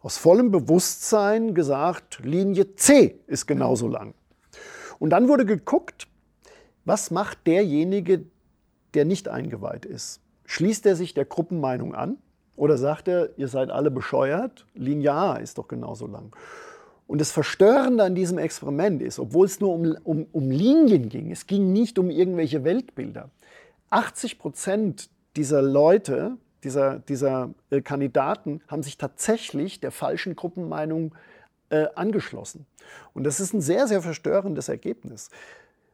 aus 0.00 0.16
vollem 0.16 0.50
Bewusstsein 0.50 1.54
gesagt, 1.54 2.20
Linie 2.24 2.74
C 2.74 3.20
ist 3.26 3.46
genauso 3.46 3.86
lang. 3.86 4.14
Und 4.98 5.10
dann 5.10 5.28
wurde 5.28 5.44
geguckt, 5.44 6.08
was 6.84 7.10
macht 7.10 7.46
derjenige, 7.46 8.24
der 8.94 9.04
nicht 9.04 9.28
eingeweiht 9.28 9.84
ist? 9.84 10.20
Schließt 10.46 10.86
er 10.86 10.96
sich 10.96 11.14
der 11.14 11.24
Gruppenmeinung 11.24 11.94
an 11.94 12.18
oder 12.56 12.78
sagt 12.78 13.08
er, 13.08 13.30
ihr 13.38 13.48
seid 13.48 13.70
alle 13.70 13.90
bescheuert, 13.90 14.66
Linie 14.74 15.12
A 15.12 15.36
ist 15.36 15.58
doch 15.58 15.68
genauso 15.68 16.06
lang? 16.06 16.34
Und 17.06 17.20
das 17.20 17.30
Verstörende 17.30 18.04
an 18.04 18.14
diesem 18.14 18.38
Experiment 18.38 19.02
ist, 19.02 19.18
obwohl 19.18 19.46
es 19.46 19.60
nur 19.60 19.74
um, 19.74 19.96
um, 20.04 20.26
um 20.32 20.50
Linien 20.50 21.10
ging, 21.10 21.30
es 21.30 21.46
ging 21.46 21.72
nicht 21.72 21.98
um 21.98 22.10
irgendwelche 22.10 22.64
Weltbilder, 22.64 23.30
80 23.94 24.38
Prozent 24.38 25.08
dieser 25.36 25.62
Leute, 25.62 26.36
dieser, 26.64 26.98
dieser 26.98 27.54
äh, 27.70 27.80
Kandidaten, 27.80 28.60
haben 28.66 28.82
sich 28.82 28.98
tatsächlich 28.98 29.80
der 29.80 29.92
falschen 29.92 30.34
Gruppenmeinung 30.34 31.14
äh, 31.70 31.86
angeschlossen. 31.94 32.66
Und 33.12 33.24
das 33.24 33.38
ist 33.38 33.52
ein 33.52 33.60
sehr, 33.60 33.86
sehr 33.86 34.02
verstörendes 34.02 34.68
Ergebnis. 34.68 35.30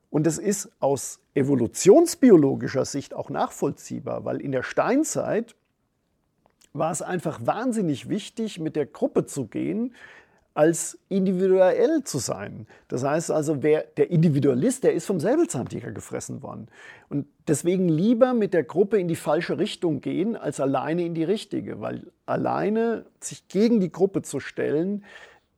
Und 0.08 0.26
es 0.26 0.38
ist 0.38 0.70
aus 0.80 1.20
evolutionsbiologischer 1.34 2.86
Sicht 2.86 3.12
auch 3.12 3.28
nachvollziehbar, 3.28 4.24
weil 4.24 4.40
in 4.40 4.52
der 4.52 4.62
Steinzeit 4.62 5.54
war 6.72 6.90
es 6.90 7.02
einfach 7.02 7.40
wahnsinnig 7.44 8.08
wichtig, 8.08 8.58
mit 8.58 8.76
der 8.76 8.86
Gruppe 8.86 9.26
zu 9.26 9.46
gehen, 9.46 9.94
als 10.54 10.98
individuell 11.08 12.02
zu 12.04 12.18
sein. 12.18 12.66
Das 12.88 13.04
heißt 13.04 13.30
also, 13.30 13.62
wer, 13.62 13.82
der 13.96 14.10
Individualist, 14.10 14.84
der 14.84 14.94
ist 14.94 15.06
vom 15.06 15.20
Säbelzahntiger 15.20 15.92
gefressen 15.92 16.42
worden. 16.42 16.68
Und 17.08 17.26
deswegen 17.46 17.88
lieber 17.88 18.34
mit 18.34 18.52
der 18.52 18.64
Gruppe 18.64 18.98
in 18.98 19.08
die 19.08 19.16
falsche 19.16 19.58
Richtung 19.58 20.00
gehen, 20.00 20.36
als 20.36 20.60
alleine 20.60 21.04
in 21.04 21.14
die 21.14 21.24
richtige, 21.24 21.80
weil 21.80 22.10
alleine 22.26 23.06
sich 23.20 23.48
gegen 23.48 23.80
die 23.80 23.92
Gruppe 23.92 24.22
zu 24.22 24.40
stellen, 24.40 25.04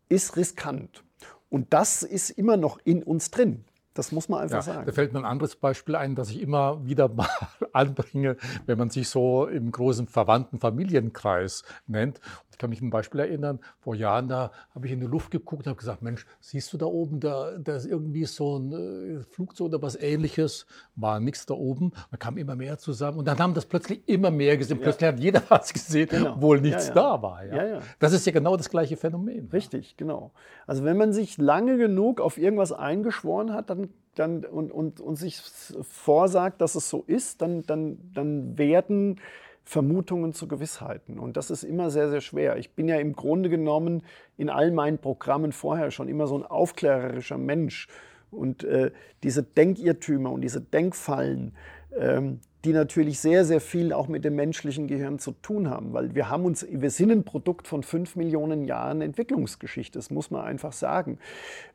ist 0.08 0.36
riskant. 0.36 1.04
Und 1.48 1.72
das 1.72 2.02
ist 2.02 2.30
immer 2.30 2.56
noch 2.56 2.78
in 2.84 3.02
uns 3.02 3.30
drin. 3.30 3.64
Das 3.94 4.10
muss 4.10 4.28
man 4.28 4.40
einfach 4.40 4.56
ja, 4.56 4.62
sagen. 4.62 4.86
Da 4.86 4.92
fällt 4.92 5.12
mir 5.12 5.18
ein 5.18 5.26
anderes 5.26 5.56
Beispiel 5.56 5.96
ein, 5.96 6.14
das 6.14 6.30
ich 6.30 6.40
immer 6.40 6.84
wieder 6.86 7.08
mal 7.08 7.28
anbringe, 7.72 8.36
wenn 8.64 8.78
man 8.78 8.90
sich 8.90 9.08
so 9.08 9.46
im 9.46 9.70
großen 9.70 10.06
verwandten 10.06 10.58
Familienkreis 10.58 11.62
nennt. 11.86 12.20
Ich 12.62 12.64
kann 12.64 12.70
mich 12.70 12.80
an 12.80 12.86
ein 12.86 12.90
Beispiel 12.90 13.18
erinnern, 13.18 13.58
vor 13.80 13.96
Jahren, 13.96 14.28
da 14.28 14.52
habe 14.72 14.86
ich 14.86 14.92
in 14.92 15.00
die 15.00 15.06
Luft 15.06 15.32
geguckt 15.32 15.66
und 15.66 15.70
habe 15.70 15.78
gesagt, 15.78 16.00
Mensch, 16.00 16.24
siehst 16.38 16.72
du 16.72 16.78
da 16.78 16.86
oben, 16.86 17.18
da, 17.18 17.58
da 17.58 17.74
ist 17.74 17.86
irgendwie 17.86 18.24
so 18.24 18.56
ein 18.56 18.72
äh, 18.72 19.22
Flugzeug 19.24 19.66
oder 19.66 19.82
was 19.82 19.96
ähnliches, 19.96 20.64
war 20.94 21.18
nichts 21.18 21.44
da 21.44 21.54
oben. 21.54 21.90
Man 22.12 22.20
kam 22.20 22.38
immer 22.38 22.54
mehr 22.54 22.78
zusammen 22.78 23.18
und 23.18 23.26
dann 23.26 23.36
haben 23.40 23.52
das 23.52 23.66
plötzlich 23.66 24.02
immer 24.06 24.30
mehr 24.30 24.56
gesehen. 24.56 24.78
Ja. 24.78 24.84
Plötzlich 24.84 25.08
hat 25.08 25.18
jeder 25.18 25.42
was 25.48 25.72
gesehen, 25.72 26.08
genau. 26.08 26.34
obwohl 26.34 26.60
nichts 26.60 26.86
ja, 26.86 26.94
ja. 26.94 27.16
da 27.16 27.22
war. 27.22 27.44
Ja? 27.44 27.80
Das 27.98 28.12
ist 28.12 28.24
ja 28.26 28.32
genau 28.32 28.56
das 28.56 28.70
gleiche 28.70 28.96
Phänomen. 28.96 29.48
Richtig, 29.52 29.96
genau. 29.96 30.30
Also 30.64 30.84
wenn 30.84 30.96
man 30.96 31.12
sich 31.12 31.38
lange 31.38 31.78
genug 31.78 32.20
auf 32.20 32.38
irgendwas 32.38 32.70
eingeschworen 32.70 33.52
hat, 33.52 33.70
dann 33.70 33.88
dann, 34.14 34.44
und, 34.44 34.70
und, 34.70 35.00
und 35.00 35.16
sich 35.16 35.40
vorsagt, 35.40 36.60
dass 36.60 36.74
es 36.74 36.90
so 36.90 37.02
ist, 37.06 37.40
dann, 37.40 37.62
dann, 37.62 37.98
dann 38.12 38.58
werden 38.58 39.18
Vermutungen 39.64 40.32
zu 40.32 40.48
Gewissheiten. 40.48 41.18
Und 41.18 41.36
das 41.36 41.50
ist 41.50 41.62
immer 41.62 41.90
sehr, 41.90 42.10
sehr 42.10 42.20
schwer. 42.20 42.56
Ich 42.56 42.72
bin 42.72 42.88
ja 42.88 42.96
im 42.96 43.14
Grunde 43.14 43.48
genommen 43.48 44.02
in 44.36 44.50
all 44.50 44.70
meinen 44.70 44.98
Programmen 44.98 45.52
vorher 45.52 45.90
schon 45.90 46.08
immer 46.08 46.26
so 46.26 46.36
ein 46.36 46.44
aufklärerischer 46.44 47.38
Mensch. 47.38 47.88
Und 48.30 48.64
äh, 48.64 48.90
diese 49.22 49.42
Denkirrtümer 49.42 50.32
und 50.32 50.40
diese 50.40 50.60
Denkfallen, 50.60 51.54
ähm, 51.96 52.40
die 52.64 52.72
natürlich 52.72 53.18
sehr, 53.18 53.44
sehr 53.44 53.60
viel 53.60 53.92
auch 53.92 54.08
mit 54.08 54.24
dem 54.24 54.36
menschlichen 54.36 54.86
Gehirn 54.86 55.18
zu 55.18 55.32
tun 55.32 55.68
haben, 55.68 55.92
weil 55.92 56.14
wir 56.14 56.28
haben 56.28 56.44
uns, 56.44 56.66
wir 56.70 56.90
sind 56.90 57.10
ein 57.10 57.24
Produkt 57.24 57.66
von 57.66 57.82
fünf 57.82 58.14
Millionen 58.14 58.64
Jahren 58.64 59.00
Entwicklungsgeschichte, 59.00 59.98
das 59.98 60.10
muss 60.10 60.30
man 60.30 60.42
einfach 60.42 60.72
sagen. 60.72 61.18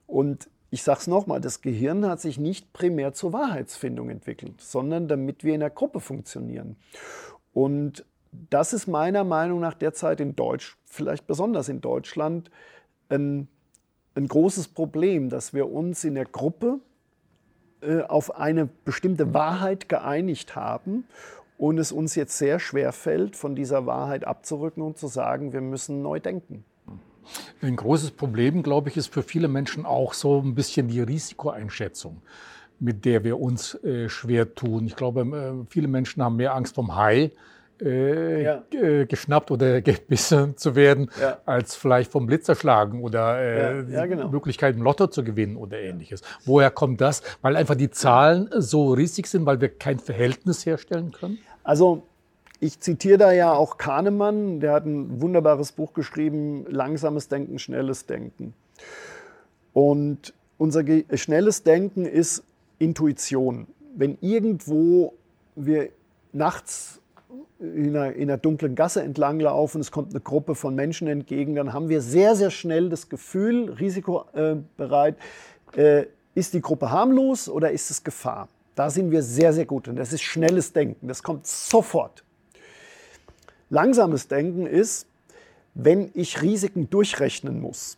Und 0.06 0.50
ich 0.70 0.84
sage 0.84 1.00
es 1.02 1.08
nochmal, 1.08 1.42
das 1.42 1.62
Gehirn 1.62 2.06
hat 2.06 2.22
sich 2.22 2.40
nicht 2.40 2.74
primär 2.74 3.14
zur 3.14 3.34
Wahrheitsfindung 3.34 4.10
entwickelt, 4.10 4.62
sondern 4.62 5.08
damit 5.08 5.44
wir 5.44 5.54
in 5.54 5.62
der 5.62 5.70
Gruppe 5.70 6.00
funktionieren. 6.00 6.78
Und 7.58 8.06
das 8.52 8.72
ist 8.72 8.86
meiner 8.86 9.24
Meinung 9.24 9.60
nach 9.62 9.74
derzeit 9.74 10.20
in 10.20 10.36
Deutsch, 10.36 10.78
vielleicht 10.86 11.26
besonders 11.26 11.70
in 11.70 11.82
Deutschland, 11.82 12.52
ein, 13.10 13.48
ein 14.14 14.28
großes 14.28 14.68
Problem, 14.68 15.30
dass 15.30 15.56
wir 15.56 15.68
uns 15.72 16.04
in 16.04 16.14
der 16.14 16.26
Gruppe 16.26 16.80
äh, 17.82 18.02
auf 18.04 18.36
eine 18.36 18.68
bestimmte 18.86 19.34
Wahrheit 19.34 19.90
geeinigt 19.90 20.56
haben 20.56 21.06
und 21.58 21.80
es 21.80 21.92
uns 21.92 22.14
jetzt 22.14 22.38
sehr 22.38 22.60
schwer 22.60 22.92
fällt, 22.92 23.36
von 23.36 23.56
dieser 23.56 23.88
Wahrheit 23.88 24.24
abzurücken 24.24 24.84
und 24.84 25.00
zu 25.00 25.08
sagen, 25.08 25.52
wir 25.52 25.62
müssen 25.62 26.04
neu 26.04 26.20
denken. 26.20 26.64
Ein 27.64 27.76
großes 27.76 28.12
Problem, 28.12 28.62
glaube 28.62 28.90
ich, 28.90 28.98
ist 28.98 29.12
für 29.12 29.24
viele 29.24 29.48
Menschen 29.48 29.84
auch 29.84 30.14
so 30.14 30.40
ein 30.44 30.54
bisschen 30.54 30.90
die 30.90 31.02
Risikoeinschätzung 31.02 32.22
mit 32.80 33.06
der 33.06 33.24
wir 33.24 33.40
uns 33.40 33.76
äh, 33.84 34.10
schwer 34.10 34.54
tun. 34.54 34.86
Ich 34.86 34.96
glaube, 34.96 35.22
äh, 35.22 35.66
viele 35.70 35.88
Menschen 35.88 36.24
haben 36.24 36.36
mehr 36.36 36.54
Angst 36.54 36.76
vom 36.76 36.96
Hai 36.96 37.32
äh, 37.82 38.44
ja. 38.44 38.64
geschnappt 39.06 39.52
oder 39.52 39.82
gebissen 39.84 40.58
zu 40.58 40.76
werden, 40.76 41.10
ja. 41.20 41.38
als 41.46 41.76
vielleicht 41.76 42.12
vom 42.12 42.26
Blitz 42.26 42.48
erschlagen 42.48 43.02
oder 43.02 43.40
äh, 43.40 43.92
ja, 43.92 44.06
genau. 44.06 44.30
Möglichkeit 44.30 44.76
im 44.76 44.82
Lotto 44.82 45.08
zu 45.08 45.24
gewinnen 45.24 45.58
oder 45.58 45.80
ähnliches. 45.80 46.22
Woher 46.46 46.72
kommt 46.72 47.02
das? 47.02 47.22
Weil 47.42 47.56
einfach 47.56 47.76
die 47.76 47.90
Zahlen 47.90 48.50
so 48.58 48.94
riesig 48.94 49.28
sind, 49.28 49.46
weil 49.46 49.62
wir 49.62 49.70
kein 49.70 50.00
Verhältnis 50.00 50.66
herstellen 50.66 51.12
können? 51.12 51.40
Also 51.64 52.04
ich 52.60 52.80
zitiere 52.80 53.18
da 53.18 53.32
ja 53.32 53.54
auch 53.54 53.78
Kahnemann, 53.78 54.60
der 54.60 54.74
hat 54.74 54.86
ein 54.86 55.22
wunderbares 55.22 55.72
Buch 55.72 55.94
geschrieben, 55.94 56.66
Langsames 56.70 57.28
Denken, 57.28 57.60
schnelles 57.60 58.06
Denken. 58.06 58.54
Und 59.74 60.34
unser 60.58 60.84
schnelles 61.14 61.62
Denken 61.62 62.06
ist 62.06 62.44
Intuition. 62.80 63.68
Wenn 63.96 64.18
irgendwo 64.22 65.14
wir 65.56 65.90
nachts 66.34 67.02
in 67.60 67.96
einer, 67.96 68.14
in 68.14 68.30
einer, 68.30 68.38
dunklen 68.38 68.76
Gasse 68.76 69.02
entlang 69.02 69.40
laufen, 69.40 69.82
es 69.82 69.92
kommt 69.92 70.12
eine 70.12 70.20
Gruppe 70.20 70.54
von 70.54 70.76
Menschen 70.76 71.08
entgegen, 71.08 71.56
dann 71.56 71.74
haben 71.74 71.90
wir 71.90 72.02
sehr, 72.02 72.36
sehr 72.36 72.52
schnell 72.52 72.90
das 72.90 73.10
Gefühl, 73.10 73.72
risikobereit, 73.72 75.16
äh, 75.76 76.06
ist 76.36 76.54
die 76.54 76.62
Gruppe 76.62 76.92
harmlos 76.92 77.50
oder 77.50 77.72
ist 77.72 77.90
es 77.90 78.04
Gefahr? 78.04 78.48
Da 78.76 78.92
sind 78.92 79.10
wir 79.10 79.24
sehr, 79.24 79.54
sehr 79.54 79.66
gut 79.66 79.88
und 79.88 79.96
das 79.96 80.14
ist 80.14 80.22
schnelles 80.22 80.72
Denken, 80.72 81.08
das 81.08 81.24
kommt 81.24 81.48
sofort. 81.48 82.24
Langsames 83.72 84.28
Denken 84.28 84.68
ist, 84.68 85.08
wenn 85.74 86.12
ich 86.14 86.42
Risiken 86.42 86.90
durchrechnen 86.90 87.60
muss. 87.60 87.98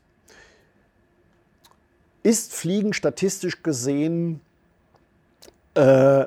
Ist 2.23 2.53
Fliegen 2.53 2.93
statistisch 2.93 3.61
gesehen 3.61 4.41
äh, 5.73 6.25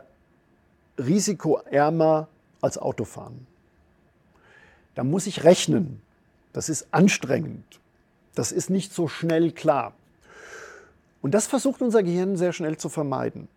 risikoärmer 0.99 2.29
als 2.61 2.79
Autofahren. 2.79 3.47
Da 4.95 5.05
muss 5.05 5.27
ich 5.27 5.45
rechnen. 5.45 6.03
Das 6.53 6.69
ist 6.69 6.89
anstrengend. 6.91 7.81
Das 8.35 8.53
ist 8.53 8.71
nicht 8.71 8.93
so 8.93 9.09
schnell 9.09 9.53
klar. 9.53 9.95
Und 11.21 11.33
das 11.35 11.47
versucht 11.47 11.83
unser 11.83 12.03
Gehirn 12.03 12.37
sehr 12.37 12.53
schnell 12.53 12.77
zu 12.77 12.89
vermeiden. 12.89 13.49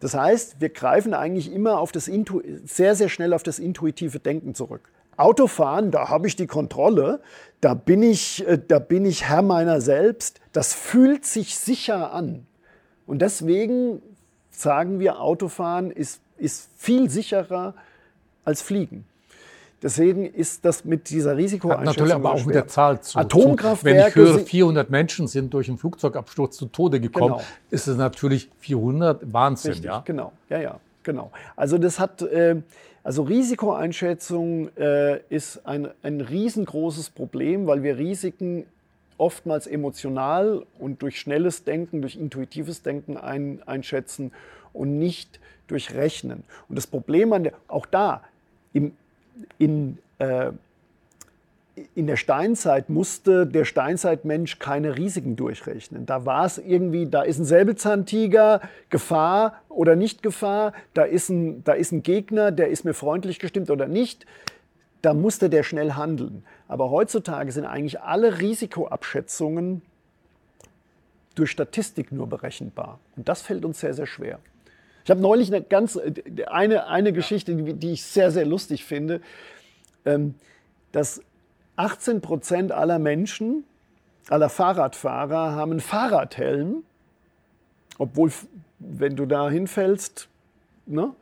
Das 0.00 0.14
heißt, 0.14 0.60
wir 0.60 0.68
greifen 0.68 1.14
eigentlich 1.14 1.50
immer 1.52 1.78
auf 1.78 1.92
das 1.92 2.08
Intu 2.08 2.42
sehr, 2.64 2.94
sehr 2.94 3.08
schnell 3.08 3.32
auf 3.32 3.42
das 3.42 3.58
intuitive 3.58 4.18
Denken 4.18 4.54
zurück. 4.54 4.90
Autofahren, 5.16 5.90
da 5.92 6.08
habe 6.08 6.26
ich 6.26 6.34
die 6.34 6.48
Kontrolle, 6.48 7.20
da 7.60 7.74
bin 7.74 8.02
ich, 8.02 8.46
äh, 8.46 8.58
da 8.58 8.80
bin 8.80 9.06
ich 9.06 9.24
Herr 9.24 9.42
meiner 9.42 9.80
selbst, 9.80 10.40
das 10.52 10.74
fühlt 10.74 11.24
sich 11.24 11.56
sicher 11.56 12.12
an. 12.12 12.46
Und 13.06 13.22
deswegen 13.22 14.02
sagen 14.60 14.98
wir, 15.00 15.20
Autofahren 15.20 15.90
ist, 15.90 16.20
ist 16.38 16.68
viel 16.76 17.10
sicherer 17.10 17.74
als 18.44 18.62
Fliegen. 18.62 19.04
Deswegen 19.84 20.24
ist 20.24 20.64
das 20.64 20.86
mit 20.86 21.10
dieser 21.10 21.36
Risikoeinschätzung 21.36 21.88
Hat 21.88 21.96
natürlich 21.96 22.14
aber 22.14 22.32
auch 22.32 22.46
mit 22.46 22.54
der 22.54 22.66
Zahl 22.66 23.02
zu 23.02 23.18
Atomkraftwerke. 23.18 24.16
Wenn 24.16 24.26
ich 24.26 24.32
höre, 24.32 24.38
400 24.38 24.88
Menschen 24.88 25.28
sind 25.28 25.52
durch 25.52 25.68
einen 25.68 25.76
Flugzeugabsturz 25.76 26.56
zu 26.56 26.66
Tode 26.66 27.00
gekommen, 27.00 27.34
genau. 27.34 27.44
ist 27.68 27.86
es 27.86 27.98
natürlich 27.98 28.50
400 28.60 29.30
Wahnsinn. 29.30 29.72
Richtig, 29.72 29.90
ja? 29.90 30.02
Genau, 30.06 30.32
ja, 30.48 30.58
ja, 30.58 30.80
genau. 31.02 31.30
Also 31.54 31.76
das 31.76 32.00
hat, 32.00 32.22
äh, 32.22 32.62
also 33.02 33.24
Risikoeinschätzung 33.24 34.74
äh, 34.78 35.20
ist 35.28 35.66
ein, 35.66 35.88
ein 36.02 36.22
riesengroßes 36.22 37.10
Problem, 37.10 37.66
weil 37.66 37.82
wir 37.82 37.98
Risiken 37.98 38.64
oftmals 39.24 39.66
emotional 39.66 40.66
und 40.78 41.00
durch 41.00 41.18
schnelles 41.18 41.64
Denken, 41.64 42.02
durch 42.02 42.14
intuitives 42.14 42.82
Denken 42.82 43.16
ein, 43.16 43.62
einschätzen 43.64 44.32
und 44.74 44.98
nicht 44.98 45.40
durch 45.66 45.94
Rechnen. 45.94 46.44
Und 46.68 46.76
das 46.76 46.86
Problem 46.86 47.32
an 47.32 47.44
der, 47.44 47.54
auch 47.66 47.86
da, 47.86 48.20
im, 48.74 48.92
in, 49.56 49.96
äh, 50.18 50.50
in 51.94 52.06
der 52.06 52.16
Steinzeit 52.16 52.90
musste 52.90 53.46
der 53.46 53.64
Steinzeitmensch 53.64 54.58
keine 54.58 54.98
Risiken 54.98 55.36
durchrechnen. 55.36 56.04
Da 56.04 56.26
war 56.26 56.44
es 56.44 56.58
irgendwie, 56.58 57.06
da 57.06 57.22
ist 57.22 57.38
ein 57.38 57.46
Säbelzahntiger, 57.46 58.60
Gefahr 58.90 59.62
oder 59.70 59.96
nicht 59.96 60.22
Gefahr, 60.22 60.74
da 60.92 61.04
ist, 61.04 61.30
ein, 61.30 61.64
da 61.64 61.72
ist 61.72 61.92
ein 61.92 62.02
Gegner, 62.02 62.52
der 62.52 62.68
ist 62.68 62.84
mir 62.84 62.94
freundlich 62.94 63.38
gestimmt 63.38 63.70
oder 63.70 63.88
nicht. 63.88 64.26
Da 65.04 65.12
musste 65.12 65.50
der 65.50 65.64
schnell 65.64 65.92
handeln. 65.92 66.44
Aber 66.66 66.90
heutzutage 66.90 67.52
sind 67.52 67.66
eigentlich 67.66 68.00
alle 68.00 68.40
Risikoabschätzungen 68.40 69.82
durch 71.34 71.50
Statistik 71.50 72.10
nur 72.10 72.26
berechenbar. 72.26 73.00
Und 73.14 73.28
das 73.28 73.42
fällt 73.42 73.66
uns 73.66 73.80
sehr, 73.80 73.92
sehr 73.92 74.06
schwer. 74.06 74.38
Ich 75.04 75.10
habe 75.10 75.20
neulich 75.20 75.52
eine 75.52 75.62
ganz 75.62 75.98
eine, 76.46 76.86
eine 76.86 77.12
Geschichte, 77.12 77.54
die, 77.54 77.92
ich 77.92 78.02
sehr, 78.02 78.30
sehr 78.30 78.46
lustig 78.46 78.86
finde, 78.86 79.20
ähm, 80.06 80.36
dass 80.92 81.20
18 81.76 82.22
Prozent 82.22 82.72
aller 82.72 82.98
Menschen, 82.98 83.64
aller 84.30 84.48
Fahrradfahrer 84.48 85.52
haben 85.52 85.72
einen 85.72 85.80
Fahrradhelm, 85.80 86.82
obwohl, 87.98 88.32
wenn 88.78 89.16
du 89.16 89.26
da 89.26 89.50
hinfällst, 89.50 90.28
ne? 90.86 91.14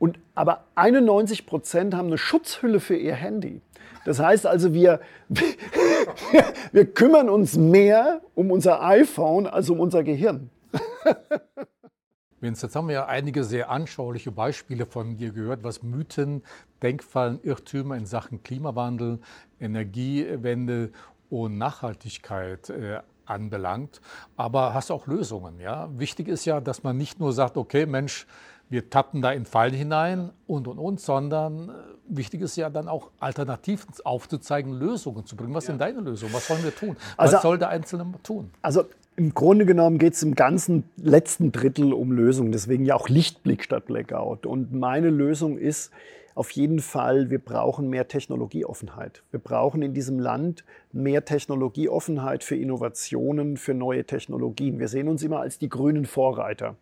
Und, 0.00 0.18
aber 0.34 0.64
91 0.76 1.44
Prozent 1.44 1.94
haben 1.94 2.06
eine 2.06 2.16
Schutzhülle 2.16 2.80
für 2.80 2.96
ihr 2.96 3.14
Handy. 3.14 3.60
Das 4.06 4.18
heißt 4.18 4.46
also, 4.46 4.72
wir, 4.72 5.00
wir 6.72 6.86
kümmern 6.86 7.28
uns 7.28 7.56
mehr 7.56 8.22
um 8.34 8.50
unser 8.50 8.82
iPhone 8.82 9.46
als 9.46 9.68
um 9.68 9.78
unser 9.78 10.02
Gehirn. 10.02 10.48
Vince, 12.40 12.64
jetzt 12.66 12.74
haben 12.74 12.88
wir 12.88 12.94
ja 12.94 13.06
einige 13.06 13.44
sehr 13.44 13.68
anschauliche 13.68 14.32
Beispiele 14.32 14.86
von 14.86 15.18
dir 15.18 15.32
gehört, 15.32 15.62
was 15.62 15.82
Mythen, 15.82 16.42
Denkfallen, 16.82 17.38
Irrtümer 17.42 17.98
in 17.98 18.06
Sachen 18.06 18.42
Klimawandel, 18.42 19.18
Energiewende 19.60 20.92
und 21.28 21.58
Nachhaltigkeit 21.58 22.70
äh, 22.70 23.00
anbelangt. 23.26 24.00
Aber 24.38 24.72
hast 24.72 24.90
auch 24.90 25.06
Lösungen. 25.06 25.60
Ja? 25.60 25.90
Wichtig 25.98 26.28
ist 26.28 26.46
ja, 26.46 26.62
dass 26.62 26.82
man 26.82 26.96
nicht 26.96 27.20
nur 27.20 27.34
sagt, 27.34 27.58
okay, 27.58 27.84
Mensch, 27.84 28.26
wir 28.70 28.88
tappen 28.88 29.20
da 29.20 29.32
in 29.32 29.44
Fallen 29.44 29.74
hinein 29.74 30.30
und 30.46 30.68
und 30.68 30.78
und, 30.78 31.00
sondern 31.00 31.68
äh, 31.68 31.72
wichtig 32.06 32.40
ist 32.40 32.56
ja 32.56 32.70
dann 32.70 32.88
auch 32.88 33.10
Alternativen 33.18 33.92
aufzuzeigen, 34.04 34.72
Lösungen 34.72 35.26
zu 35.26 35.36
bringen. 35.36 35.52
Was 35.54 35.64
ja. 35.64 35.72
sind 35.72 35.80
deine 35.80 36.00
Lösungen? 36.00 36.32
Was 36.32 36.46
sollen 36.46 36.62
wir 36.62 36.74
tun? 36.74 36.96
Also, 37.16 37.34
Was 37.34 37.42
soll 37.42 37.58
der 37.58 37.68
Einzelne 37.68 38.06
tun? 38.22 38.50
Also 38.62 38.84
im 39.16 39.34
Grunde 39.34 39.66
genommen 39.66 39.98
geht 39.98 40.14
es 40.14 40.22
im 40.22 40.34
ganzen 40.34 40.84
letzten 40.96 41.52
Drittel 41.52 41.92
um 41.92 42.12
Lösungen, 42.12 42.52
deswegen 42.52 42.84
ja 42.84 42.94
auch 42.94 43.08
Lichtblick 43.08 43.64
statt 43.64 43.86
Blackout. 43.86 44.46
Und 44.46 44.72
meine 44.72 45.10
Lösung 45.10 45.58
ist 45.58 45.90
auf 46.36 46.52
jeden 46.52 46.78
Fall, 46.78 47.28
wir 47.28 47.40
brauchen 47.40 47.90
mehr 47.90 48.06
Technologieoffenheit. 48.06 49.22
Wir 49.32 49.40
brauchen 49.40 49.82
in 49.82 49.94
diesem 49.94 50.20
Land 50.20 50.64
mehr 50.92 51.24
Technologieoffenheit 51.24 52.44
für 52.44 52.56
Innovationen, 52.56 53.56
für 53.56 53.74
neue 53.74 54.04
Technologien. 54.04 54.78
Wir 54.78 54.88
sehen 54.88 55.08
uns 55.08 55.24
immer 55.24 55.40
als 55.40 55.58
die 55.58 55.68
grünen 55.68 56.06
Vorreiter 56.06 56.76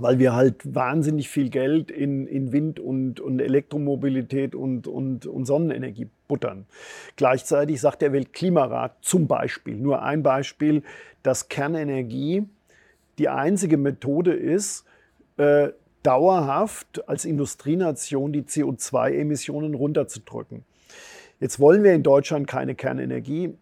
weil 0.00 0.18
wir 0.18 0.34
halt 0.34 0.74
wahnsinnig 0.74 1.28
viel 1.28 1.50
Geld 1.50 1.90
in, 1.90 2.26
in 2.26 2.52
Wind- 2.52 2.80
und, 2.80 3.20
und 3.20 3.40
Elektromobilität 3.40 4.54
und, 4.54 4.86
und, 4.86 5.26
und 5.26 5.44
Sonnenenergie 5.44 6.08
buttern. 6.28 6.66
Gleichzeitig 7.16 7.80
sagt 7.80 8.02
der 8.02 8.12
Weltklimarat 8.12 8.96
zum 9.00 9.26
Beispiel, 9.26 9.76
nur 9.76 10.02
ein 10.02 10.22
Beispiel, 10.22 10.82
dass 11.22 11.48
Kernenergie 11.48 12.44
die 13.18 13.28
einzige 13.28 13.76
Methode 13.76 14.32
ist, 14.32 14.84
äh, 15.36 15.68
dauerhaft 16.02 17.08
als 17.08 17.24
Industrienation 17.24 18.32
die 18.32 18.42
CO2-Emissionen 18.42 19.74
runterzudrücken. 19.74 20.64
Jetzt 21.40 21.58
wollen 21.58 21.82
wir 21.82 21.94
in 21.94 22.02
Deutschland 22.02 22.46
keine 22.46 22.74
Kernenergie. 22.74 23.54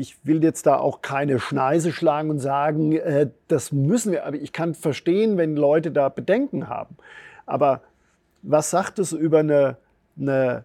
Ich 0.00 0.16
will 0.24 0.42
jetzt 0.42 0.64
da 0.64 0.78
auch 0.78 1.02
keine 1.02 1.38
Schneise 1.38 1.92
schlagen 1.92 2.30
und 2.30 2.38
sagen, 2.38 2.92
äh, 2.92 3.28
das 3.48 3.70
müssen 3.70 4.12
wir. 4.12 4.24
Aber 4.24 4.36
ich 4.36 4.52
kann 4.52 4.74
verstehen, 4.74 5.36
wenn 5.36 5.56
Leute 5.56 5.90
da 5.90 6.08
Bedenken 6.08 6.68
haben. 6.68 6.96
Aber 7.44 7.82
was 8.40 8.70
sagt 8.70 8.98
es 8.98 9.12
über 9.12 9.40
eine, 9.40 9.76
eine, 10.18 10.64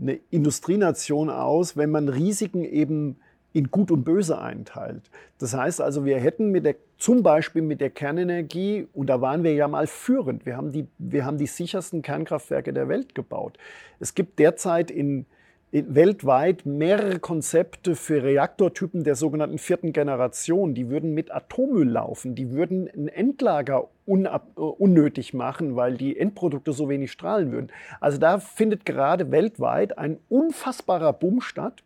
eine 0.00 0.18
Industrienation 0.30 1.30
aus, 1.30 1.76
wenn 1.76 1.92
man 1.92 2.08
Risiken 2.08 2.64
eben 2.64 3.16
in 3.52 3.70
Gut 3.70 3.90
und 3.90 4.04
Böse 4.04 4.40
einteilt. 4.40 5.02
Das 5.38 5.54
heißt 5.54 5.80
also, 5.80 6.04
wir 6.04 6.18
hätten 6.18 6.50
mit 6.50 6.64
der, 6.64 6.76
zum 6.98 7.22
Beispiel 7.22 7.62
mit 7.62 7.80
der 7.80 7.90
Kernenergie, 7.90 8.88
und 8.92 9.08
da 9.08 9.20
waren 9.20 9.44
wir 9.44 9.54
ja 9.54 9.68
mal 9.68 9.86
führend, 9.86 10.46
wir 10.46 10.56
haben 10.56 10.72
die, 10.72 10.88
wir 10.98 11.24
haben 11.24 11.38
die 11.38 11.46
sichersten 11.46 12.02
Kernkraftwerke 12.02 12.72
der 12.72 12.88
Welt 12.88 13.14
gebaut. 13.14 13.58
Es 14.00 14.14
gibt 14.14 14.38
derzeit 14.38 14.90
in, 14.90 15.08
in, 15.10 15.26
weltweit 15.72 16.66
mehrere 16.66 17.18
Konzepte 17.18 17.96
für 17.96 18.22
Reaktortypen 18.22 19.04
der 19.04 19.16
sogenannten 19.16 19.56
vierten 19.56 19.94
Generation. 19.94 20.74
Die 20.74 20.90
würden 20.90 21.14
mit 21.14 21.32
Atommüll 21.32 21.88
laufen, 21.88 22.34
die 22.34 22.50
würden 22.50 22.90
ein 22.94 23.08
Endlager 23.08 23.88
unab, 24.04 24.48
uh, 24.58 24.66
unnötig 24.66 25.32
machen, 25.32 25.74
weil 25.74 25.96
die 25.96 26.18
Endprodukte 26.18 26.74
so 26.74 26.90
wenig 26.90 27.10
strahlen 27.10 27.52
würden. 27.52 27.72
Also 28.00 28.18
da 28.18 28.38
findet 28.38 28.84
gerade 28.84 29.30
weltweit 29.30 29.96
ein 29.96 30.18
unfassbarer 30.28 31.14
Boom 31.14 31.40
statt 31.40 31.82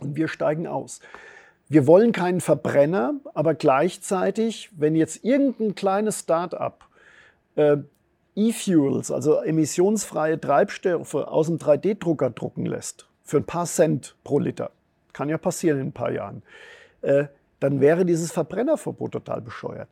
und 0.00 0.14
wir 0.14 0.28
steigen 0.28 0.68
aus. 0.68 1.00
Wir 1.68 1.88
wollen 1.88 2.12
keinen 2.12 2.40
Verbrenner, 2.40 3.14
aber 3.34 3.54
gleichzeitig, 3.54 4.70
wenn 4.76 4.94
jetzt 4.94 5.24
irgendein 5.24 5.74
kleines 5.74 6.20
Start-up 6.20 6.86
äh, 7.56 7.78
E-Fuels, 8.36 9.10
also 9.10 9.42
emissionsfreie 9.42 10.40
Treibstoffe 10.40 11.14
aus 11.14 11.48
dem 11.48 11.58
3D-Drucker 11.58 12.30
drucken 12.30 12.64
lässt, 12.64 13.07
für 13.28 13.36
ein 13.36 13.44
paar 13.44 13.66
Cent 13.66 14.16
pro 14.24 14.38
Liter, 14.38 14.70
kann 15.12 15.28
ja 15.28 15.36
passieren 15.36 15.78
in 15.80 15.88
ein 15.88 15.92
paar 15.92 16.10
Jahren, 16.10 16.42
äh, 17.02 17.24
dann 17.60 17.82
wäre 17.82 18.06
dieses 18.06 18.32
Verbrennerverbot 18.32 19.12
total 19.12 19.42
bescheuert. 19.42 19.88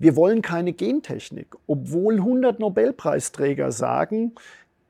Wir 0.00 0.16
wollen 0.16 0.42
keine 0.42 0.72
Gentechnik, 0.72 1.54
obwohl 1.68 2.16
100 2.16 2.58
Nobelpreisträger 2.58 3.70
sagen, 3.70 4.32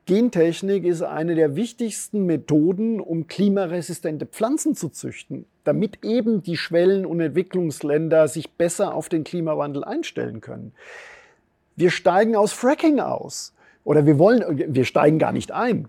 Gentechnik 0.07 0.83
ist 0.83 1.03
eine 1.03 1.35
der 1.35 1.55
wichtigsten 1.55 2.25
Methoden, 2.25 2.99
um 2.99 3.27
klimaresistente 3.27 4.25
Pflanzen 4.25 4.73
zu 4.73 4.89
züchten, 4.89 5.45
damit 5.63 6.03
eben 6.03 6.41
die 6.41 6.57
Schwellen- 6.57 7.05
und 7.05 7.19
Entwicklungsländer 7.19 8.27
sich 8.27 8.51
besser 8.53 8.95
auf 8.95 9.09
den 9.09 9.23
Klimawandel 9.23 9.83
einstellen 9.83 10.41
können. 10.41 10.73
Wir 11.75 11.91
steigen 11.91 12.35
aus 12.35 12.51
Fracking 12.51 12.99
aus. 12.99 13.53
Oder 13.83 14.07
wir 14.07 14.17
wollen, 14.17 14.73
wir 14.73 14.85
steigen 14.85 15.19
gar 15.19 15.31
nicht 15.31 15.51
ein, 15.51 15.87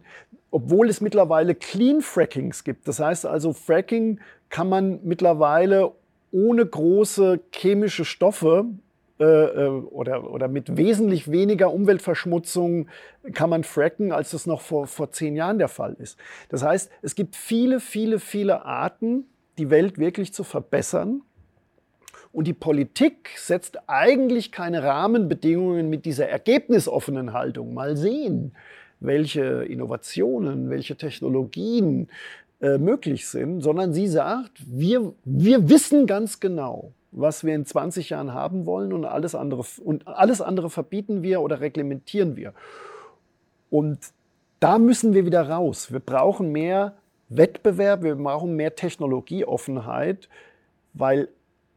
obwohl 0.52 0.88
es 0.88 1.00
mittlerweile 1.00 1.56
Clean 1.56 2.00
Frackings 2.02 2.62
gibt. 2.62 2.86
Das 2.86 3.00
heißt 3.00 3.26
also, 3.26 3.52
Fracking 3.52 4.20
kann 4.50 4.68
man 4.68 5.00
mittlerweile 5.02 5.92
ohne 6.30 6.64
große 6.64 7.40
chemische 7.52 8.04
Stoffe 8.04 8.66
äh, 9.18 9.24
äh, 9.24 9.68
oder, 9.68 10.30
oder 10.30 10.48
mit 10.48 10.76
wesentlich 10.76 11.30
weniger 11.30 11.72
Umweltverschmutzung 11.72 12.88
kann 13.32 13.50
man 13.50 13.64
fracken, 13.64 14.12
als 14.12 14.32
das 14.32 14.46
noch 14.46 14.60
vor, 14.60 14.86
vor 14.86 15.10
zehn 15.10 15.36
Jahren 15.36 15.58
der 15.58 15.68
Fall 15.68 15.96
ist. 15.98 16.18
Das 16.50 16.62
heißt, 16.62 16.90
es 17.00 17.14
gibt 17.14 17.34
viele, 17.34 17.80
viele, 17.80 18.18
viele 18.18 18.64
Arten, 18.64 19.24
die 19.58 19.70
Welt 19.70 19.98
wirklich 19.98 20.34
zu 20.34 20.44
verbessern. 20.44 21.22
Und 22.32 22.46
die 22.46 22.54
Politik 22.54 23.30
setzt 23.36 23.78
eigentlich 23.88 24.52
keine 24.52 24.82
Rahmenbedingungen 24.82 25.90
mit 25.90 26.06
dieser 26.06 26.28
ergebnisoffenen 26.28 27.34
Haltung. 27.34 27.74
Mal 27.74 27.96
sehen, 27.96 28.54
welche 29.02 29.64
Innovationen, 29.64 30.70
welche 30.70 30.96
Technologien 30.96 32.08
äh, 32.60 32.78
möglich 32.78 33.28
sind, 33.28 33.60
sondern 33.60 33.92
sie 33.92 34.06
sagt, 34.06 34.52
wir, 34.66 35.12
wir 35.24 35.68
wissen 35.68 36.06
ganz 36.06 36.40
genau, 36.40 36.92
was 37.10 37.44
wir 37.44 37.54
in 37.54 37.66
20 37.66 38.10
Jahren 38.10 38.32
haben 38.32 38.66
wollen 38.66 38.92
und 38.92 39.04
alles 39.04 39.34
andere, 39.34 39.64
und 39.84 40.06
alles 40.06 40.40
andere 40.40 40.70
verbieten 40.70 41.22
wir 41.22 41.40
oder 41.40 41.60
reglementieren 41.60 42.36
wir. 42.36 42.54
Und 43.68 43.98
da 44.60 44.78
müssen 44.78 45.12
wir 45.12 45.26
wieder 45.26 45.48
raus. 45.48 45.92
Wir 45.92 46.00
brauchen 46.00 46.52
mehr 46.52 46.94
Wettbewerb, 47.28 48.02
wir 48.02 48.14
brauchen 48.14 48.54
mehr 48.54 48.76
Technologieoffenheit, 48.76 50.28
weil 50.94 51.28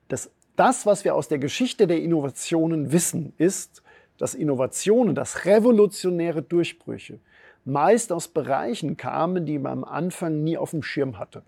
das, 0.07 0.29
das, 0.55 0.85
was 0.85 1.03
wir 1.03 1.15
aus 1.15 1.27
der 1.27 1.39
Geschichte 1.39 1.87
der 1.87 2.01
Innovationen 2.01 2.91
wissen, 2.91 3.33
ist, 3.37 3.81
dass 4.17 4.33
Innovationen, 4.33 5.15
dass 5.15 5.45
revolutionäre 5.45 6.41
Durchbrüche 6.41 7.19
meist 7.65 8.11
aus 8.11 8.27
Bereichen 8.27 8.95
kamen, 8.95 9.45
die 9.45 9.59
man 9.59 9.79
am 9.79 9.83
Anfang 9.83 10.43
nie 10.43 10.57
auf 10.57 10.71
dem 10.71 10.83
Schirm 10.83 11.17
hatte. 11.17 11.43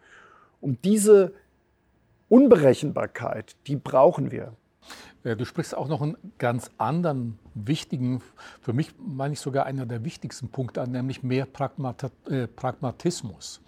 Und 0.59 0.83
diese 0.83 1.33
Unberechenbarkeit, 2.29 3.55
die 3.67 3.75
brauchen 3.75 4.31
wir. 4.31 4.53
Du 5.23 5.45
sprichst 5.45 5.75
auch 5.75 5.87
noch 5.87 6.01
einen 6.01 6.15
ganz 6.37 6.71
anderen 6.77 7.37
wichtigen, 7.53 8.21
für 8.61 8.71
mich 8.71 8.91
meine 8.97 9.33
ich 9.33 9.39
sogar 9.39 9.65
einer 9.65 9.85
der 9.85 10.05
wichtigsten 10.05 10.49
Punkte 10.49 10.81
an, 10.81 10.91
nämlich 10.91 11.21
mehr 11.21 11.45
Pragmat 11.45 12.11
äh, 12.29 12.47
Pragmatismus. 12.47 13.61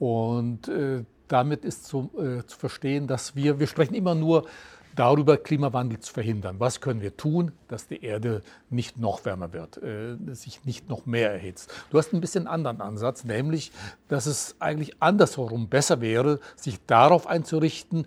Und 0.00 0.66
äh, 0.68 1.04
damit 1.28 1.64
ist 1.64 1.84
zu, 1.84 2.10
äh, 2.18 2.44
zu 2.44 2.58
verstehen, 2.58 3.06
dass 3.06 3.36
wir, 3.36 3.60
wir 3.60 3.68
sprechen 3.68 3.94
immer 3.94 4.16
nur 4.16 4.46
darüber, 4.96 5.36
Klimawandel 5.36 6.00
zu 6.00 6.12
verhindern. 6.12 6.56
Was 6.58 6.80
können 6.80 7.00
wir 7.00 7.16
tun, 7.16 7.52
dass 7.68 7.86
die 7.86 8.02
Erde 8.02 8.42
nicht 8.70 8.98
noch 8.98 9.24
wärmer 9.24 9.52
wird, 9.52 9.82
äh, 9.82 10.16
sich 10.34 10.64
nicht 10.64 10.88
noch 10.88 11.06
mehr 11.06 11.32
erhitzt? 11.32 11.72
Du 11.90 11.98
hast 11.98 12.12
ein 12.12 12.20
bisschen 12.20 12.46
anderen 12.46 12.80
Ansatz, 12.80 13.24
nämlich, 13.24 13.72
dass 14.08 14.26
es 14.26 14.56
eigentlich 14.58 15.02
andersherum 15.02 15.68
besser 15.68 16.00
wäre, 16.00 16.40
sich 16.56 16.78
darauf 16.86 17.26
einzurichten, 17.26 18.06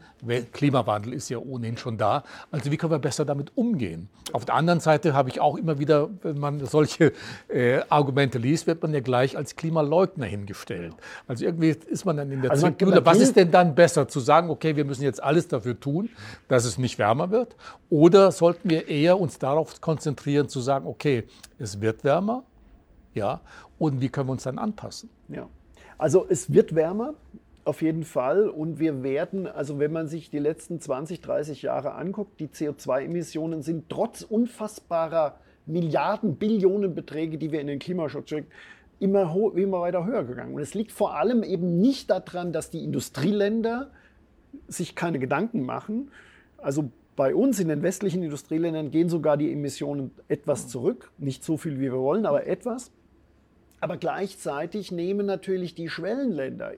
Klimawandel 0.54 1.14
ist 1.14 1.30
ja 1.30 1.38
ohnehin 1.38 1.78
schon 1.78 1.98
da, 1.98 2.24
also 2.52 2.72
wie 2.72 2.78
können 2.78 2.92
wir 2.92 3.00
besser 3.00 3.26
damit 3.26 3.52
umgehen? 3.56 4.10
Auf 4.32 4.46
der 4.46 4.56
anderen 4.56 4.80
Seite 4.80 5.14
habe 5.14 5.30
ich 5.30 5.42
auch 5.42 5.58
immer 5.58 5.80
wieder, 5.80 6.10
wenn 6.22 6.40
man 6.40 6.66
solche 6.66 7.12
äh, 7.50 7.82
Argumente 7.90 8.38
liest, 8.38 8.68
wird 8.68 8.82
man 8.82 8.94
ja 8.94 9.02
gleich 9.02 9.36
als 9.38 9.56
Klimaleugner 9.56 10.26
hingestellt. 10.26 10.94
Also 11.28 11.46
irgendwie 11.46 11.76
ist 11.88 12.06
man 12.06 12.18
dann 12.18 12.32
in 12.32 12.42
der 12.42 12.52
also 12.52 12.68
Zwickmühle. 12.68 13.06
Was 13.06 13.20
ist 13.20 13.36
denn 13.36 13.52
dann 13.52 13.76
besser, 13.76 14.08
zu 14.08 14.20
sagen, 14.22 14.50
okay, 14.50 14.76
wir 14.76 14.86
müssen 14.86 15.04
jetzt 15.04 15.22
alles 15.22 15.48
dafür 15.50 15.80
tun, 15.80 16.10
dass 16.48 16.66
es 16.66 16.78
nicht 16.78 16.98
wärmer 17.00 17.32
wird? 17.32 17.56
Oder 17.90 18.32
sollten 18.32 18.70
wir 18.70 18.88
eher 18.88 19.20
uns 19.20 19.40
darauf 19.40 19.82
konzentrieren, 19.82 20.48
zu 20.54 20.62
sagen, 20.62 20.88
okay, 20.88 21.26
es 21.60 21.82
wird 21.82 22.04
wärmer, 22.04 22.44
ja, 23.14 23.42
und 23.78 24.02
wie 24.02 24.10
können 24.10 24.30
wir 24.30 24.34
uns 24.34 24.44
dann 24.44 24.58
anpassen? 24.58 25.10
Ja. 25.28 25.50
Also 25.98 26.26
es 26.28 26.54
wird 26.54 26.76
wärmer, 26.76 27.14
auf 27.66 27.82
jeden 27.82 28.04
Fall. 28.04 28.50
Und 28.50 28.80
wir 28.80 29.04
werden, 29.04 29.48
also 29.48 29.80
wenn 29.80 29.92
man 29.92 30.08
sich 30.08 30.30
die 30.30 30.40
letzten 30.40 30.80
20, 30.80 31.22
30 31.22 31.62
Jahre 31.62 31.94
anguckt, 31.94 32.40
die 32.40 32.48
CO2-Emissionen 32.48 33.62
sind 33.62 33.90
trotz 33.90 34.22
unfassbarer 34.22 35.38
Milliarden, 35.66 36.36
Billionen 36.36 36.94
Beträge, 36.94 37.38
die 37.38 37.52
wir 37.52 37.62
in 37.62 37.68
den 37.68 37.80
Klimaschutz 37.80 38.30
schicken, 38.30 38.48
immer, 39.00 39.34
immer 39.56 39.82
weiter 39.82 40.06
höher 40.06 40.24
gegangen. 40.24 40.54
Und 40.54 40.62
es 40.62 40.74
liegt 40.74 40.92
vor 40.92 41.16
allem 41.16 41.44
eben 41.44 41.80
nicht 41.80 42.10
daran, 42.10 42.52
dass 42.52 42.70
die 42.70 42.84
Industrieländer 42.84 43.92
sich 44.68 44.96
keine 44.96 45.20
Gedanken 45.20 45.64
machen. 45.66 46.12
Also 46.58 46.92
bei 47.16 47.36
uns 47.36 47.60
in 47.60 47.68
den 47.68 47.84
westlichen 47.84 48.24
Industrieländern 48.24 48.90
gehen 48.90 49.10
sogar 49.10 49.38
die 49.38 49.52
Emissionen 49.52 50.12
etwas 50.28 50.68
zurück. 50.68 51.12
Nicht 51.18 51.44
so 51.44 51.58
viel, 51.58 51.78
wie 51.78 51.92
wir 51.92 52.00
wollen, 52.00 52.26
aber 52.26 52.48
etwas. 52.48 52.92
Aber 53.80 53.98
gleichzeitig 53.98 54.92
nehmen 54.92 55.26
natürlich 55.26 55.76
die 55.76 55.90
Schwellenländer 55.90 56.74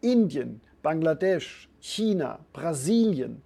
Indien, 0.00 0.60
Bangladesch, 0.82 1.68
China, 1.80 2.40
Brasilien, 2.52 3.42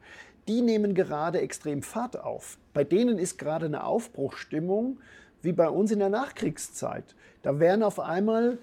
die 0.49 0.63
nehmen 0.63 0.95
gerade 0.95 1.41
extrem 1.41 1.83
Fahrt 1.83 2.19
auf. 2.19 2.59
Bei 2.73 2.85
denen 2.85 3.19
ist 3.19 3.39
gerade 3.39 3.67
eine 3.67 3.85
Aufbruchstimmung 3.85 4.99
wie 5.43 5.53
bei 5.53 5.69
uns 5.69 5.91
in 5.91 5.99
der 5.99 6.09
Nachkriegszeit. 6.09 7.15
Da 7.43 7.59
werden 7.59 7.83
auf 7.83 7.99
einmal, 8.01 8.59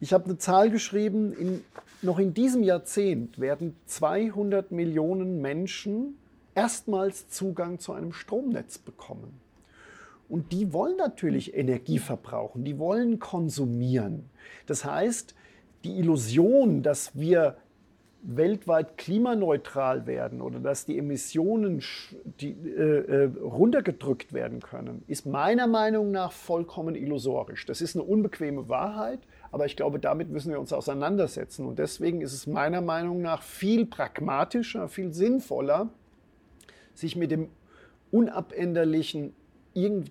ich 0.00 0.12
habe 0.12 0.26
eine 0.26 0.38
Zahl 0.38 0.70
geschrieben, 0.70 1.32
in, 1.32 1.64
noch 2.02 2.18
in 2.18 2.34
diesem 2.34 2.62
Jahrzehnt 2.62 3.40
werden 3.40 3.76
200 3.86 4.70
Millionen 4.70 5.40
Menschen 5.40 6.16
erstmals 6.54 7.28
Zugang 7.28 7.78
zu 7.78 7.92
einem 7.92 8.12
Stromnetz 8.12 8.78
bekommen. 8.78 9.40
Und 10.28 10.52
die 10.52 10.72
wollen 10.72 10.96
natürlich 10.96 11.54
Energie 11.54 11.98
verbrauchen, 11.98 12.64
die 12.64 12.78
wollen 12.78 13.18
konsumieren. 13.18 14.30
Das 14.66 14.84
heißt, 14.84 15.34
die 15.84 15.98
Illusion, 15.98 16.82
dass 16.82 17.18
wir 17.18 17.56
weltweit 18.26 18.96
klimaneutral 18.96 20.06
werden 20.06 20.40
oder 20.40 20.58
dass 20.58 20.86
die 20.86 20.96
Emissionen 20.96 21.82
die, 22.40 22.52
äh, 22.52 23.24
äh, 23.24 23.30
runtergedrückt 23.38 24.32
werden 24.32 24.60
können, 24.60 25.04
ist 25.08 25.26
meiner 25.26 25.66
Meinung 25.66 26.10
nach 26.10 26.32
vollkommen 26.32 26.94
illusorisch. 26.94 27.66
Das 27.66 27.82
ist 27.82 27.96
eine 27.96 28.04
unbequeme 28.04 28.68
Wahrheit, 28.70 29.20
aber 29.52 29.66
ich 29.66 29.76
glaube, 29.76 29.98
damit 29.98 30.30
müssen 30.30 30.50
wir 30.50 30.58
uns 30.58 30.72
auseinandersetzen. 30.72 31.66
Und 31.66 31.78
deswegen 31.78 32.22
ist 32.22 32.32
es 32.32 32.46
meiner 32.46 32.80
Meinung 32.80 33.20
nach 33.20 33.42
viel 33.42 33.84
pragmatischer, 33.84 34.88
viel 34.88 35.12
sinnvoller, 35.12 35.90
sich 36.94 37.16
mit 37.16 37.30
dem 37.30 37.48
Unabänderlichen 38.10 39.34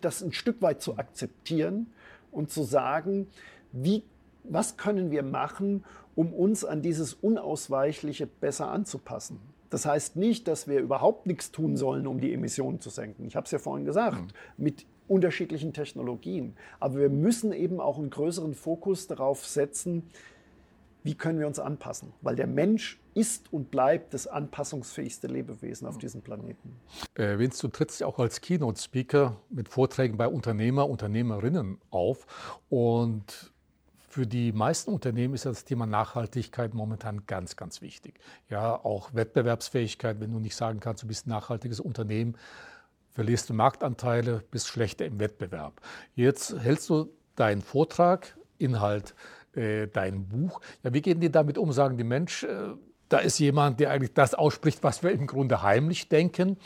das 0.01 0.21
ein 0.21 0.33
Stück 0.33 0.61
weit 0.61 0.81
zu 0.81 0.97
akzeptieren 0.97 1.87
und 2.31 2.51
zu 2.51 2.63
sagen, 2.63 3.27
wie, 3.71 4.03
was 4.43 4.75
können 4.77 5.09
wir 5.09 5.23
machen, 5.23 5.85
um 6.15 6.33
uns 6.33 6.65
an 6.65 6.81
dieses 6.81 7.13
Unausweichliche 7.13 8.27
besser 8.27 8.69
anzupassen. 8.69 9.39
Das 9.69 9.85
heißt 9.85 10.17
nicht, 10.17 10.47
dass 10.47 10.67
wir 10.67 10.79
überhaupt 10.81 11.25
nichts 11.25 11.51
tun 11.51 11.77
sollen, 11.77 12.05
um 12.05 12.19
die 12.19 12.33
Emissionen 12.33 12.79
zu 12.79 12.89
senken. 12.89 13.25
Ich 13.25 13.35
habe 13.35 13.45
es 13.45 13.51
ja 13.51 13.57
vorhin 13.57 13.85
gesagt, 13.85 14.21
mhm. 14.21 14.63
mit 14.63 14.85
unterschiedlichen 15.07 15.73
Technologien. 15.73 16.55
Aber 16.79 16.99
wir 16.99 17.09
müssen 17.09 17.51
eben 17.53 17.79
auch 17.79 17.97
einen 17.97 18.09
größeren 18.09 18.53
Fokus 18.53 19.07
darauf 19.07 19.45
setzen, 19.45 20.03
wie 21.03 21.15
können 21.15 21.39
wir 21.39 21.47
uns 21.47 21.59
anpassen? 21.59 22.13
Weil 22.21 22.35
der 22.35 22.47
Mensch 22.47 22.99
ist 23.13 23.51
und 23.51 23.69
bleibt 23.71 24.13
das 24.13 24.25
anpassungsfähigste 24.25 25.27
Lebewesen 25.27 25.87
auf 25.87 25.97
diesem 25.97 26.21
Planeten. 26.21 26.79
Äh, 27.15 27.37
Vince, 27.37 27.61
du 27.61 27.67
trittst 27.67 27.99
ja 27.99 28.07
auch 28.07 28.19
als 28.19 28.41
Keynote-Speaker 28.41 29.35
mit 29.49 29.69
Vorträgen 29.69 30.17
bei 30.17 30.27
Unternehmer, 30.27 30.89
Unternehmerinnen 30.89 31.77
auf. 31.91 32.25
Und 32.69 33.51
für 34.09 34.25
die 34.25 34.51
meisten 34.51 34.91
Unternehmen 34.91 35.33
ist 35.33 35.45
das 35.45 35.65
Thema 35.65 35.85
Nachhaltigkeit 35.85 36.73
momentan 36.73 37.25
ganz, 37.25 37.55
ganz 37.55 37.81
wichtig. 37.81 38.19
Ja, 38.49 38.75
auch 38.75 39.13
Wettbewerbsfähigkeit, 39.13 40.19
wenn 40.19 40.31
du 40.31 40.39
nicht 40.39 40.55
sagen 40.55 40.79
kannst, 40.79 41.03
du 41.03 41.07
bist 41.07 41.27
ein 41.27 41.31
nachhaltiges 41.31 41.79
Unternehmen, 41.79 42.37
verlierst 43.11 43.49
du 43.49 43.53
Marktanteile, 43.53 44.43
bist 44.51 44.67
schlechter 44.67 45.05
im 45.05 45.19
Wettbewerb. 45.19 45.81
Jetzt 46.15 46.55
hältst 46.57 46.89
du 46.89 47.09
deinen 47.35 47.61
Vortrag, 47.61 48.37
Inhalt 48.57 49.15
äh, 49.55 49.87
dein 49.87 50.27
Buch. 50.27 50.61
Ja, 50.83 50.93
wie 50.93 51.01
gehen 51.01 51.19
die 51.19 51.31
damit 51.31 51.57
um? 51.57 51.71
Sagen 51.71 51.97
die 51.97 52.03
Mensch, 52.03 52.43
äh, 52.43 52.47
da 53.09 53.19
ist 53.19 53.39
jemand, 53.39 53.79
der 53.79 53.91
eigentlich 53.91 54.13
das 54.13 54.33
ausspricht, 54.33 54.83
was 54.83 55.03
wir 55.03 55.11
im 55.11 55.27
Grunde 55.27 55.61
heimlich 55.61 56.09
denken? 56.09 56.57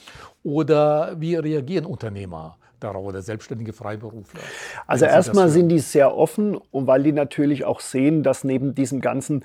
Oder 0.43 1.19
wie 1.19 1.35
reagieren 1.35 1.85
Unternehmer? 1.85 2.57
darauf 2.79 3.05
oder 3.05 3.21
selbstständige 3.21 3.73
Freiberufler? 3.73 4.41
Also 4.85 5.05
erstmal 5.05 5.49
sind 5.49 5.69
die 5.69 5.79
sehr 5.79 6.15
offen 6.15 6.55
und 6.55 6.85
weil 6.85 7.03
die 7.03 7.11
natürlich 7.11 7.65
auch 7.65 7.79
sehen, 7.79 8.23
dass 8.23 8.43
neben 8.43 8.75
diesem 8.75 9.01
ganzen 9.01 9.43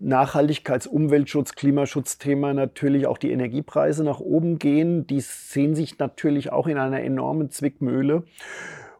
Nachhaltigkeits-, 0.00 0.88
Umweltschutz-, 0.88 1.54
Klimaschutzthema 1.54 2.54
natürlich 2.54 3.06
auch 3.06 3.18
die 3.18 3.30
Energiepreise 3.30 4.02
nach 4.02 4.20
oben 4.20 4.58
gehen. 4.58 5.06
Die 5.06 5.20
sehen 5.20 5.74
sich 5.76 5.98
natürlich 5.98 6.50
auch 6.50 6.66
in 6.66 6.76
einer 6.76 7.00
enormen 7.00 7.50
Zwickmühle. 7.50 8.24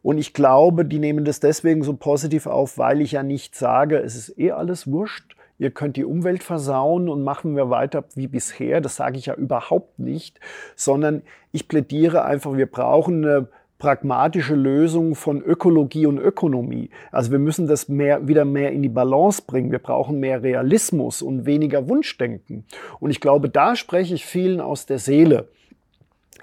Und 0.03 0.19
ich 0.19 0.35
glaube, 0.35 0.85
die 0.85 0.99
nehmen 0.99 1.25
das 1.25 1.41
deswegen 1.41 1.83
so 1.83 1.95
positiv 1.95 2.47
auf, 2.47 2.77
weil 2.79 3.01
ich 3.01 3.13
ja 3.13 3.23
nicht 3.23 3.55
sage, 3.55 3.99
es 3.99 4.17
ist 4.17 4.39
eh 4.39 4.51
alles 4.51 4.91
wurscht. 4.91 5.37
Ihr 5.59 5.71
könnt 5.71 5.97
die 5.97 6.05
Umwelt 6.05 6.43
versauen 6.43 7.09
und 7.09 7.23
machen 7.23 7.55
wir 7.55 7.71
weiter 7.71 8.05
wie 8.15 8.27
bisher. 8.27 8.81
Das 8.81 8.97
sage 8.97 9.17
ich 9.17 9.27
ja 9.27 9.35
überhaupt 9.35 10.01
nicht, 10.01 10.41
sondern 10.75 11.23
ich 11.53 11.69
plädiere 11.69 12.25
einfach, 12.25 12.57
wir 12.57 12.67
brauchen 12.67 13.25
eine 13.25 13.49
pragmatische 13.79 14.55
Lösung 14.55 15.17
von 15.17 15.43
Ökologie 15.43 16.07
und 16.07 16.19
Ökonomie. 16.19 16.91
Also 17.11 17.33
wir 17.33 17.41
müssen 17.41 17.67
das 17.67 17.89
mehr, 17.89 18.29
wieder 18.29 18.45
mehr 18.45 18.71
in 18.71 18.83
die 18.83 18.89
Balance 18.89 19.43
bringen. 19.45 19.73
Wir 19.73 19.81
brauchen 19.81 20.21
mehr 20.21 20.43
Realismus 20.43 21.21
und 21.21 21.47
weniger 21.47 21.89
Wunschdenken. 21.89 22.65
Und 23.01 23.11
ich 23.11 23.21
glaube, 23.21 23.49
da 23.49 23.75
spreche 23.75 24.15
ich 24.15 24.25
vielen 24.25 24.61
aus 24.61 24.87
der 24.87 24.99
Seele. 24.99 25.49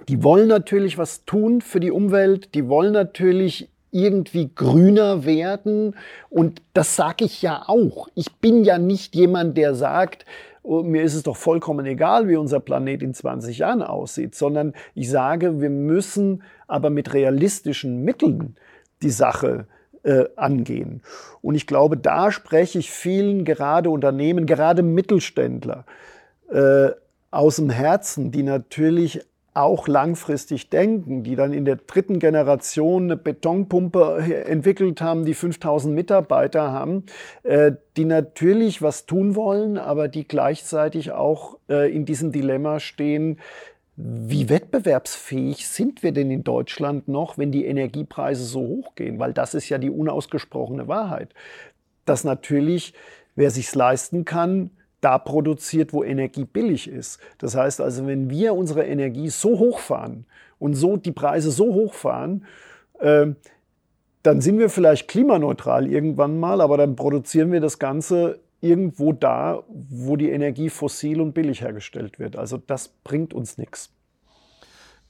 Die 0.10 0.24
wollen 0.24 0.48
natürlich 0.48 0.98
was 0.98 1.24
tun 1.26 1.62
für 1.62 1.80
die 1.80 1.92
Umwelt, 1.92 2.56
die 2.56 2.68
wollen 2.68 2.94
natürlich 2.94 3.70
irgendwie 3.92 4.50
grüner 4.56 5.24
werden. 5.24 5.96
Und 6.32 6.64
das 6.74 6.96
sage 6.96 7.26
ich 7.26 7.44
ja 7.44 7.66
auch. 7.68 8.08
Ich 8.16 8.34
bin 8.38 8.64
ja 8.64 8.80
nicht 8.80 9.14
jemand, 9.14 9.56
der 9.56 9.76
sagt, 9.76 10.26
oh, 10.64 10.82
mir 10.82 11.04
ist 11.04 11.14
es 11.14 11.22
doch 11.22 11.38
vollkommen 11.38 11.86
egal, 11.86 12.28
wie 12.28 12.38
unser 12.38 12.60
Planet 12.60 13.04
in 13.04 13.14
20 13.14 13.60
Jahren 13.60 13.84
aussieht, 13.84 14.34
sondern 14.34 14.74
ich 14.96 15.12
sage, 15.12 15.62
wir 15.62 15.70
müssen 15.70 16.42
aber 16.68 16.90
mit 16.90 17.14
realistischen 17.14 18.04
Mitteln 18.04 18.56
die 19.04 19.12
Sache 19.12 19.68
äh, 20.02 20.26
angehen. 20.36 21.04
Und 21.44 21.54
ich 21.54 21.68
glaube, 21.68 21.98
da 21.98 22.32
spreche 22.32 22.80
ich 22.80 22.90
vielen, 22.90 23.46
gerade 23.46 23.92
Unternehmen, 23.92 24.48
gerade 24.48 24.82
Mittelständler, 24.82 25.86
äh, 26.52 26.90
aus 27.30 27.58
dem 27.58 27.70
Herzen, 27.70 28.32
die 28.32 28.42
natürlich 28.42 29.22
auch 29.60 29.88
langfristig 29.88 30.70
denken, 30.70 31.24
die 31.24 31.36
dann 31.36 31.54
in 31.54 31.66
der 31.66 31.76
dritten 31.76 32.20
Generation 32.20 33.04
eine 33.04 33.18
Betonpumpe 33.18 34.44
entwickelt 34.46 35.02
haben, 35.02 35.26
die 35.26 35.34
5000 35.34 35.94
Mitarbeiter 35.94 36.72
haben, 36.72 37.04
äh, 37.44 37.74
die 37.98 38.06
natürlich 38.06 38.82
was 38.82 39.06
tun 39.06 39.36
wollen, 39.36 39.78
aber 39.78 40.08
die 40.08 40.28
gleichzeitig 40.28 41.12
auch 41.12 41.58
äh, 41.70 41.94
in 41.94 42.06
diesem 42.06 42.32
Dilemma 42.32 42.80
stehen, 42.80 43.40
wie 44.02 44.48
wettbewerbsfähig 44.48 45.68
sind 45.68 46.04
wir 46.04 46.14
denn 46.14 46.32
in 46.32 46.46
Deutschland 46.46 47.10
noch, 47.10 47.38
wenn 47.38 47.52
die 47.52 47.66
Energiepreise 47.66 48.46
so 48.46 48.62
hoch 48.62 48.96
gehen? 48.96 49.20
Weil 49.20 49.34
das 49.34 49.54
ist 49.54 49.68
ja 49.68 49.78
die 49.78 49.90
unausgesprochene 49.90 50.88
Wahrheit. 50.88 51.34
Dass 52.06 52.24
natürlich, 52.24 52.94
wer 53.36 53.52
sich's 53.52 53.76
leisten 53.76 54.24
kann, 54.24 54.72
da 55.02 55.18
produziert, 55.18 55.94
wo 55.94 56.04
Energie 56.04 56.46
billig 56.46 56.90
ist. 56.90 57.20
Das 57.38 57.56
heißt 57.56 57.82
also, 57.82 58.06
wenn 58.08 58.30
wir 58.30 58.54
unsere 58.54 58.86
Energie 58.86 59.30
so 59.30 59.58
hochfahren 59.60 60.26
und 60.58 60.74
so 60.76 60.98
die 60.98 61.12
Preise 61.12 61.52
so 61.52 61.74
hochfahren, 61.74 62.46
äh, 63.00 63.28
dann 64.24 64.42
sind 64.42 64.60
wir 64.60 64.70
vielleicht 64.70 65.08
klimaneutral 65.08 65.88
irgendwann 65.88 66.40
mal, 66.40 66.62
aber 66.62 66.78
dann 66.78 66.96
produzieren 66.96 67.52
wir 67.52 67.62
das 67.62 67.80
Ganze 67.80 68.40
irgendwo 68.62 69.14
da, 69.14 69.64
wo 69.70 70.18
die 70.18 70.30
Energie 70.30 70.70
fossil 70.70 71.22
und 71.22 71.34
billig 71.34 71.62
hergestellt 71.62 72.20
wird. 72.20 72.36
Also 72.36 72.58
das 72.58 72.90
bringt 72.90 73.34
uns 73.34 73.58
nichts. 73.58 73.94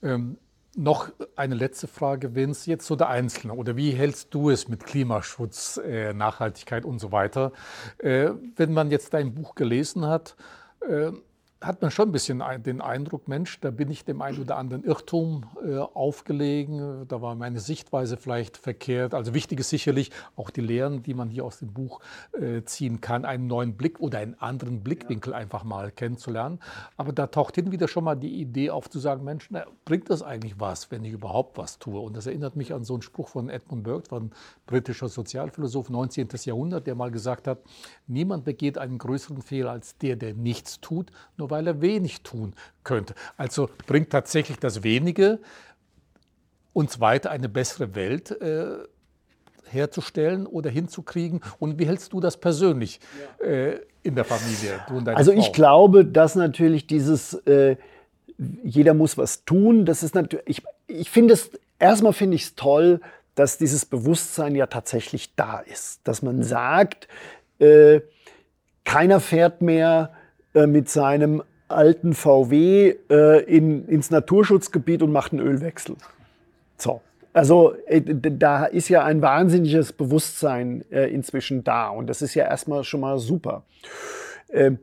Ähm, 0.03 0.37
noch 0.80 1.09
eine 1.36 1.55
letzte 1.55 1.88
Frage, 1.88 2.36
Vince, 2.36 2.69
jetzt 2.69 2.88
so 2.88 2.95
der 2.95 3.09
Einzelne 3.09 3.53
oder 3.53 3.75
wie 3.75 3.91
hältst 3.91 4.34
du 4.34 4.49
es 4.49 4.69
mit 4.69 4.86
Klimaschutz, 4.86 5.77
äh, 5.77 6.13
Nachhaltigkeit 6.13 6.86
und 6.86 6.99
so 6.99 7.11
weiter? 7.11 7.51
Äh, 7.97 8.32
wenn 8.55 8.73
man 8.73 8.89
jetzt 8.89 9.13
dein 9.13 9.34
Buch 9.34 9.55
gelesen 9.55 10.05
hat, 10.05 10.36
äh, 10.88 11.11
hat 11.62 11.82
man 11.82 11.91
schon 11.91 12.10
ein 12.10 12.12
bisschen 12.14 12.41
den 12.64 12.80
Eindruck, 12.80 13.28
Mensch, 13.28 13.60
da 13.60 13.70
bin 13.70 13.91
ich 13.91 14.05
dem 14.05 14.22
einen 14.22 14.39
oder 14.39 14.55
anderen 14.55 14.86
Irrtum 14.86 15.43
äh, 15.62 15.78
aufgelegen, 15.78 17.05
da 17.10 17.22
war 17.22 17.36
meine 17.36 17.60
Sichtweise 17.60 18.16
vielleicht 18.16 18.55
verkehrt. 18.55 19.14
Also 19.14 19.34
wichtig 19.34 19.60
ist 19.60 19.70
sicherlich 19.70 20.12
auch 20.38 20.51
die 20.51 20.62
Lehren, 20.62 21.03
die 21.03 21.14
man 21.14 21.30
hier 21.30 21.43
aus 21.43 21.60
dem 21.60 21.74
Buch 21.74 21.99
äh, 22.32 22.64
ziehen 22.64 23.01
kann, 23.01 23.26
einen 23.26 23.47
neuen 23.47 23.76
Blick 23.76 23.99
oder 23.99 24.20
einen 24.20 24.36
anderen 24.39 24.84
Blickwinkel 24.84 25.34
einfach 25.34 25.66
mal 25.66 25.91
kennenzulernen. 25.91 26.60
Aber 26.95 27.12
da 27.12 27.28
taucht 27.28 27.55
hin 27.55 27.74
wieder 27.74 27.89
schon 27.89 28.05
mal 28.05 28.16
die 28.16 28.39
Idee 28.39 28.70
auf 28.70 28.89
zu 28.89 28.99
sagen, 28.99 29.26
Mensch, 29.26 29.47
na, 29.49 29.66
bringt 29.84 30.10
das 30.10 30.24
eigentlich 30.24 30.62
was, 30.62 30.91
wenn 30.91 31.03
ich 31.03 31.12
überhaupt 31.12 31.57
was 31.57 31.78
tue? 31.78 31.99
Und 31.99 32.16
das 32.16 32.26
erinnert 32.26 32.55
mich 32.55 32.74
an 32.74 32.86
so 32.86 32.93
einen 32.93 33.01
Spruch 33.01 33.28
von 33.28 33.49
Edmund 33.49 33.84
Burke, 33.84 34.07
von 34.07 34.32
britischer 34.66 35.10
Sozialphilosoph, 35.10 35.89
19. 35.89 36.30
Jahrhundert, 36.45 36.88
der 36.88 36.95
mal 36.95 37.12
gesagt 37.12 37.47
hat, 37.47 37.60
niemand 38.07 38.45
begeht 38.45 38.78
einen 38.78 38.97
größeren 38.97 39.41
Fehler 39.41 39.72
als 39.72 39.97
der, 39.97 40.16
der 40.16 40.34
nichts 40.34 40.80
tut, 40.80 41.12
nur 41.36 41.49
weil 41.50 41.68
er 41.68 41.82
wenig 41.82 42.22
tun 42.22 42.54
könnte. 42.84 43.14
Also 43.38 43.70
bringt 43.88 44.10
tatsächlich 44.10 44.58
das 44.58 44.84
Wenige 44.84 45.39
uns 46.74 47.00
weiter 47.00 47.32
eine 47.32 47.50
bessere 47.50 47.95
Welt 47.95 48.32
äh, 48.41 48.78
herzustellen 49.66 50.45
oder 50.45 50.70
hinzukriegen. 50.70 51.41
Und 51.60 51.80
wie 51.80 51.88
hältst 51.88 52.14
du 52.14 52.20
das 52.20 52.38
persönlich 52.38 53.00
äh, 53.43 53.78
in 54.04 54.16
der 54.16 54.26
Familie? 54.26 54.80
also 55.16 55.32
ich 55.32 55.52
glaube, 55.54 56.06
dass 56.06 56.36
natürlich 56.36 56.88
dieses 56.88 57.34
äh, 57.45 57.76
jeder 58.64 58.93
muss 58.93 59.18
was 59.18 59.43
tun, 59.45 59.86
das 59.86 60.04
ist 60.04 60.16
natürlich, 60.16 60.47
ich, 60.47 60.64
ich 60.88 61.10
finde 61.10 61.34
es, 61.34 61.52
erstmal 61.78 62.14
finde 62.14 62.36
ich 62.36 62.43
es 62.43 62.56
toll, 62.56 63.02
dass 63.36 63.58
dieses 63.58 63.86
Bewusstsein 63.86 64.56
ja 64.56 64.68
tatsächlich 64.68 65.36
da 65.36 65.60
ist. 65.60 66.02
Dass 66.06 66.22
man 66.22 66.43
sagt, 66.43 67.08
äh, 67.60 68.02
keiner 68.84 69.20
fährt 69.20 69.62
mehr 69.62 70.14
äh, 70.60 70.68
mit 70.68 70.89
seinem 70.89 71.43
alten 71.68 72.14
VW 72.14 72.95
äh, 73.10 73.43
in, 73.43 73.88
ins 73.88 74.10
Naturschutzgebiet 74.10 75.01
und 75.01 75.12
macht 75.12 75.32
einen 75.32 75.45
Ölwechsel. 75.45 75.95
So. 76.78 77.01
Also 77.32 77.76
äh, 77.86 78.01
da 78.01 78.66
ist 78.66 78.89
ja 78.89 79.03
ein 79.03 79.22
wahnsinniges 79.22 79.93
Bewusstsein 79.93 80.84
äh, 80.91 81.05
inzwischen 81.14 81.64
da 81.64 81.89
und 81.89 82.07
das 82.07 82.22
ist 82.22 82.34
ja 82.34 82.45
erstmal 82.45 82.84
schon 82.84 83.01
mal 83.01 83.20
super. 83.20 83.64
Ähm, 84.51 84.80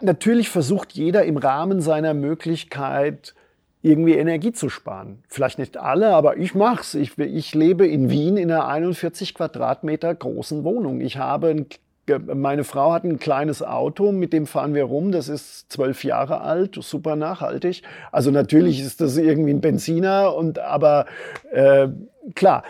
natürlich 0.00 0.48
versucht 0.48 0.92
jeder 0.92 1.24
im 1.24 1.36
Rahmen 1.36 1.80
seiner 1.80 2.14
Möglichkeit 2.14 3.34
irgendwie 3.82 4.14
Energie 4.14 4.52
zu 4.52 4.68
sparen. 4.68 5.22
Vielleicht 5.28 5.58
nicht 5.58 5.76
alle, 5.76 6.14
aber 6.14 6.38
ich 6.38 6.54
mach's. 6.54 6.94
Ich, 6.94 7.18
ich 7.18 7.54
lebe 7.54 7.86
in 7.86 8.10
Wien 8.10 8.36
in 8.36 8.50
einer 8.50 8.66
41 8.68 9.34
Quadratmeter 9.34 10.14
großen 10.14 10.64
Wohnung. 10.64 11.00
Ich 11.00 11.18
habe 11.18 11.48
ein 11.48 11.66
meine 12.06 12.64
Frau 12.64 12.92
hat 12.92 13.04
ein 13.04 13.18
kleines 13.18 13.62
Auto, 13.62 14.10
mit 14.10 14.32
dem 14.32 14.46
fahren 14.46 14.74
wir 14.74 14.84
rum. 14.84 15.12
Das 15.12 15.28
ist 15.28 15.70
zwölf 15.72 16.02
Jahre 16.04 16.40
alt, 16.40 16.76
super 16.80 17.14
nachhaltig. 17.14 17.82
Also 18.10 18.30
natürlich 18.30 18.80
ist 18.80 19.00
das 19.00 19.16
irgendwie 19.16 19.52
ein 19.52 19.60
Benziner 19.60 20.34
und 20.34 20.58
aber 20.58 21.06
äh, 21.52 21.88
klar. 22.34 22.64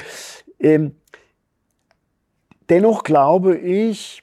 Ähm, 0.59 0.95
dennoch 2.69 3.05
glaube 3.05 3.57
ich, 3.57 4.23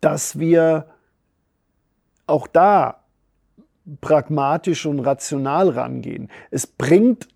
dass 0.00 0.38
wir 0.38 0.86
auch 2.26 2.46
da 2.46 3.00
pragmatisch 4.00 4.86
und 4.86 5.00
rational 5.00 5.68
rangehen. 5.68 6.30
Es 6.50 6.66
bringt, 6.66 7.28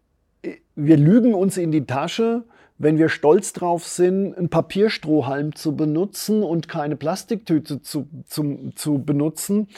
wir 0.74 0.96
lügen 0.96 1.34
uns 1.34 1.56
in 1.56 1.72
die 1.72 1.84
Tasche, 1.84 2.44
wenn 2.78 2.98
wir 2.98 3.08
stolz 3.08 3.52
drauf 3.52 3.86
sind, 3.86 4.36
einen 4.36 4.48
Papierstrohhalm 4.48 5.54
zu 5.54 5.76
benutzen 5.76 6.42
und 6.42 6.68
keine 6.68 6.96
Plastiktüte 6.96 7.82
zu, 7.82 8.08
zu, 8.26 8.72
zu 8.74 8.98
benutzen 8.98 9.68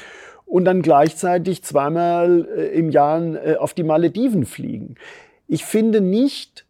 und 0.46 0.64
dann 0.64 0.82
gleichzeitig 0.82 1.62
zweimal 1.62 2.48
äh, 2.56 2.78
im 2.78 2.90
Jahr 2.90 3.20
äh, 3.20 3.56
auf 3.56 3.74
die 3.74 3.82
Malediven 3.82 4.46
fliegen. 4.46 4.94
Ich 5.48 5.64
finde 5.64 6.00
nicht, 6.00 6.64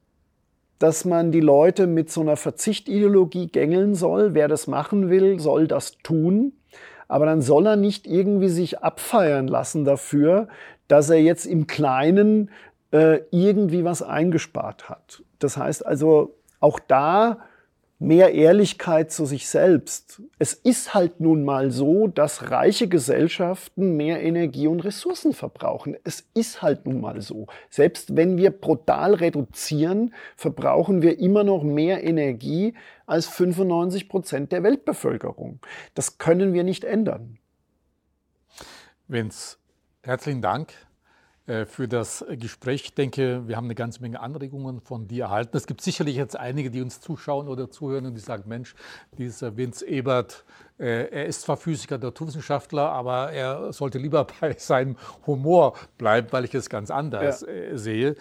dass 0.78 1.04
man 1.04 1.32
die 1.32 1.40
Leute 1.40 1.86
mit 1.86 2.10
so 2.10 2.20
einer 2.20 2.36
Verzichtideologie 2.36 3.46
gängeln 3.46 3.94
soll. 3.94 4.34
Wer 4.34 4.48
das 4.48 4.66
machen 4.66 5.08
will, 5.08 5.40
soll 5.40 5.66
das 5.66 5.96
tun. 6.02 6.52
Aber 7.08 7.24
dann 7.24 7.40
soll 7.40 7.66
er 7.66 7.76
nicht 7.76 8.06
irgendwie 8.06 8.48
sich 8.48 8.80
abfeiern 8.80 9.46
lassen 9.46 9.84
dafür, 9.84 10.48
dass 10.88 11.08
er 11.08 11.20
jetzt 11.20 11.46
im 11.46 11.66
Kleinen 11.66 12.50
äh, 12.90 13.20
irgendwie 13.30 13.84
was 13.84 14.02
eingespart 14.02 14.88
hat. 14.88 15.22
Das 15.38 15.56
heißt 15.56 15.84
also, 15.84 16.34
auch 16.60 16.78
da 16.78 17.38
mehr 17.98 18.34
Ehrlichkeit 18.34 19.10
zu 19.10 19.24
sich 19.24 19.48
selbst. 19.48 20.20
Es 20.38 20.52
ist 20.52 20.92
halt 20.92 21.20
nun 21.20 21.44
mal 21.44 21.70
so, 21.70 22.08
dass 22.08 22.50
reiche 22.50 22.88
Gesellschaften 22.88 23.96
mehr 23.96 24.22
Energie 24.22 24.66
und 24.66 24.80
Ressourcen 24.80 25.32
verbrauchen. 25.32 25.96
Es 26.04 26.28
ist 26.34 26.60
halt 26.60 26.84
nun 26.86 27.00
mal 27.00 27.22
so. 27.22 27.46
Selbst 27.70 28.14
wenn 28.14 28.36
wir 28.36 28.50
brutal 28.50 29.14
reduzieren, 29.14 30.14
verbrauchen 30.36 31.00
wir 31.00 31.18
immer 31.18 31.42
noch 31.42 31.62
mehr 31.62 32.04
Energie 32.04 32.74
als 33.06 33.28
95 33.28 34.08
Prozent 34.08 34.52
der 34.52 34.62
Weltbevölkerung. 34.62 35.60
Das 35.94 36.18
können 36.18 36.52
wir 36.52 36.64
nicht 36.64 36.84
ändern. 36.84 37.38
Vince, 39.08 39.56
herzlichen 40.02 40.42
Dank 40.42 40.85
für 41.46 41.86
das 41.86 42.24
Gespräch. 42.28 42.82
Ich 42.86 42.94
denke, 42.94 43.46
wir 43.46 43.56
haben 43.56 43.66
eine 43.66 43.76
ganze 43.76 44.02
Menge 44.02 44.20
Anregungen 44.20 44.80
von 44.80 45.06
dir 45.06 45.24
erhalten. 45.24 45.56
Es 45.56 45.68
gibt 45.68 45.80
sicherlich 45.80 46.16
jetzt 46.16 46.36
einige, 46.36 46.70
die 46.70 46.82
uns 46.82 47.00
zuschauen 47.00 47.46
oder 47.46 47.70
zuhören 47.70 48.06
und 48.06 48.14
die 48.14 48.20
sagen, 48.20 48.44
Mensch, 48.48 48.74
dieser 49.16 49.56
Vince 49.56 49.86
Ebert, 49.86 50.44
äh, 50.78 51.08
er 51.10 51.26
ist 51.26 51.42
zwar 51.42 51.56
Physiker, 51.56 51.98
Naturwissenschaftler, 51.98 52.90
aber 52.90 53.32
er 53.32 53.72
sollte 53.72 53.98
lieber 53.98 54.26
bei 54.40 54.54
seinem 54.58 54.96
Humor 55.26 55.74
bleiben, 55.98 56.28
weil 56.30 56.44
ich 56.44 56.54
es 56.54 56.68
ganz 56.68 56.90
anders 56.90 57.42
ja. 57.42 57.48
Äh, 57.48 57.78
sehe. 57.78 58.16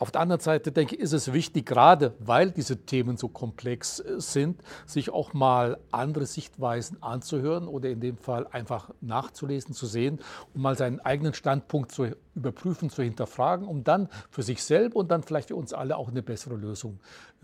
Auf 0.00 0.10
der 0.10 0.22
anderen 0.22 0.40
Seite 0.40 0.72
denke 0.72 0.96
ich, 0.96 1.02
ist 1.02 1.12
es 1.12 1.34
wichtig, 1.34 1.66
gerade 1.66 2.14
weil 2.20 2.52
diese 2.52 2.78
Themen 2.78 3.18
so 3.18 3.28
komplex 3.28 4.00
äh, 4.00 4.18
sind, 4.18 4.62
sich 4.86 5.10
auch 5.10 5.34
mal 5.34 5.78
andere 5.90 6.24
Sichtweisen 6.24 7.02
anzuhören 7.02 7.68
oder 7.68 7.90
in 7.90 8.00
dem 8.00 8.16
Fall 8.16 8.46
einfach 8.50 8.88
nachzulesen, 9.02 9.74
zu 9.74 9.84
sehen, 9.84 10.18
um 10.54 10.62
mal 10.62 10.74
seinen 10.74 11.00
eigenen 11.00 11.34
Standpunkt 11.34 11.92
zu 11.92 12.16
überprüfen, 12.34 12.88
zu 12.88 13.02
hinterfragen, 13.02 13.68
um 13.68 13.84
dann 13.84 14.08
für 14.30 14.42
sich 14.42 14.64
selbst 14.64 14.96
und 14.96 15.10
dann 15.10 15.22
vielleicht 15.22 15.48
für 15.48 15.56
uns 15.56 15.74
alle 15.74 15.98
auch 15.98 16.08
eine 16.08 16.22
bessere 16.22 16.56
Lösung 16.56 16.98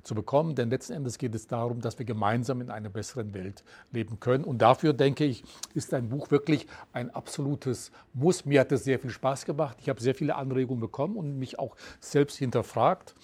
zu 0.07 0.15
bekommen. 0.15 0.55
Denn 0.55 0.71
letzten 0.71 0.95
Endes 0.95 1.19
geht 1.19 1.35
es 1.35 1.47
darum, 1.47 1.81
dass 1.81 1.99
wir 1.99 2.07
gemeinsam 2.07 2.61
in 2.61 2.71
einer 2.71 2.89
besseren 2.89 3.35
Welt 3.35 3.65
leben 3.93 4.21
können. 4.21 4.45
Und 4.45 4.59
dafür, 4.59 4.93
denke 4.93 5.25
ich, 5.25 5.45
ist 5.75 5.93
ein 5.93 6.09
Buch 6.09 6.31
wirklich 6.31 6.67
ein 6.93 7.11
absolutes 7.11 7.91
Muss. 8.15 8.45
Mir 8.45 8.61
hat 8.61 8.73
es 8.73 8.85
sehr 8.85 8.99
viel 8.99 9.11
Spaß 9.11 9.45
gemacht. 9.45 9.79
Ich 9.81 9.89
habe 9.89 10.01
sehr 10.01 10.15
viele 10.15 10.37
Anregungen 10.37 10.81
bekommen 10.81 11.17
und 11.17 11.39
mich 11.39 11.59
auch 11.59 11.77
selbst 12.01 12.37
hinterfragt. 12.37 13.15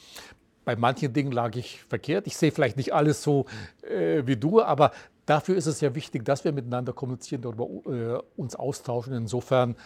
Bei 0.64 0.76
manchen 0.76 1.12
Dingen 1.12 1.32
lag 1.32 1.56
ich 1.56 1.82
verkehrt. 1.84 2.26
Ich 2.26 2.36
sehe 2.36 2.52
vielleicht 2.52 2.76
nicht 2.76 2.94
alles 2.94 3.22
so 3.22 3.46
äh, 3.82 4.22
wie 4.26 4.36
du, 4.36 4.62
aber 4.62 4.92
dafür 5.26 5.56
ist 5.56 5.66
es 5.66 5.80
ja 5.80 5.94
wichtig, 5.94 6.24
dass 6.24 6.44
wir 6.44 6.52
miteinander 6.52 6.92
kommunizieren, 6.92 7.42
darüber 7.42 7.66
äh, 7.90 8.22
uns 8.36 8.54
austauschen. 8.54 9.12
Insofern 9.12 9.76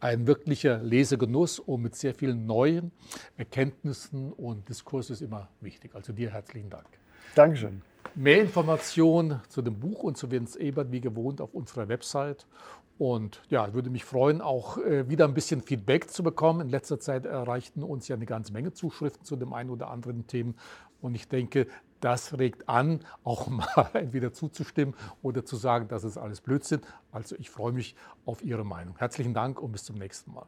ein 0.00 0.26
wirklicher 0.26 0.78
Lesegenuss 0.78 1.58
und 1.58 1.82
mit 1.82 1.96
sehr 1.96 2.14
vielen 2.14 2.46
neuen 2.46 2.92
Erkenntnissen 3.36 4.32
und 4.32 4.68
Diskurs 4.68 5.10
ist 5.10 5.22
immer 5.22 5.48
wichtig. 5.60 5.94
Also 5.94 6.12
dir 6.12 6.30
herzlichen 6.30 6.70
Dank. 6.70 6.86
Dankeschön. 7.34 7.82
Mehr 8.14 8.40
Informationen 8.40 9.40
zu 9.48 9.62
dem 9.62 9.78
Buch 9.78 10.02
und 10.02 10.16
zu 10.16 10.30
Vince 10.30 10.58
Ebert 10.58 10.90
wie 10.90 11.00
gewohnt 11.00 11.40
auf 11.40 11.54
unserer 11.54 11.88
Website. 11.88 12.46
Und 12.98 13.42
ja, 13.48 13.68
ich 13.68 13.74
würde 13.74 13.90
mich 13.90 14.04
freuen, 14.04 14.40
auch 14.40 14.78
äh, 14.78 15.08
wieder 15.08 15.24
ein 15.24 15.34
bisschen 15.34 15.62
Feedback 15.62 16.10
zu 16.10 16.24
bekommen. 16.24 16.62
In 16.62 16.68
letzter 16.68 16.98
Zeit 16.98 17.26
erreichten 17.26 17.84
uns 17.84 18.08
ja 18.08 18.16
eine 18.16 18.26
ganze 18.26 18.52
Menge 18.52 18.72
Zuschriften 18.72 19.24
zu 19.24 19.36
dem 19.36 19.52
einen 19.52 19.70
oder 19.70 19.88
anderen 19.88 20.26
Themen. 20.26 20.56
Und 21.00 21.14
ich 21.14 21.28
denke, 21.28 21.68
das 22.00 22.38
regt 22.38 22.68
an, 22.68 23.00
auch 23.24 23.46
mal 23.48 23.90
entweder 23.94 24.32
zuzustimmen 24.32 24.94
oder 25.22 25.44
zu 25.44 25.56
sagen, 25.56 25.88
das 25.88 26.04
ist 26.04 26.16
alles 26.16 26.40
Blödsinn. 26.40 26.80
Also 27.12 27.36
ich 27.38 27.50
freue 27.50 27.72
mich 27.72 27.94
auf 28.24 28.42
Ihre 28.42 28.64
Meinung. 28.64 28.96
Herzlichen 28.98 29.34
Dank 29.34 29.60
und 29.60 29.72
bis 29.72 29.84
zum 29.84 29.96
nächsten 29.96 30.32
Mal. 30.32 30.46